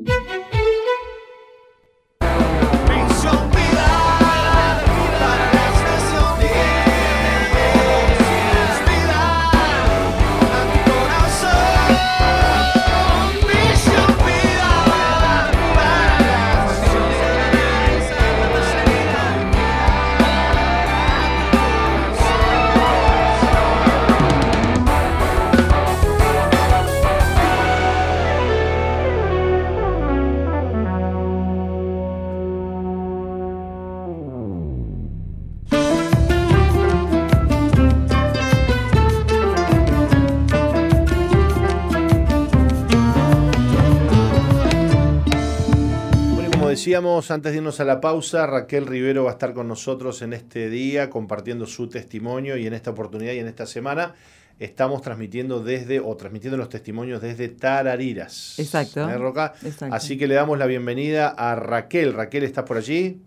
Decíamos 46.96 47.30
antes 47.30 47.52
de 47.52 47.58
irnos 47.58 47.82
a 47.82 47.84
la 47.84 48.00
pausa, 48.00 48.48
Raquel 48.48 48.86
Rivero 48.86 49.26
va 49.26 49.32
a 49.32 49.34
estar 49.34 49.54
con 49.54 49.68
nosotros 49.68 50.22
en 50.22 50.32
este 50.32 50.70
día 50.70 51.10
compartiendo 51.10 51.66
su 51.66 51.90
testimonio 51.90 52.56
y 52.56 52.68
en 52.68 52.74
esta 52.74 52.92
oportunidad 52.92 53.34
y 53.34 53.40
en 53.40 53.50
esta 53.50 53.66
semana 53.66 54.16
estamos 54.60 55.02
transmitiendo 55.02 55.60
desde 55.60 56.00
o 56.00 56.16
transmitiendo 56.16 56.56
los 56.56 56.70
testimonios 56.70 57.22
desde 57.22 57.50
Tarariras. 57.50 58.58
Exacto. 58.60 59.10
¿Eh, 59.10 59.18
Roca? 59.18 59.56
Así 59.92 60.18
que 60.18 60.26
le 60.26 60.36
damos 60.36 60.58
la 60.58 60.68
bienvenida 60.68 61.28
a 61.28 61.56
Raquel. 61.56 62.14
Raquel, 62.14 62.46
¿estás 62.46 62.64
por 62.64 62.78
allí? 62.78 63.22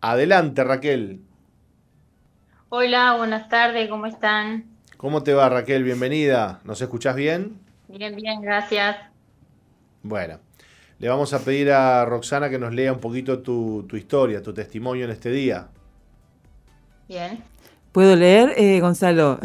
Adelante, 0.00 0.62
Raquel. 0.62 1.22
Hola, 2.68 3.16
buenas 3.16 3.48
tardes, 3.48 3.88
¿cómo 3.88 4.06
están? 4.06 4.66
¿Cómo 4.96 5.24
te 5.24 5.34
va, 5.34 5.48
Raquel? 5.48 5.82
Bienvenida. 5.82 6.60
¿Nos 6.62 6.80
escuchás 6.80 7.16
bien? 7.16 7.58
Bien, 7.88 8.14
bien, 8.14 8.40
gracias. 8.42 8.96
Bueno, 10.04 10.38
le 11.04 11.10
vamos 11.10 11.34
a 11.34 11.40
pedir 11.40 11.70
a 11.70 12.06
Roxana 12.06 12.48
que 12.48 12.58
nos 12.58 12.72
lea 12.72 12.90
un 12.90 12.98
poquito 12.98 13.40
tu, 13.40 13.86
historia, 13.92 14.42
tu 14.42 14.54
testimonio 14.54 15.04
en 15.04 15.10
este 15.10 15.30
día. 15.30 15.68
Bien. 17.06 17.44
¿Puedo 17.92 18.16
leer, 18.16 18.54
eh, 18.56 18.80
Gonzalo? 18.80 19.38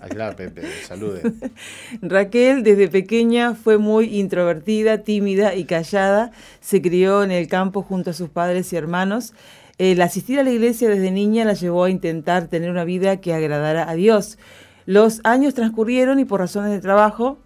Ah, 0.00 0.08
claro, 0.08 0.34
Pepe, 0.34 0.62
salude. 0.86 1.20
Raquel 2.00 2.62
desde 2.62 2.88
pequeña 2.88 3.54
fue 3.54 3.76
muy 3.76 4.18
introvertida, 4.18 5.02
tímida 5.02 5.54
y 5.54 5.64
callada. 5.64 6.32
Se 6.60 6.80
crió 6.80 7.22
en 7.22 7.30
el 7.30 7.46
campo 7.46 7.82
junto 7.82 8.08
a 8.08 8.14
sus 8.14 8.30
padres 8.30 8.72
y 8.72 8.76
hermanos. 8.76 9.34
El 9.76 10.00
asistir 10.00 10.40
a 10.40 10.44
la 10.44 10.50
iglesia 10.50 10.88
desde 10.88 11.10
niña 11.10 11.44
la 11.44 11.52
llevó 11.52 11.84
a 11.84 11.90
intentar 11.90 12.48
tener 12.48 12.70
una 12.70 12.84
vida 12.84 13.20
que 13.20 13.34
agradara 13.34 13.86
a 13.86 13.92
Dios. 13.92 14.38
Los 14.86 15.20
años 15.24 15.52
transcurrieron 15.52 16.18
y 16.20 16.24
por 16.24 16.40
razones 16.40 16.70
de 16.70 16.80
trabajo... 16.80 17.36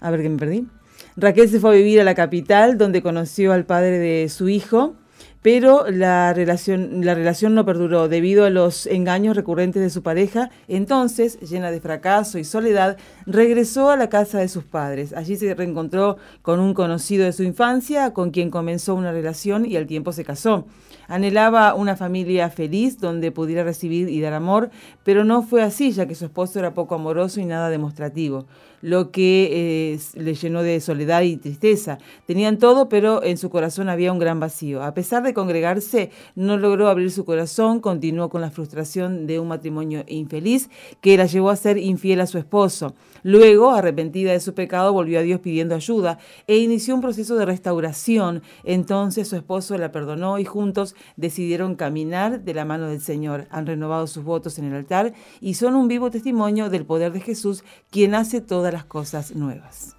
A 0.00 0.10
ver, 0.10 0.22
¿qué 0.22 0.28
me 0.28 0.38
perdí? 0.38 0.66
Raquel 1.16 1.48
se 1.48 1.60
fue 1.60 1.70
a 1.70 1.74
vivir 1.74 2.00
a 2.00 2.04
la 2.04 2.14
capital, 2.14 2.78
donde 2.78 3.02
conoció 3.02 3.52
al 3.52 3.64
padre 3.64 3.98
de 3.98 4.28
su 4.28 4.48
hijo, 4.48 4.94
pero 5.42 5.90
la 5.90 6.34
relación, 6.34 7.04
la 7.04 7.14
relación 7.14 7.54
no 7.54 7.64
perduró 7.64 8.08
debido 8.08 8.44
a 8.44 8.50
los 8.50 8.86
engaños 8.86 9.36
recurrentes 9.36 9.80
de 9.80 9.88
su 9.88 10.02
pareja. 10.02 10.50
Entonces, 10.68 11.40
llena 11.40 11.70
de 11.70 11.80
fracaso 11.80 12.38
y 12.38 12.44
soledad, 12.44 12.98
regresó 13.24 13.90
a 13.90 13.96
la 13.96 14.10
casa 14.10 14.38
de 14.38 14.48
sus 14.48 14.64
padres. 14.64 15.14
Allí 15.14 15.36
se 15.36 15.54
reencontró 15.54 16.18
con 16.42 16.60
un 16.60 16.74
conocido 16.74 17.24
de 17.24 17.32
su 17.32 17.42
infancia, 17.42 18.12
con 18.12 18.30
quien 18.30 18.50
comenzó 18.50 18.94
una 18.94 19.12
relación 19.12 19.64
y 19.64 19.76
al 19.76 19.86
tiempo 19.86 20.12
se 20.12 20.24
casó. 20.24 20.66
Anhelaba 21.08 21.74
una 21.74 21.96
familia 21.96 22.50
feliz 22.50 23.00
donde 23.00 23.32
pudiera 23.32 23.64
recibir 23.64 24.10
y 24.10 24.20
dar 24.20 24.34
amor, 24.34 24.70
pero 25.04 25.24
no 25.24 25.42
fue 25.42 25.62
así, 25.62 25.90
ya 25.90 26.06
que 26.06 26.14
su 26.14 26.26
esposo 26.26 26.58
era 26.58 26.74
poco 26.74 26.94
amoroso 26.94 27.40
y 27.40 27.46
nada 27.46 27.70
demostrativo 27.70 28.46
lo 28.82 29.10
que 29.10 29.94
eh, 29.94 30.00
le 30.14 30.34
llenó 30.34 30.62
de 30.62 30.80
soledad 30.80 31.22
y 31.22 31.36
tristeza. 31.36 31.98
Tenían 32.26 32.58
todo, 32.58 32.88
pero 32.88 33.22
en 33.22 33.36
su 33.36 33.50
corazón 33.50 33.88
había 33.88 34.12
un 34.12 34.18
gran 34.18 34.40
vacío. 34.40 34.82
A 34.82 34.94
pesar 34.94 35.22
de 35.22 35.34
congregarse, 35.34 36.10
no 36.34 36.56
logró 36.56 36.88
abrir 36.88 37.10
su 37.10 37.24
corazón, 37.24 37.80
continuó 37.80 38.28
con 38.28 38.40
la 38.40 38.50
frustración 38.50 39.26
de 39.26 39.38
un 39.38 39.48
matrimonio 39.48 40.04
infeliz 40.06 40.70
que 41.00 41.16
la 41.16 41.26
llevó 41.26 41.50
a 41.50 41.56
ser 41.56 41.78
infiel 41.78 42.20
a 42.20 42.26
su 42.26 42.38
esposo. 42.38 42.94
Luego, 43.22 43.70
arrepentida 43.70 44.32
de 44.32 44.40
su 44.40 44.54
pecado, 44.54 44.92
volvió 44.92 45.18
a 45.18 45.22
Dios 45.22 45.40
pidiendo 45.40 45.74
ayuda 45.74 46.18
e 46.46 46.56
inició 46.58 46.94
un 46.94 47.00
proceso 47.00 47.36
de 47.36 47.44
restauración. 47.44 48.42
Entonces 48.64 49.28
su 49.28 49.36
esposo 49.36 49.76
la 49.76 49.92
perdonó 49.92 50.38
y 50.38 50.44
juntos 50.44 50.94
decidieron 51.16 51.74
caminar 51.74 52.42
de 52.42 52.54
la 52.54 52.64
mano 52.64 52.88
del 52.88 53.00
Señor. 53.00 53.46
Han 53.50 53.66
renovado 53.66 54.06
sus 54.06 54.24
votos 54.24 54.58
en 54.58 54.66
el 54.66 54.74
altar 54.74 55.12
y 55.40 55.54
son 55.54 55.74
un 55.74 55.88
vivo 55.88 56.10
testimonio 56.10 56.70
del 56.70 56.86
poder 56.86 57.12
de 57.12 57.20
Jesús, 57.20 57.64
quien 57.90 58.14
hace 58.14 58.40
todas 58.70 58.82
las 58.82 58.84
cosas 58.84 59.34
nuevas. 59.34 59.96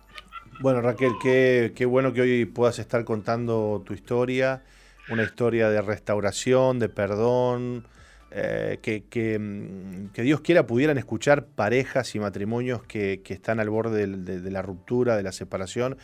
Bueno, 0.62 0.82
Raquel, 0.82 1.14
qué, 1.22 1.74
qué 1.76 1.86
bueno 1.86 2.14
que 2.14 2.22
hoy 2.22 2.46
puedas 2.46 2.80
estar 2.80 3.04
contando 3.04 3.84
tu 3.86 3.94
historia, 3.94 4.62
una 5.10 5.24
historia 5.24 5.70
de 5.70 5.82
restauración, 5.82 6.80
de 6.80 6.88
perdón, 6.88 7.86
eh, 8.32 8.80
que, 8.82 9.40
mm, 9.40 10.14
que, 10.14 10.22
Dios 10.22 10.42
quiera 10.42 10.68
pudieran 10.68 10.98
escuchar 10.98 11.48
parejas 11.48 12.16
y 12.16 12.20
matrimonios 12.20 12.84
que, 12.84 13.22
están 13.28 13.60
al 13.60 13.70
borde 13.70 14.08
de, 14.08 14.52
la 14.52 14.62
ruptura, 14.62 15.18
de 15.18 15.24
la 15.24 15.32
separación, 15.32 15.98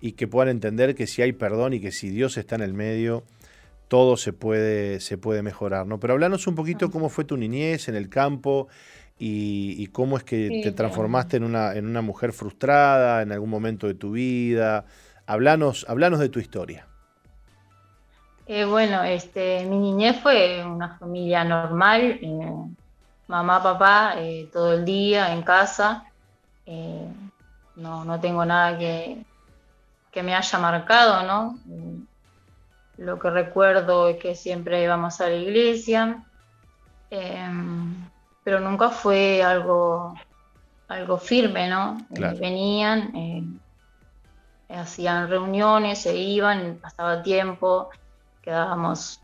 y 0.00 0.12
que 0.12 0.28
puedan 0.28 0.50
entender 0.50 0.94
que 0.94 1.06
si 1.06 1.22
hay 1.22 1.32
perdón 1.32 1.72
y 1.72 1.80
que 1.80 1.90
si 1.90 2.10
Dios 2.10 2.36
está 2.36 2.54
en 2.54 2.62
el 2.62 2.74
medio, 2.74 3.24
todo 3.88 4.16
se 4.16 4.32
puede, 4.32 5.00
se 5.00 5.18
puede 5.18 5.42
mejorar. 5.42 5.86
¿no? 5.86 5.98
Pero 5.98 6.12
hablanos 6.12 6.46
un 6.46 6.54
poquito 6.54 6.90
cómo 6.90 7.08
fue 7.08 7.24
tu 7.24 7.36
niñez 7.36 7.88
en 7.88 7.96
el 7.96 8.08
campo 8.08 8.68
y, 9.26 9.86
cómo 9.86 10.18
es 10.18 10.24
que 10.24 10.60
te 10.62 10.72
transformaste 10.72 11.38
en 11.38 11.44
una, 11.44 11.72
en 11.72 11.86
una 11.86 12.02
mujer 12.02 12.34
frustrada 12.34 13.22
en 13.22 13.32
algún 13.32 13.48
momento 13.48 13.86
de 13.86 13.94
tu 13.94 14.12
vida. 14.12 14.84
Hablanos, 15.26 15.86
hablanos 15.88 16.20
de 16.20 16.28
tu 16.28 16.40
historia. 16.40 16.86
Eh, 18.46 18.66
bueno, 18.66 19.02
este, 19.02 19.64
mi 19.64 19.78
niñez 19.78 20.20
fue 20.20 20.62
una 20.62 20.98
familia 20.98 21.42
normal, 21.42 22.18
eh, 22.20 22.52
mamá, 23.26 23.62
papá, 23.62 24.16
eh, 24.18 24.50
todo 24.52 24.74
el 24.74 24.84
día 24.84 25.32
en 25.32 25.42
casa. 25.42 26.04
no, 27.76 28.04
no 28.04 28.20
tengo 28.20 28.44
nada 28.44 28.76
que, 28.76 29.24
que 30.12 30.22
me 30.22 30.34
haya 30.34 30.58
marcado, 30.58 31.26
¿no? 31.26 31.58
Lo 32.98 33.18
que 33.18 33.30
recuerdo 33.30 34.08
es 34.08 34.18
que 34.18 34.34
siempre 34.34 34.84
íbamos 34.84 35.20
a 35.22 35.28
la 35.28 35.36
iglesia, 35.36 36.24
pero 38.44 38.60
nunca 38.60 38.90
fue 38.90 39.42
algo, 39.42 40.14
algo 40.88 41.18
firme, 41.18 41.68
¿no? 41.68 41.98
venían, 42.10 43.60
hacían 44.68 45.28
reuniones, 45.28 46.02
se 46.02 46.14
iban, 46.14 46.78
pasaba 46.80 47.22
tiempo, 47.22 47.90
quedábamos 48.42 49.20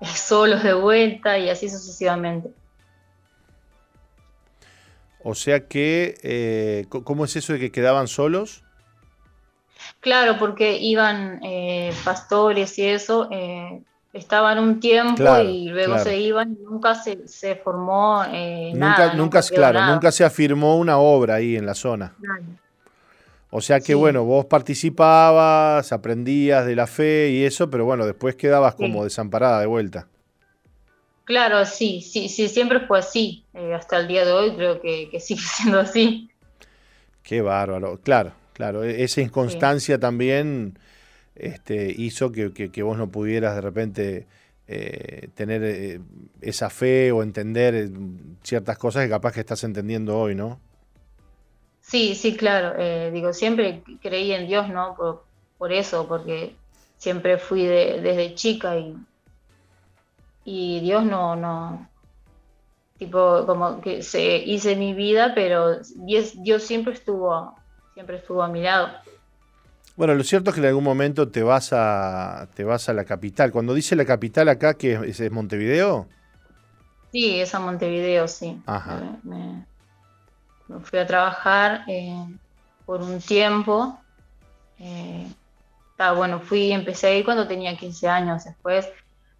solos 0.14 0.62
de 0.62 0.74
vuelta 0.74 1.38
y 1.38 1.50
así 1.50 1.68
sucesivamente. 1.68 2.50
O 5.24 5.34
sea 5.34 5.66
que, 5.66 6.16
eh, 6.22 6.86
¿cómo 6.88 7.24
es 7.24 7.36
eso 7.36 7.52
de 7.52 7.58
que 7.58 7.72
quedaban 7.72 8.06
solos? 8.06 8.64
Claro, 10.00 10.38
porque 10.38 10.78
iban 10.78 11.40
eh, 11.44 11.92
pastores 12.04 12.78
y 12.78 12.86
eso, 12.86 13.28
eh, 13.32 13.82
estaban 14.12 14.58
un 14.58 14.80
tiempo 14.80 15.38
y 15.40 15.68
luego 15.68 15.98
se 15.98 16.18
iban 16.18 16.52
y 16.52 16.64
nunca 16.64 16.94
se, 16.94 17.56
formó 17.56 18.24
nunca, 18.24 18.74
nada. 18.74 19.14
Nunca, 19.14 19.42
claro, 19.42 19.84
nunca 19.86 20.12
se 20.12 20.24
afirmó 20.24 20.76
una 20.76 20.98
obra 20.98 21.34
ahí 21.34 21.56
en 21.56 21.66
la 21.66 21.74
zona. 21.74 22.14
O 23.50 23.60
sea 23.62 23.80
que, 23.80 23.94
bueno, 23.94 24.24
vos 24.24 24.44
participabas, 24.44 25.90
aprendías 25.92 26.66
de 26.66 26.76
la 26.76 26.86
fe 26.86 27.30
y 27.30 27.44
eso, 27.44 27.70
pero 27.70 27.84
bueno, 27.84 28.04
después 28.04 28.36
quedabas 28.36 28.74
como 28.74 29.04
desamparada 29.04 29.60
de 29.60 29.66
vuelta. 29.66 30.06
Claro, 31.24 31.64
sí, 31.66 32.00
sí, 32.00 32.28
sí, 32.28 32.48
siempre 32.48 32.80
fue 32.80 32.98
así. 32.98 33.44
Eh, 33.54 33.74
hasta 33.74 33.98
el 33.98 34.08
día 34.08 34.24
de 34.24 34.32
hoy 34.32 34.54
creo 34.54 34.80
que, 34.80 35.10
sigue 35.20 35.40
siendo 35.56 35.80
así. 35.80 36.30
Qué 37.22 37.42
bárbaro, 37.42 38.00
claro, 38.02 38.32
claro. 38.52 38.84
E-, 38.84 39.02
esa 39.02 39.20
inconstancia 39.20 39.98
también 39.98 40.78
este, 41.38 41.94
hizo 41.96 42.32
que, 42.32 42.82
vos 42.82 42.98
no 42.98 43.10
pudieras 43.10 43.54
de 43.54 43.60
repente 43.60 44.26
eh, 44.66 45.28
tener 45.34 45.62
eh, 45.64 46.00
esa 46.40 46.70
fe 46.70 47.12
o 47.12 47.22
entender 47.22 47.90
ciertas 48.42 48.78
cosas 48.78 49.04
que 49.04 49.10
capaz 49.10 49.32
que 49.32 49.40
estás 49.40 49.64
entendiendo 49.64 50.18
hoy, 50.18 50.34
¿no? 50.34 50.60
Sí, 51.80 52.14
sí, 52.14 52.36
claro. 52.36 52.74
digo, 53.10 53.32
siempre 53.32 53.82
creí 54.02 54.32
en 54.32 54.46
Dios, 54.46 54.68
¿no? 54.68 54.94
Por, 55.56 55.72
eso, 55.72 56.06
porque 56.06 56.54
siempre 56.98 57.38
fui 57.38 57.64
desde 57.64 58.34
chica 58.34 58.76
y 58.76 58.94
y 60.50 60.80
Dios 60.80 61.04
no, 61.04 61.36
no, 61.36 61.90
tipo, 62.98 63.44
como 63.44 63.82
que 63.82 64.02
se 64.02 64.38
hice 64.38 64.76
mi 64.76 64.94
vida, 64.94 65.32
pero 65.34 65.80
Dios, 65.96 66.42
Dios 66.42 66.62
siempre 66.62 66.94
estuvo, 66.94 67.54
siempre 67.92 68.16
estuvo 68.16 68.42
a 68.42 68.48
mi 68.48 68.62
lado. 68.62 68.88
Bueno, 69.98 70.14
lo 70.14 70.22
cierto 70.22 70.50
es 70.50 70.54
que 70.54 70.60
en 70.60 70.68
algún 70.68 70.84
momento 70.84 71.28
te 71.28 71.42
vas 71.42 71.72
a, 71.72 72.46
te 72.54 72.62
vas 72.62 72.88
a 72.88 72.92
la 72.92 73.04
capital. 73.04 73.50
Cuando 73.50 73.74
dice 73.74 73.96
la 73.96 74.04
capital 74.04 74.48
acá, 74.48 74.74
que 74.74 74.92
es, 74.92 75.32
Montevideo? 75.32 76.06
Sí, 77.10 77.40
es 77.40 77.52
a 77.52 77.58
Montevideo, 77.58 78.28
sí. 78.28 78.62
Ajá. 78.64 79.18
Me, 79.24 79.64
fui 80.84 81.00
a 81.00 81.06
trabajar 81.06 81.82
eh, 81.88 82.14
por 82.86 83.02
un 83.02 83.18
tiempo. 83.18 83.98
Eh, 84.78 85.26
bueno, 86.14 86.38
fui, 86.38 86.70
empecé 86.70 87.08
ahí 87.08 87.24
cuando 87.24 87.48
tenía 87.48 87.76
15 87.76 88.06
años. 88.06 88.44
Después 88.44 88.88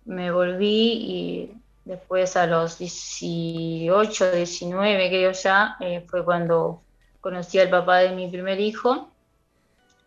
me 0.07 0.33
volví 0.33 0.93
y 0.93 1.53
después 1.85 2.37
a 2.37 2.49
los 2.49 2.81
18, 2.81 4.33
19 4.33 5.09
que 5.09 5.23
yo 5.23 5.31
ya, 5.31 5.77
eh, 5.79 6.05
fue 6.09 6.25
cuando 6.25 6.83
conocí 7.21 7.61
al 7.61 7.71
papá 7.71 7.99
de 7.99 8.11
mi 8.11 8.29
primer 8.29 8.59
hijo, 8.59 9.13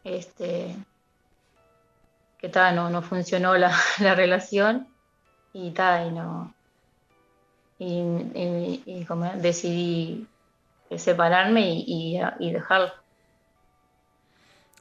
este, 0.04 0.76
que 2.38 2.50
no, 2.74 2.90
no 2.90 3.02
funcionó 3.02 3.56
la, 3.58 3.76
relación 4.00 4.88
y 5.54 5.68
y 5.68 6.12
no, 6.12 6.54
y, 7.80 9.06
como 9.08 9.30
decidí 9.36 10.28
separarme 10.96 11.84
y, 11.86 12.20
y 12.40 12.52
dejarlo. 12.52 12.92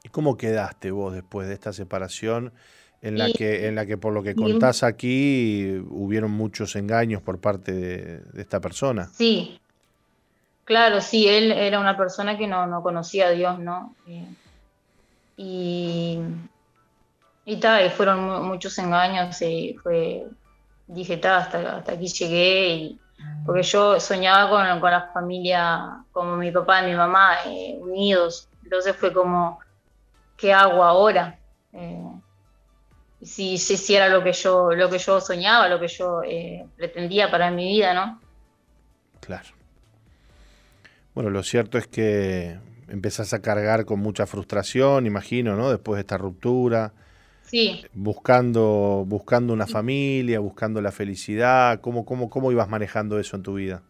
¿Y 0.03 0.09
cómo 0.09 0.37
quedaste 0.37 0.91
vos 0.91 1.13
después 1.13 1.47
de 1.47 1.53
esta 1.53 1.73
separación? 1.73 2.53
en 3.01 3.17
la, 3.17 3.31
que, 3.31 3.67
en 3.67 3.75
la 3.75 3.85
que 3.85 3.97
por 3.97 4.13
lo 4.13 4.21
que 4.21 4.35
contás 4.35 4.83
aquí 4.83 5.81
hubieron 5.89 6.31
muchos 6.31 6.75
engaños 6.75 7.21
por 7.21 7.39
parte 7.39 7.71
de, 7.71 8.41
esta 8.41 8.59
persona. 8.59 9.09
Sí, 9.13 9.59
claro, 10.65 11.01
sí, 11.01 11.27
él 11.27 11.51
era 11.51 11.79
una 11.79 11.97
persona 11.97 12.37
que 12.37 12.47
no, 12.47 12.81
conocía 12.83 13.27
a 13.27 13.31
Dios, 13.31 13.59
¿no? 13.59 13.95
Eh, 14.07 14.27
y, 15.43 16.19
y 17.45 17.57
tal, 17.57 17.89
fueron 17.89 18.47
muchos 18.47 18.77
engaños 18.77 19.41
y 19.41 19.75
fue, 19.81 20.27
dije, 20.85 21.15
hasta, 21.15 21.77
hasta 21.77 21.93
aquí 21.93 22.07
llegué, 22.07 22.67
y, 22.75 22.99
porque 23.43 23.63
yo 23.63 23.99
soñaba 23.99 24.49
con, 24.49 24.79
con 24.79 24.91
la 24.91 25.09
familia, 25.11 26.03
como 26.11 26.37
mi 26.37 26.51
papá 26.51 26.83
y 26.83 26.91
mi 26.91 26.95
mamá, 26.95 27.37
eh, 27.47 27.75
unidos, 27.81 28.49
entonces 28.63 28.95
fue 28.95 29.11
como, 29.11 29.59
¿qué 30.37 30.53
hago 30.53 30.83
ahora? 30.83 31.39
Eh, 31.73 32.03
si, 33.23 33.57
si, 33.57 33.95
era 33.95 34.09
lo 34.09 34.23
que 34.23 34.33
yo, 34.33 34.71
lo 34.71 34.91
que 34.91 34.99
yo 34.99 35.19
soñaba, 35.19 35.67
lo 35.67 35.79
que 35.79 35.87
yo 35.87 36.21
eh, 36.23 36.67
pretendía 36.77 37.31
para 37.31 37.49
mi 37.49 37.67
vida, 37.67 37.95
¿no? 37.95 38.21
Claro. 39.19 39.49
Bueno, 41.15 41.31
lo 41.31 41.41
cierto 41.41 41.79
es 41.79 41.87
que 41.87 42.59
empezás 42.91 43.33
a 43.33 43.41
cargar 43.41 43.85
con 43.85 43.99
mucha 43.99 44.27
frustración, 44.27 45.05
imagino, 45.05 45.55
¿no? 45.55 45.69
Después 45.69 45.97
de 45.97 46.01
esta 46.01 46.17
ruptura. 46.17 46.91
Sí. 47.43 47.85
Buscando, 47.93 49.03
buscando 49.07 49.53
una 49.53 49.67
familia, 49.67 50.39
buscando 50.39 50.81
la 50.81 50.91
felicidad. 50.91 51.81
¿Cómo, 51.81 52.05
cómo, 52.05 52.29
cómo 52.29 52.51
ibas 52.51 52.69
manejando 52.69 53.19
eso 53.19 53.35
en 53.35 53.43
tu 53.43 53.55
vida? 53.55 53.81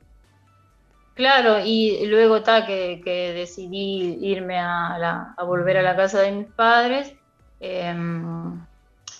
Claro, 1.15 1.59
y 1.63 2.05
luego 2.07 2.37
está 2.37 2.65
que, 2.65 3.01
decidí 3.35 4.17
irme 4.21 4.57
a, 4.57 5.33
a, 5.37 5.43
volver 5.43 5.77
a 5.77 5.81
la 5.81 5.95
casa 5.95 6.21
de 6.21 6.31
mis 6.31 6.47
padres. 6.47 7.13
Em, 7.59 8.59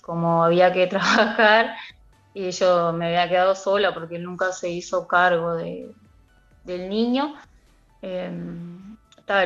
como 0.00 0.42
había 0.42 0.72
que 0.72 0.86
trabajar 0.88 1.74
y 2.34 2.50
yo 2.50 2.92
me 2.92 3.06
había 3.06 3.28
quedado 3.28 3.54
sola 3.54 3.92
porque 3.94 4.18
nunca 4.18 4.52
se 4.52 4.70
hizo 4.70 5.06
cargo 5.06 5.54
de, 5.54 5.92
del 6.64 6.88
niño. 6.88 7.34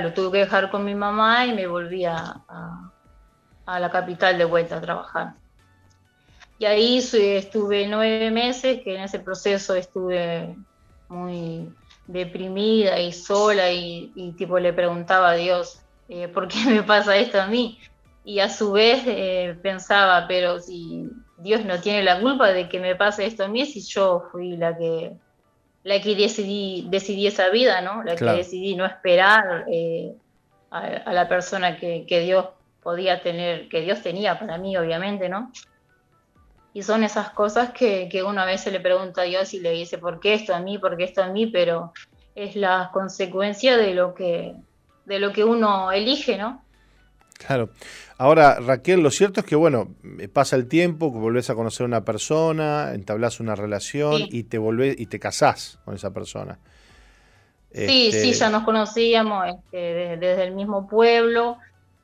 Lo 0.00 0.12
tuve 0.12 0.32
que 0.32 0.38
dejar 0.44 0.70
con 0.70 0.84
mi 0.84 0.94
mamá 0.94 1.46
y 1.46 1.54
me 1.54 1.66
volví 1.66 2.04
a, 2.04 2.42
a, 3.66 3.80
la 3.80 3.90
capital 3.90 4.38
de 4.38 4.44
vuelta 4.44 4.76
a 4.76 4.80
trabajar. 4.80 5.34
Y 6.58 6.64
ahí 6.64 6.98
estuve 6.98 7.86
nueve 7.86 8.30
meses, 8.30 8.80
que 8.82 8.96
en 8.96 9.02
ese 9.02 9.20
proceso 9.20 9.74
estuve 9.74 10.56
muy 11.08 11.68
deprimida 12.06 12.98
y 13.00 13.12
sola 13.12 13.70
y, 13.70 14.34
tipo 14.38 14.58
le 14.58 14.72
preguntaba 14.72 15.30
a 15.30 15.34
Dios, 15.34 15.80
eh, 16.08 16.28
¿por 16.28 16.48
qué 16.48 16.58
me 16.66 16.82
pasa 16.82 17.16
esto 17.16 17.40
a 17.40 17.46
mí? 17.46 17.78
y 18.26 18.40
a 18.40 18.50
su 18.50 18.72
vez 18.72 19.04
eh, 19.06 19.56
pensaba, 19.62 20.26
pero 20.26 20.58
si 20.58 21.08
Dios 21.38 21.64
no 21.64 21.80
tiene 21.80 22.02
la 22.02 22.20
culpa 22.20 22.48
de 22.48 22.68
que 22.68 22.80
me 22.80 22.96
pase 22.96 23.24
esto 23.24 23.44
a 23.44 23.48
mí, 23.48 23.64
si 23.66 23.80
yo 23.82 24.24
fui 24.32 24.56
la 24.56 24.76
que 24.76 25.16
la 25.86 26.00
que 26.00 26.16
decidí, 26.16 26.84
decidí 26.90 27.28
esa 27.28 27.48
vida, 27.50 27.80
¿no? 27.80 28.02
La 28.02 28.16
que 28.16 28.24
decidí 28.24 28.74
no 28.74 28.84
esperar 28.84 29.66
eh, 29.70 30.16
a, 30.68 31.12
la 31.12 31.28
persona 31.28 31.76
que, 31.76 32.04
Dios 32.08 32.46
podía 32.82 33.22
tener, 33.22 33.68
que 33.68 33.82
Dios 33.82 34.02
tenía 34.02 34.36
para 34.36 34.58
mí, 34.58 34.76
obviamente, 34.76 35.28
¿no? 35.28 35.52
Y 36.74 36.82
son 36.82 37.04
esas 37.04 37.30
cosas 37.30 37.70
que, 37.70 38.08
que 38.08 38.24
uno 38.24 38.40
a 38.40 38.46
veces 38.46 38.72
le 38.72 38.80
pregunta 38.80 39.20
a 39.20 39.26
Dios 39.26 39.54
y 39.54 39.60
le 39.60 39.70
dice, 39.70 39.96
¿por 39.98 40.18
qué 40.18 40.34
esto 40.34 40.56
a 40.56 40.58
mí? 40.58 40.76
¿Por 40.76 40.96
qué 40.96 41.04
esto 41.04 41.22
a 41.22 41.28
mí? 41.28 41.46
Pero 41.46 41.92
es 42.34 42.56
la 42.56 42.90
consecuencia 42.92 43.76
de 43.76 43.94
lo 43.94 44.12
que, 44.12 44.56
de 45.04 45.20
lo 45.20 45.32
que 45.32 45.44
uno 45.44 45.92
elige, 45.92 46.36
¿no? 46.36 46.64
Claro. 47.38 47.70
Ahora, 48.18 48.58
Raquel, 48.60 49.00
lo 49.00 49.10
cierto 49.10 49.40
es 49.40 49.46
que, 49.46 49.56
bueno, 49.56 49.94
pasa 50.32 50.56
el 50.56 50.68
tiempo, 50.68 51.10
volvés 51.10 51.50
a 51.50 51.54
conocer 51.54 51.84
a 51.84 51.86
una 51.86 52.04
persona, 52.04 52.92
entablas 52.94 53.40
una 53.40 53.54
relación 53.54 54.22
y 54.30 54.44
te 54.44 54.58
volvés 54.58 54.98
y 54.98 55.06
te 55.06 55.20
casás 55.20 55.78
con 55.84 55.94
esa 55.94 56.12
persona. 56.12 56.58
Sí, 57.72 58.10
sí, 58.10 58.30
este 58.30 58.32
ya 58.32 58.48
nos 58.48 58.64
conocíamos 58.64 59.46
este, 59.48 59.76
desde, 60.16 60.44
el 60.44 60.54
mismo 60.54 60.88
pueblo. 60.88 61.58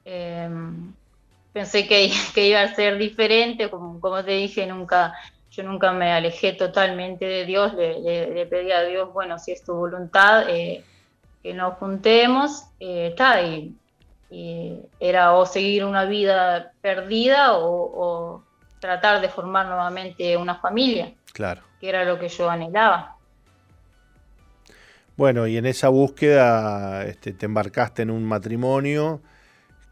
Em, 0.05 0.93
pensé 1.53 1.87
que, 2.35 2.47
iba 2.47 2.61
a 2.61 2.75
ser 2.75 2.99
diferente, 2.99 3.71
como, 3.71 3.99
como, 3.99 4.23
te 4.23 4.33
dije, 4.33 4.67
nunca, 4.67 5.15
yo 5.51 5.63
nunca 5.63 5.93
me 5.93 6.13
alejé 6.13 6.53
totalmente 6.53 7.25
de 7.25 7.47
Dios, 7.47 7.73
le, 7.75 8.47
pedí 8.47 8.71
a 8.71 8.83
Dios, 8.83 9.13
bueno, 9.15 9.39
si 9.39 9.53
es 9.53 9.65
tu 9.65 9.73
voluntad, 9.73 10.49
eh, 10.51 10.85
que 11.43 11.55
nos 11.55 11.75
juntemos, 11.79 12.65
eh, 12.79 13.09
está, 13.11 13.43
y 13.43 13.75
era 15.01 15.35
o 15.35 15.47
seguir 15.47 15.85
una 15.85 16.05
vida 16.05 16.73
perdida 16.81 17.59
o, 17.59 18.43
tratar 18.81 19.21
de 19.21 19.29
formar 19.29 19.67
nuevamente 19.67 20.37
una 20.37 20.57
familia. 20.57 21.15
Claro. 21.33 21.63
Que 21.81 21.89
era 21.89 22.05
lo 22.05 22.19
que 22.19 22.29
yo 22.29 22.51
anhelaba. 22.51 23.17
Bueno, 25.17 25.47
y 25.47 25.57
en 25.57 25.67
esa 25.67 25.89
búsqueda 25.89 27.05
este, 27.05 27.33
te 27.33 27.47
embarcaste 27.47 28.03
en 28.03 28.11
un 28.11 28.25
matrimonio 28.25 29.21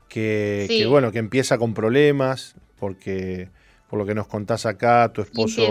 que, 0.08 0.86
bueno, 0.88 1.12
que 1.12 1.20
empieza 1.20 1.56
con 1.56 1.72
problemas, 1.72 2.56
porque 2.80 3.48
por 3.88 3.98
lo 3.98 4.06
que 4.06 4.14
nos 4.14 4.26
contás 4.26 4.66
acá, 4.66 5.12
tu 5.12 5.22
esposo 5.22 5.62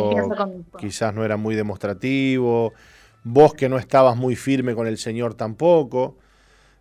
quizás 0.79 1.13
no 1.13 1.25
era 1.25 1.35
muy 1.35 1.55
demostrativo, 1.55 2.73
vos 3.23 3.53
que 3.53 3.67
no 3.67 3.77
estabas 3.77 4.15
muy 4.15 4.37
firme 4.37 4.75
con 4.75 4.87
el 4.87 4.97
Señor 4.97 5.33
tampoco. 5.33 6.15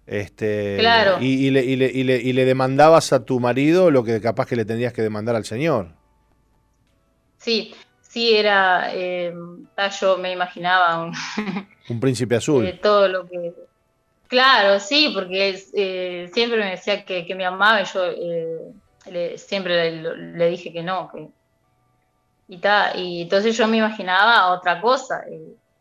Este, 0.09 0.77
claro. 0.79 1.19
y, 1.21 1.51
le, 1.51 1.63
y, 1.63 1.77
le, 1.77 1.87
y, 1.93 2.33
le, 2.33 2.45
demandabas 2.47 3.13
a 3.13 3.27
tu 3.27 3.41
marido 3.41 3.91
lo 3.91 4.05
que 4.05 4.23
capaz 4.23 4.47
que 4.47 4.57
le 4.57 4.65
tendrías 4.65 4.95
que 4.95 5.03
demandar 5.03 5.37
al 5.37 5.45
Señor. 5.45 5.89
Sí, 7.37 7.75
sí, 8.01 8.35
era. 8.35 8.91
Eh, 8.95 9.35
yo 10.01 10.17
me 10.17 10.33
imaginaba 10.33 11.05
un. 11.05 11.13
un 11.91 12.01
príncipe 12.01 12.37
azul. 12.37 12.67
Eh, 12.69 12.81
todo 12.83 13.07
lo 13.07 13.29
que. 13.29 13.53
Claro, 14.29 14.81
sí, 14.81 15.11
porque 15.15 15.63
eh, 15.75 16.31
siempre 16.33 16.59
me 16.59 16.71
decía 16.71 17.05
que, 17.05 17.35
me 17.35 17.45
amaba 17.45 17.83
y 17.83 17.85
yo 17.85 18.05
eh, 18.07 19.37
siempre 19.37 19.93
le, 19.93 20.49
dije 20.49 20.73
que 20.73 20.83
no. 20.83 21.11
Que, 21.13 21.29
y, 22.49 22.57
ta, 22.59 22.97
y 22.97 23.23
entonces 23.23 23.55
yo 23.55 23.69
me 23.69 23.77
imaginaba 23.77 24.53
otra 24.53 24.81
cosa 24.81 25.23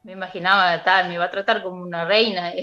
me 0.07 0.13
imaginaba, 0.13 0.81
tal, 0.85 1.09
me 1.09 1.15
iba 1.15 1.25
a 1.25 1.31
tratar 1.31 1.61
como 1.61 1.83
una 1.83 2.05
reina. 2.05 2.53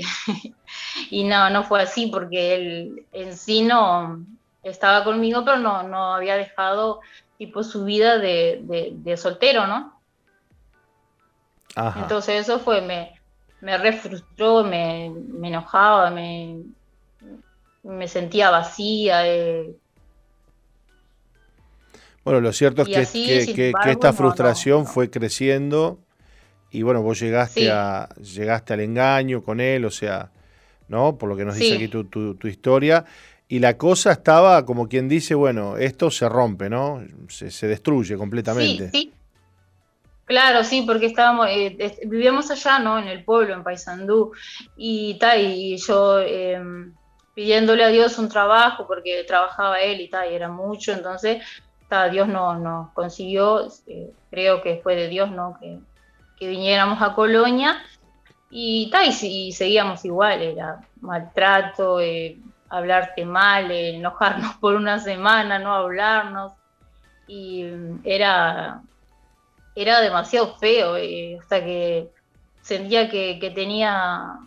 y 1.11 1.25
no, 1.25 1.51
no 1.51 1.63
fue 1.63 1.83
así 1.83 2.07
porque 2.07 2.55
él 2.55 3.07
en 3.13 3.37
sí 3.37 3.63
no 3.63 4.25
estaba 4.63 5.05
conmigo, 5.05 5.45
pero 5.45 5.59
no, 5.59 5.83
no 5.83 6.15
había 6.15 6.37
dejado 6.37 7.03
tipo 7.37 7.63
su 7.63 7.85
vida 7.85 8.17
de, 8.17 9.15
soltero, 9.19 9.67
¿no? 9.67 10.01
Entonces 11.97 12.41
eso 12.41 12.61
fue, 12.61 12.81
me, 12.81 13.21
me 13.61 13.77
refrustró, 13.77 14.65
me, 14.65 15.13
me 15.15 15.49
enojaba, 15.49 16.11
me, 16.11 16.63
me 17.83 18.09
sentía 18.09 18.49
vacía. 18.49 19.29
Eh. 19.29 19.77
Bueno, 22.25 22.41
lo 22.41 22.55
cierto 22.55 22.87
es 22.87 23.13
que, 23.13 23.53
que, 23.55 23.73
esta 23.91 24.15
frustración 24.15 24.87
fue 24.87 25.11
creciendo 25.11 26.04
y 26.75 26.83
bueno, 26.83 27.03
vos 27.03 27.21
llegaste, 27.21 27.71
a, 27.71 28.09
llegaste 28.17 28.73
al 28.73 28.81
engaño 28.81 29.45
con 29.45 29.61
él, 29.61 29.85
o 29.85 29.93
sea, 29.93 30.33
¿no? 30.89 31.17
Por 31.17 31.29
lo 31.29 31.37
que 31.37 31.45
nos 31.45 31.55
dice 31.55 31.77
aquí 31.77 31.87
tu, 31.87 32.05
tu, 32.05 32.49
historia. 32.49 33.05
Y 33.47 33.61
la 33.61 33.79
cosa 33.79 34.11
estaba, 34.11 34.67
como 34.67 34.89
quien 34.89 35.09
dice, 35.09 35.37
bueno, 35.37 35.77
esto 35.77 36.11
se 36.11 36.29
rompe, 36.29 36.69
¿no? 36.69 37.01
Se, 37.29 37.69
destruye 37.69 38.17
completamente. 38.17 38.91
Sí, 38.91 38.99
sí. 38.99 39.13
Claro, 40.25 40.65
sí, 40.65 40.83
porque 40.85 41.07
estábamos, 41.07 41.47
eh, 41.49 41.77
vivíamos 42.07 42.51
allá, 42.51 42.81
¿no? 42.81 42.99
En 42.99 43.07
el 43.07 43.23
pueblo, 43.23 43.55
en 43.55 43.63
Paysandú, 43.63 44.33
y 44.77 45.15
tal, 45.21 45.43
y 45.43 45.77
yo 45.77 46.19
em, 46.19 46.93
pidiéndole 47.35 47.85
a 47.85 47.89
Dios 47.89 48.19
un 48.19 48.29
trabajo, 48.29 48.89
porque 48.89 49.23
trabajaba 49.29 49.81
él 49.81 50.01
y 50.01 50.09
tal, 50.09 50.33
y 50.33 50.35
era 50.35 50.49
mucho, 50.49 50.91
entonces, 50.91 51.41
ta, 51.89 52.09
Dios 52.09 52.27
nos 52.27 52.59
no 52.59 52.91
consiguió, 52.95 53.69
eh, 53.87 54.11
creo 54.31 54.61
que 54.61 54.81
fue 54.83 54.97
de 54.97 55.07
Dios, 55.07 55.31
¿no? 55.31 55.57
Que, 55.61 55.79
viniéramos 56.47 57.01
a 57.03 57.15
Colonia 57.15 57.83
y, 58.51 58.91
y, 59.23 59.53
seguíamos 59.53 60.05
igual, 60.05 60.41
era 60.41 60.81
maltrato, 61.01 62.01
eh, 62.01 62.39
hablarte 62.69 63.25
mal, 63.25 63.71
enojarnos 63.71 64.55
por 64.61 64.77
una 64.77 64.99
semana, 65.01 65.59
no 65.59 65.75
hablarnos, 65.75 66.53
y 67.27 67.65
mm, 67.65 68.01
era, 68.05 68.81
era 69.75 70.01
demasiado 70.01 70.57
feo, 70.57 70.97
eh, 70.97 71.39
hasta 71.41 71.65
que 71.65 72.11
sentía 72.63 73.11
que, 73.11 73.53
tenía 73.55 74.39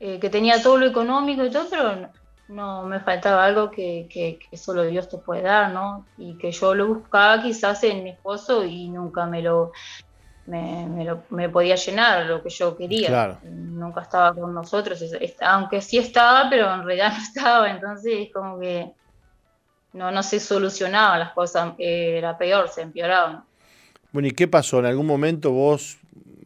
eh, 0.00 0.18
que 0.18 0.30
tenía 0.30 0.62
todo 0.62 0.78
lo 0.78 0.86
económico 0.86 1.44
y 1.44 1.50
todo, 1.50 1.66
pero 1.68 2.10
no, 2.48 2.84
me 2.84 3.00
faltaba 3.00 3.44
algo 3.44 3.70
que, 3.70 4.08
que, 4.10 4.56
solo 4.56 4.82
Dios 4.84 5.08
te 5.08 5.18
puede 5.18 5.42
dar, 5.42 5.70
¿no? 5.72 6.06
Y 6.18 6.38
que 6.38 6.50
yo 6.50 6.74
lo 6.74 6.88
buscaba 6.88 7.42
quizás 7.42 7.84
en 7.84 8.02
mi 8.04 8.10
esposo 8.10 8.64
y 8.64 8.88
nunca 8.88 9.26
me 9.26 9.42
lo, 9.42 9.72
me, 10.46 11.48
podía 11.48 11.76
llenar 11.76 12.26
lo 12.26 12.42
que 12.42 12.50
yo 12.50 12.76
quería. 12.76 13.38
Nunca 13.44 14.02
estaba 14.02 14.34
con 14.34 14.54
nosotros, 14.54 15.02
aunque 15.40 15.80
sí 15.80 15.98
estaba, 15.98 16.48
pero 16.50 16.72
en 16.74 16.84
realidad 16.84 17.12
no 17.16 17.22
estaba, 17.22 17.70
entonces 17.70 18.12
es 18.18 18.32
como 18.32 18.58
que 18.58 18.92
no, 19.92 20.10
no 20.10 20.22
se 20.22 20.40
solucionaban 20.40 21.20
las 21.20 21.32
cosas, 21.32 21.74
era 21.78 22.36
peor, 22.38 22.68
se 22.68 22.82
empeoraban. 22.82 23.44
Bueno, 24.12 24.28
¿y 24.28 24.32
qué 24.32 24.48
pasó? 24.48 24.80
¿En 24.80 24.86
algún 24.86 25.06
momento 25.06 25.52
vos 25.52 25.98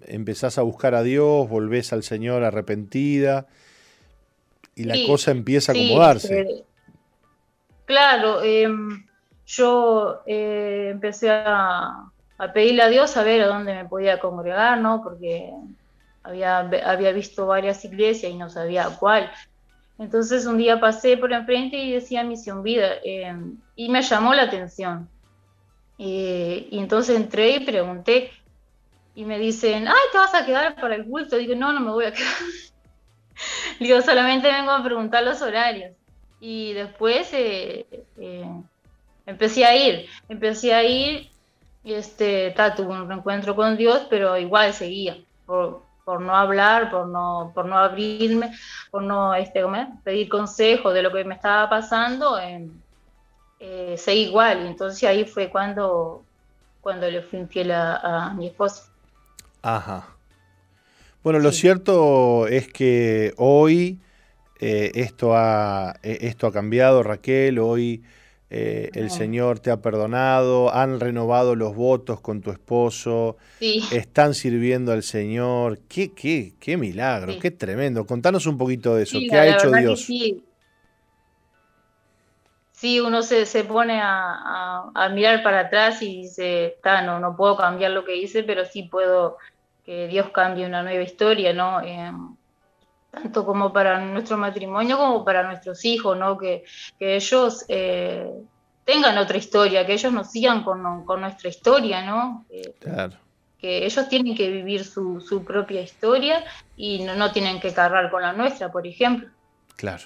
empezás 0.07 0.59
a 0.59 0.63
buscar 0.63 0.95
a 0.95 1.03
Dios, 1.03 1.49
volvés 1.49 1.93
al 1.93 2.03
Señor 2.03 2.45
arrepentida 2.45 3.47
y 4.75 4.85
la 4.85 4.97
cosa 5.07 5.31
empieza 5.31 5.73
a 5.73 5.75
acomodarse? 5.75 6.41
Eh, 6.41 6.65
claro, 7.87 8.43
em, 8.43 9.07
yo 9.47 10.23
eh, 10.27 10.89
empecé 10.93 11.31
a, 11.31 12.11
a 12.39 12.53
pedirle 12.53 12.83
a 12.83 12.89
Dios 12.89 13.17
a 13.17 13.23
ver 13.23 13.43
a 13.43 13.47
dónde 13.47 13.75
me 13.75 13.85
podía 13.85 14.19
congregar, 14.19 14.79
¿no? 14.79 15.03
Porque 15.03 15.53
había, 16.23 16.59
había 16.59 17.13
visto 17.13 17.47
varias 17.47 17.85
iglesias 17.85 18.33
y 18.33 18.37
no 18.37 18.51
sabía 18.51 18.89
cuál. 18.99 19.31
Entonces 19.99 20.47
un 20.47 20.59
día 20.59 20.81
pasé 20.81 21.17
por 21.17 21.33
enfrente 21.33 21.77
y 21.77 21.93
decía 21.93 22.25
Misión 22.25 22.63
Vida 22.63 22.95
em, 23.05 23.57
y 23.77 23.89
me 23.89 24.03
llamó 24.03 24.35
la 24.35 24.43
atención. 24.43 25.09
y 25.97 26.69
entonces 26.73 27.17
entré 27.17 27.51
y 27.57 27.65
pregunté 27.65 28.33
y 29.15 29.25
me 29.25 29.39
dicen, 29.39 29.87
ay, 29.87 30.03
¿te 30.11 30.19
vas 30.19 30.35
a 30.35 30.45
quedar 30.45 30.75
para 30.75 30.97
el 30.97 31.07
culto? 31.07 31.37
Digo, 31.37 31.55
no, 31.55 31.73
no 31.73 31.81
me 31.81 31.93
voy 31.93 32.07
a 32.07 32.13
quedar. 32.13 32.33
Digo, 33.81 34.01
solamente 34.03 34.49
vengo 34.49 34.73
a 34.73 34.83
preguntar 34.83 35.23
los 35.23 35.41
horarios. 35.41 35.93
Y 36.41 36.73
después 36.73 37.33
eh, 37.33 37.87
eh, 38.19 38.45
empecé 39.25 39.65
a 39.65 39.77
ir, 39.77 40.09
empecé 40.29 40.75
a 40.75 40.83
ir 40.83 41.31
este, 41.93 42.53
ta, 42.53 42.75
tuve 42.75 42.95
un 42.95 43.09
reencuentro 43.09 43.55
con 43.55 43.77
Dios, 43.77 44.07
pero 44.09 44.39
igual 44.39 44.73
seguía, 44.73 45.19
por, 45.45 45.83
por 46.05 46.21
no 46.21 46.35
hablar, 46.35 46.91
por 46.91 47.07
no, 47.07 47.53
por 47.55 47.67
no 47.67 47.77
abrirme, 47.77 48.53
por 48.91 49.03
no 49.03 49.35
este, 49.35 49.63
pedir 50.03 50.29
consejo 50.29 50.93
de 50.93 51.03
lo 51.03 51.13
que 51.13 51.25
me 51.25 51.35
estaba 51.35 51.69
pasando, 51.69 52.39
eh, 52.39 53.95
seguí 53.97 54.25
igual. 54.25 54.65
Y 54.65 54.69
entonces 54.69 55.05
ahí 55.05 55.25
fue 55.25 55.51
cuando, 55.51 56.23
cuando 56.81 57.11
le 57.11 57.23
fui 57.23 57.39
infiel 57.39 57.73
a, 57.73 58.33
mi 58.37 58.47
esposa. 58.49 58.91
Ajá. 59.63 60.09
Bueno, 61.23 61.39
lo 61.39 61.53
cierto 61.53 62.47
es 62.47 62.69
que 62.69 63.33
hoy 63.39 63.99
eh, 64.61 64.93
esto, 64.95 65.35
ha, 65.35 65.97
eh, 66.03 66.19
esto 66.23 66.47
ha 66.47 66.53
cambiado, 66.53 67.03
Raquel, 67.03 67.59
hoy 67.59 68.03
eh, 68.57 68.93
el 68.95 69.11
Señor 69.11 69.59
te 69.59 69.73
ha 69.73 69.83
perdonado, 69.83 70.73
han 70.73 71.01
renovado 71.01 71.57
los 71.57 71.75
votos 71.75 72.21
con 72.21 72.41
tu 72.41 72.53
esposo, 72.53 73.37
están 73.61 74.33
sirviendo 74.33 74.93
al 74.93 75.03
Señor. 75.03 75.81
Qué, 75.89 76.15
qué, 76.15 76.55
qué 76.61 76.77
milagro, 76.77 77.33
qué 77.41 77.51
tremendo. 77.51 78.07
Contanos 78.07 78.47
un 78.47 78.57
poquito 78.57 78.95
de 78.95 79.03
eso. 79.03 79.19
¿Qué 79.29 79.37
ha 79.37 79.57
hecho 79.57 79.73
Dios? 79.73 80.03
Sí. 80.03 80.45
uno 83.01 83.23
se, 83.23 83.45
se 83.45 83.65
pone 83.65 83.99
a, 84.01 85.11
mirar 85.13 85.43
para 85.43 85.63
atrás 85.63 86.01
y 86.01 86.23
dice, 86.23 86.77
no, 87.05 87.19
no 87.19 87.37
puedo 87.37 87.57
cambiar 87.57 87.91
lo 87.91 88.05
que 88.05 88.17
hice, 88.17 88.45
pero 88.45 88.65
sí 88.67 88.85
puedo 88.85 89.37
que 89.85 90.07
Dios 90.07 90.31
cambie 90.31 90.65
una 90.65 90.85
nueva 90.85 91.03
historia, 91.03 91.53
¿no? 91.53 91.81
Eh, 91.81 92.13
tanto 93.15 93.45
como 93.45 93.73
para 93.73 94.01
nuestro 94.01 94.37
matrimonio 94.37 94.99
como 94.99 95.25
para 95.25 95.43
nuestros 95.43 95.85
hijos, 95.85 96.17
¿no? 96.19 96.37
Que, 96.39 96.65
ellos 96.99 97.65
eh, 97.69 98.31
tengan 98.85 99.19
otra 99.19 99.37
historia, 99.37 99.87
que 99.87 99.95
ellos 99.95 100.13
nos 100.13 100.31
sigan 100.31 100.63
con, 100.63 100.83
nuestra 101.21 101.49
historia, 101.49 102.05
¿no? 102.05 102.45
claro. 102.81 103.15
Que 103.59 103.87
ellos 103.87 104.09
tienen 104.09 104.37
que 104.37 104.51
vivir 104.51 104.85
su, 104.85 105.43
propia 105.47 105.81
historia 105.81 106.45
y 106.77 107.03
no, 107.03 107.33
tienen 107.33 107.61
que 107.61 107.73
cargar 107.73 108.11
con 108.11 108.23
la 108.23 108.33
nuestra, 108.33 108.71
por 108.71 108.87
ejemplo. 108.87 109.29
Claro. 109.77 110.05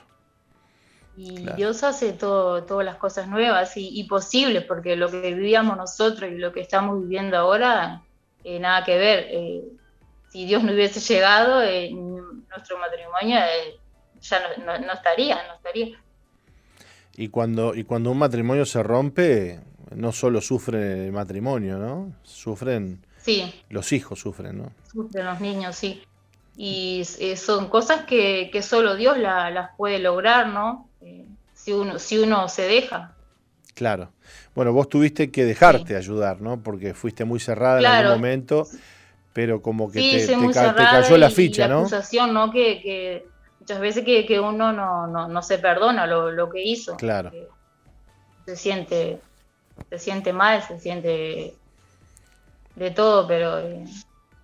Y 1.16 1.44
Dios 1.56 1.82
hace 1.82 2.12
todo, 2.12 2.62
todas 2.62 2.84
las 2.84 2.94
cosas 2.94 3.26
nuevas 3.26 3.72
y, 3.74 4.04
posibles, 4.04 4.64
porque 4.64 4.94
lo 4.94 5.11
que 5.11 5.34
vivíamos 5.34 5.76
nosotros 5.76 6.30
y 6.30 6.36
lo 6.36 6.52
que 6.52 6.61
estamos 6.61 7.02
viviendo 7.02 7.36
ahora, 7.36 8.02
eh, 8.44 8.61
nada 8.61 8.84
que 8.84 8.96
ver. 8.96 9.26
Eh, 9.28 9.64
si 10.28 10.44
Dios 10.44 10.62
no 10.62 10.72
hubiese 10.72 11.00
llegado, 11.00 11.61
eh, 11.62 11.90
nuestro 12.51 12.78
matrimonio 12.78 13.38
eh, 13.38 13.78
ya 14.20 14.40
no, 14.64 14.92
estaría, 14.92 15.36
no 15.46 15.55
estaría. 15.55 15.99
Y 17.16 17.28
cuando, 17.28 17.74
y 17.74 17.84
cuando 17.84 18.11
un 18.11 18.18
matrimonio 18.18 18.64
se 18.64 18.82
rompe, 18.82 19.61
no 19.94 20.12
solo 20.12 20.40
sufre 20.40 21.07
el 21.07 21.12
matrimonio, 21.12 21.78
¿no? 21.78 22.12
Sufren, 22.22 23.05
sí. 23.18 23.53
los 23.70 23.92
hijos 23.92 24.20
sufren, 24.20 24.59
¿no? 24.59 24.72
Sufren 24.92 25.26
los 25.26 25.40
niños, 25.40 25.76
sí. 25.76 26.03
Y 26.57 27.03
eh, 27.20 27.36
son 27.36 27.68
cosas 27.68 28.05
que, 28.05 28.51
que 28.53 28.62
solo 28.62 28.96
Dios 28.96 29.18
las 29.18 29.70
puede 29.76 29.99
lograr, 29.99 30.49
¿no? 30.49 30.88
si, 31.55 31.72
uno, 31.72 31.99
si 31.99 32.18
uno 32.18 32.49
se 32.49 32.62
deja. 32.62 33.14
Claro. 33.74 34.12
Bueno, 34.55 34.72
vos 34.72 34.88
tuviste 34.88 35.30
que 35.30 35.44
dejarte 35.44 35.96
ayudar, 35.96 36.40
¿no? 36.40 36.62
Porque 36.62 36.94
fuiste 36.94 37.24
muy 37.24 37.38
cerrada 37.38 37.78
en 37.78 37.86
algún 37.86 38.12
momento 38.16 38.66
pero 39.39 39.62
como 39.62 39.89
que 39.89 40.01
te, 40.26 40.53
cayó 40.74 41.16
la 41.16 41.30
ficha, 41.30 41.68
la 41.68 41.74
¿no? 41.74 41.80
acusación, 41.82 42.34
¿no? 42.34 42.51
Que, 42.51 43.24
muchas 43.61 43.78
veces 43.78 44.05
que, 44.05 44.41
uno 44.41 44.72
no, 44.72 45.43
se 45.43 45.59
perdona 45.59 46.09
lo, 46.09 46.51
que 46.51 46.61
hizo. 46.61 46.97
Claro. 46.97 47.30
Se 48.45 48.57
siente, 48.57 49.20
se 49.91 49.99
siente 50.01 50.32
mal, 50.32 50.61
se 50.62 50.80
siente 50.80 51.55
de 52.74 52.91
todo, 52.91 53.28
pero 53.28 53.61
eh, 53.61 53.84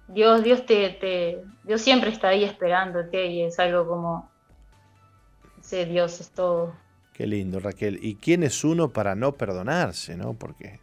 Dios, 0.06 0.44
Dios 0.44 0.64
te, 0.64 1.42
Dios 1.64 1.80
siempre 1.80 2.10
está 2.10 2.28
ahí 2.28 2.44
esperándote 2.44 3.26
y 3.26 3.42
es 3.42 3.58
algo 3.58 3.88
como 3.88 4.30
ese 5.58 5.86
Dios 5.86 6.20
es 6.20 6.30
todo. 6.30 6.72
Qué 7.14 7.26
lindo, 7.26 7.58
Raquel. 7.58 7.98
¿Y 8.00 8.14
quién 8.14 8.44
es 8.44 8.62
uno 8.62 8.90
para 8.90 9.16
no 9.16 9.32
perdonarse, 9.32 10.16
no? 10.16 10.34
Porque... 10.34 10.78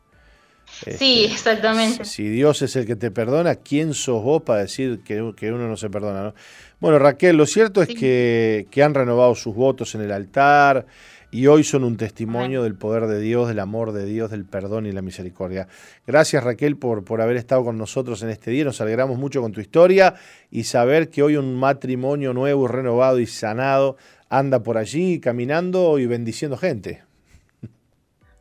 sí, 0.84 0.90
este, 1.26 1.26
exactamente. 1.26 2.06
Si 2.06 2.28
Dios 2.30 2.62
es 2.62 2.76
el 2.76 2.86
que 2.86 2.96
te 2.96 3.12
perdona, 3.12 3.56
¿quién 3.56 3.94
sos 3.94 4.24
vos 4.24 4.42
para 4.44 4.62
decir 4.62 5.02
que, 5.04 5.22
uno 5.22 5.68
no 5.68 5.78
se 5.78 5.90
perdona? 5.90 6.24
¿no? 6.24 6.34
Bueno, 6.80 7.00
Raquel, 7.00 7.38
lo 7.38 7.46
cierto 7.46 7.82
es 7.82 7.90
que, 7.90 8.68
que, 8.72 8.84
han 8.84 8.94
renovado 8.94 9.36
sus 9.36 9.56
votos 9.56 9.96
en 9.96 10.02
el 10.02 10.12
altar, 10.12 10.86
y 11.32 11.48
hoy 11.48 11.64
son 11.64 11.86
un 11.86 11.96
testimonio 11.96 12.62
del 12.62 12.76
poder 12.76 13.08
de 13.08 13.20
Dios, 13.22 13.48
del 13.48 13.60
amor 13.60 13.94
de 13.94 14.06
Dios, 14.06 14.32
del 14.32 14.44
perdón 14.44 14.86
y 14.86 14.92
la 14.92 15.02
misericordia. 15.02 15.68
Gracias 16.06 16.44
Raquel 16.44 16.76
por, 16.76 17.06
por 17.06 17.22
haber 17.22 17.38
estado 17.38 17.64
con 17.64 17.78
nosotros 17.78 18.22
en 18.22 18.30
este 18.30 18.52
día, 18.52 18.66
nos 18.66 18.82
alegramos 18.82 19.18
mucho 19.18 19.42
con 19.42 19.54
tu 19.54 19.62
historia 19.62 20.16
y 20.52 20.66
saber 20.66 21.10
que 21.10 21.24
hoy 21.24 21.38
un 21.38 21.56
matrimonio 21.56 22.34
nuevo, 22.34 22.68
renovado 22.68 23.20
y 23.20 23.28
sanado 23.28 23.96
anda 24.30 24.62
por 24.62 24.78
allí 24.78 25.20
caminando 25.20 25.98
y 26.00 26.06
bendiciendo 26.06 26.58
gente. 26.58 27.04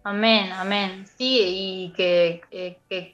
Amén, 0.03 0.51
amén. 0.53 1.07
Sí, 1.19 1.41
y 1.43 1.93
que, 1.93 2.41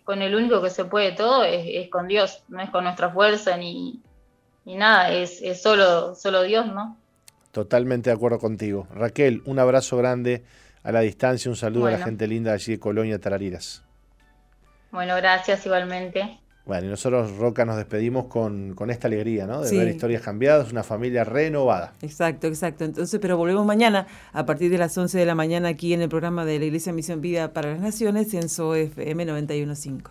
con 0.05 0.23
el 0.23 0.35
único 0.35 0.63
que 0.63 0.71
se 0.71 0.85
puede 0.85 1.13
todo 1.13 1.45
es, 1.45 1.89
con 1.89 2.07
Dios, 2.07 2.45
no 2.49 2.61
es 2.61 2.71
con 2.71 2.85
nuestra 2.85 3.11
fuerza 3.11 3.57
ni, 3.57 4.01
nada, 4.65 5.13
es, 5.13 5.43
es 5.43 5.61
solo, 5.63 6.15
solo 6.15 6.43
Dios, 6.43 6.67
¿no? 6.67 6.97
Totalmente 7.51 8.11
de 8.11 8.17
acuerdo 8.17 8.39
contigo. 8.39 8.87
Raquel, 8.93 9.43
un 9.47 9.59
abrazo 9.59 9.97
grande 9.97 10.45
a 10.83 10.93
la 10.93 11.01
distancia, 11.01 11.51
un 11.51 11.57
saludo 11.57 11.87
a 11.87 11.91
la 11.93 11.99
gente 11.99 12.29
linda 12.29 12.53
allí 12.53 12.73
de 12.73 12.79
Colonia, 12.79 13.19
Tarariras. 13.19 13.83
Bueno, 14.93 15.17
gracias 15.17 15.67
igualmente. 15.67 16.39
Bueno, 16.67 16.89
y 16.89 16.91
nosotros, 16.91 17.37
Roca, 17.37 17.65
nos 17.65 17.77
despedimos 17.77 18.27
con, 18.27 18.75
esta 18.91 19.07
alegría, 19.07 19.47
¿no? 19.47 19.63
De 19.63 19.79
ver 19.79 19.87
historias 19.87 20.21
cambiadas, 20.21 20.73
una 20.73 20.83
familia 20.83 21.23
renovada. 21.23 21.93
Exacto, 22.03 22.49
exacto. 22.49 22.85
Entonces, 22.85 23.21
pero 23.21 23.37
volvemos 23.37 23.65
mañana 23.65 24.09
a 24.33 24.45
partir 24.47 24.69
de 24.73 24.79
las 24.79 24.99
11 24.99 25.17
de 25.17 25.27
la 25.27 25.37
mañana 25.37 25.69
aquí 25.69 25.95
en 25.95 26.03
el 26.03 26.09
programa 26.09 26.45
de 26.45 26.59
la 26.59 26.65
Iglesia 26.65 26.93
Misión 26.93 27.21
Vida 27.21 27.53
para 27.53 27.71
las 27.71 27.81
Naciones 27.81 28.35
en 28.35 28.49
SOFM 28.49 29.27
915. 29.27 30.11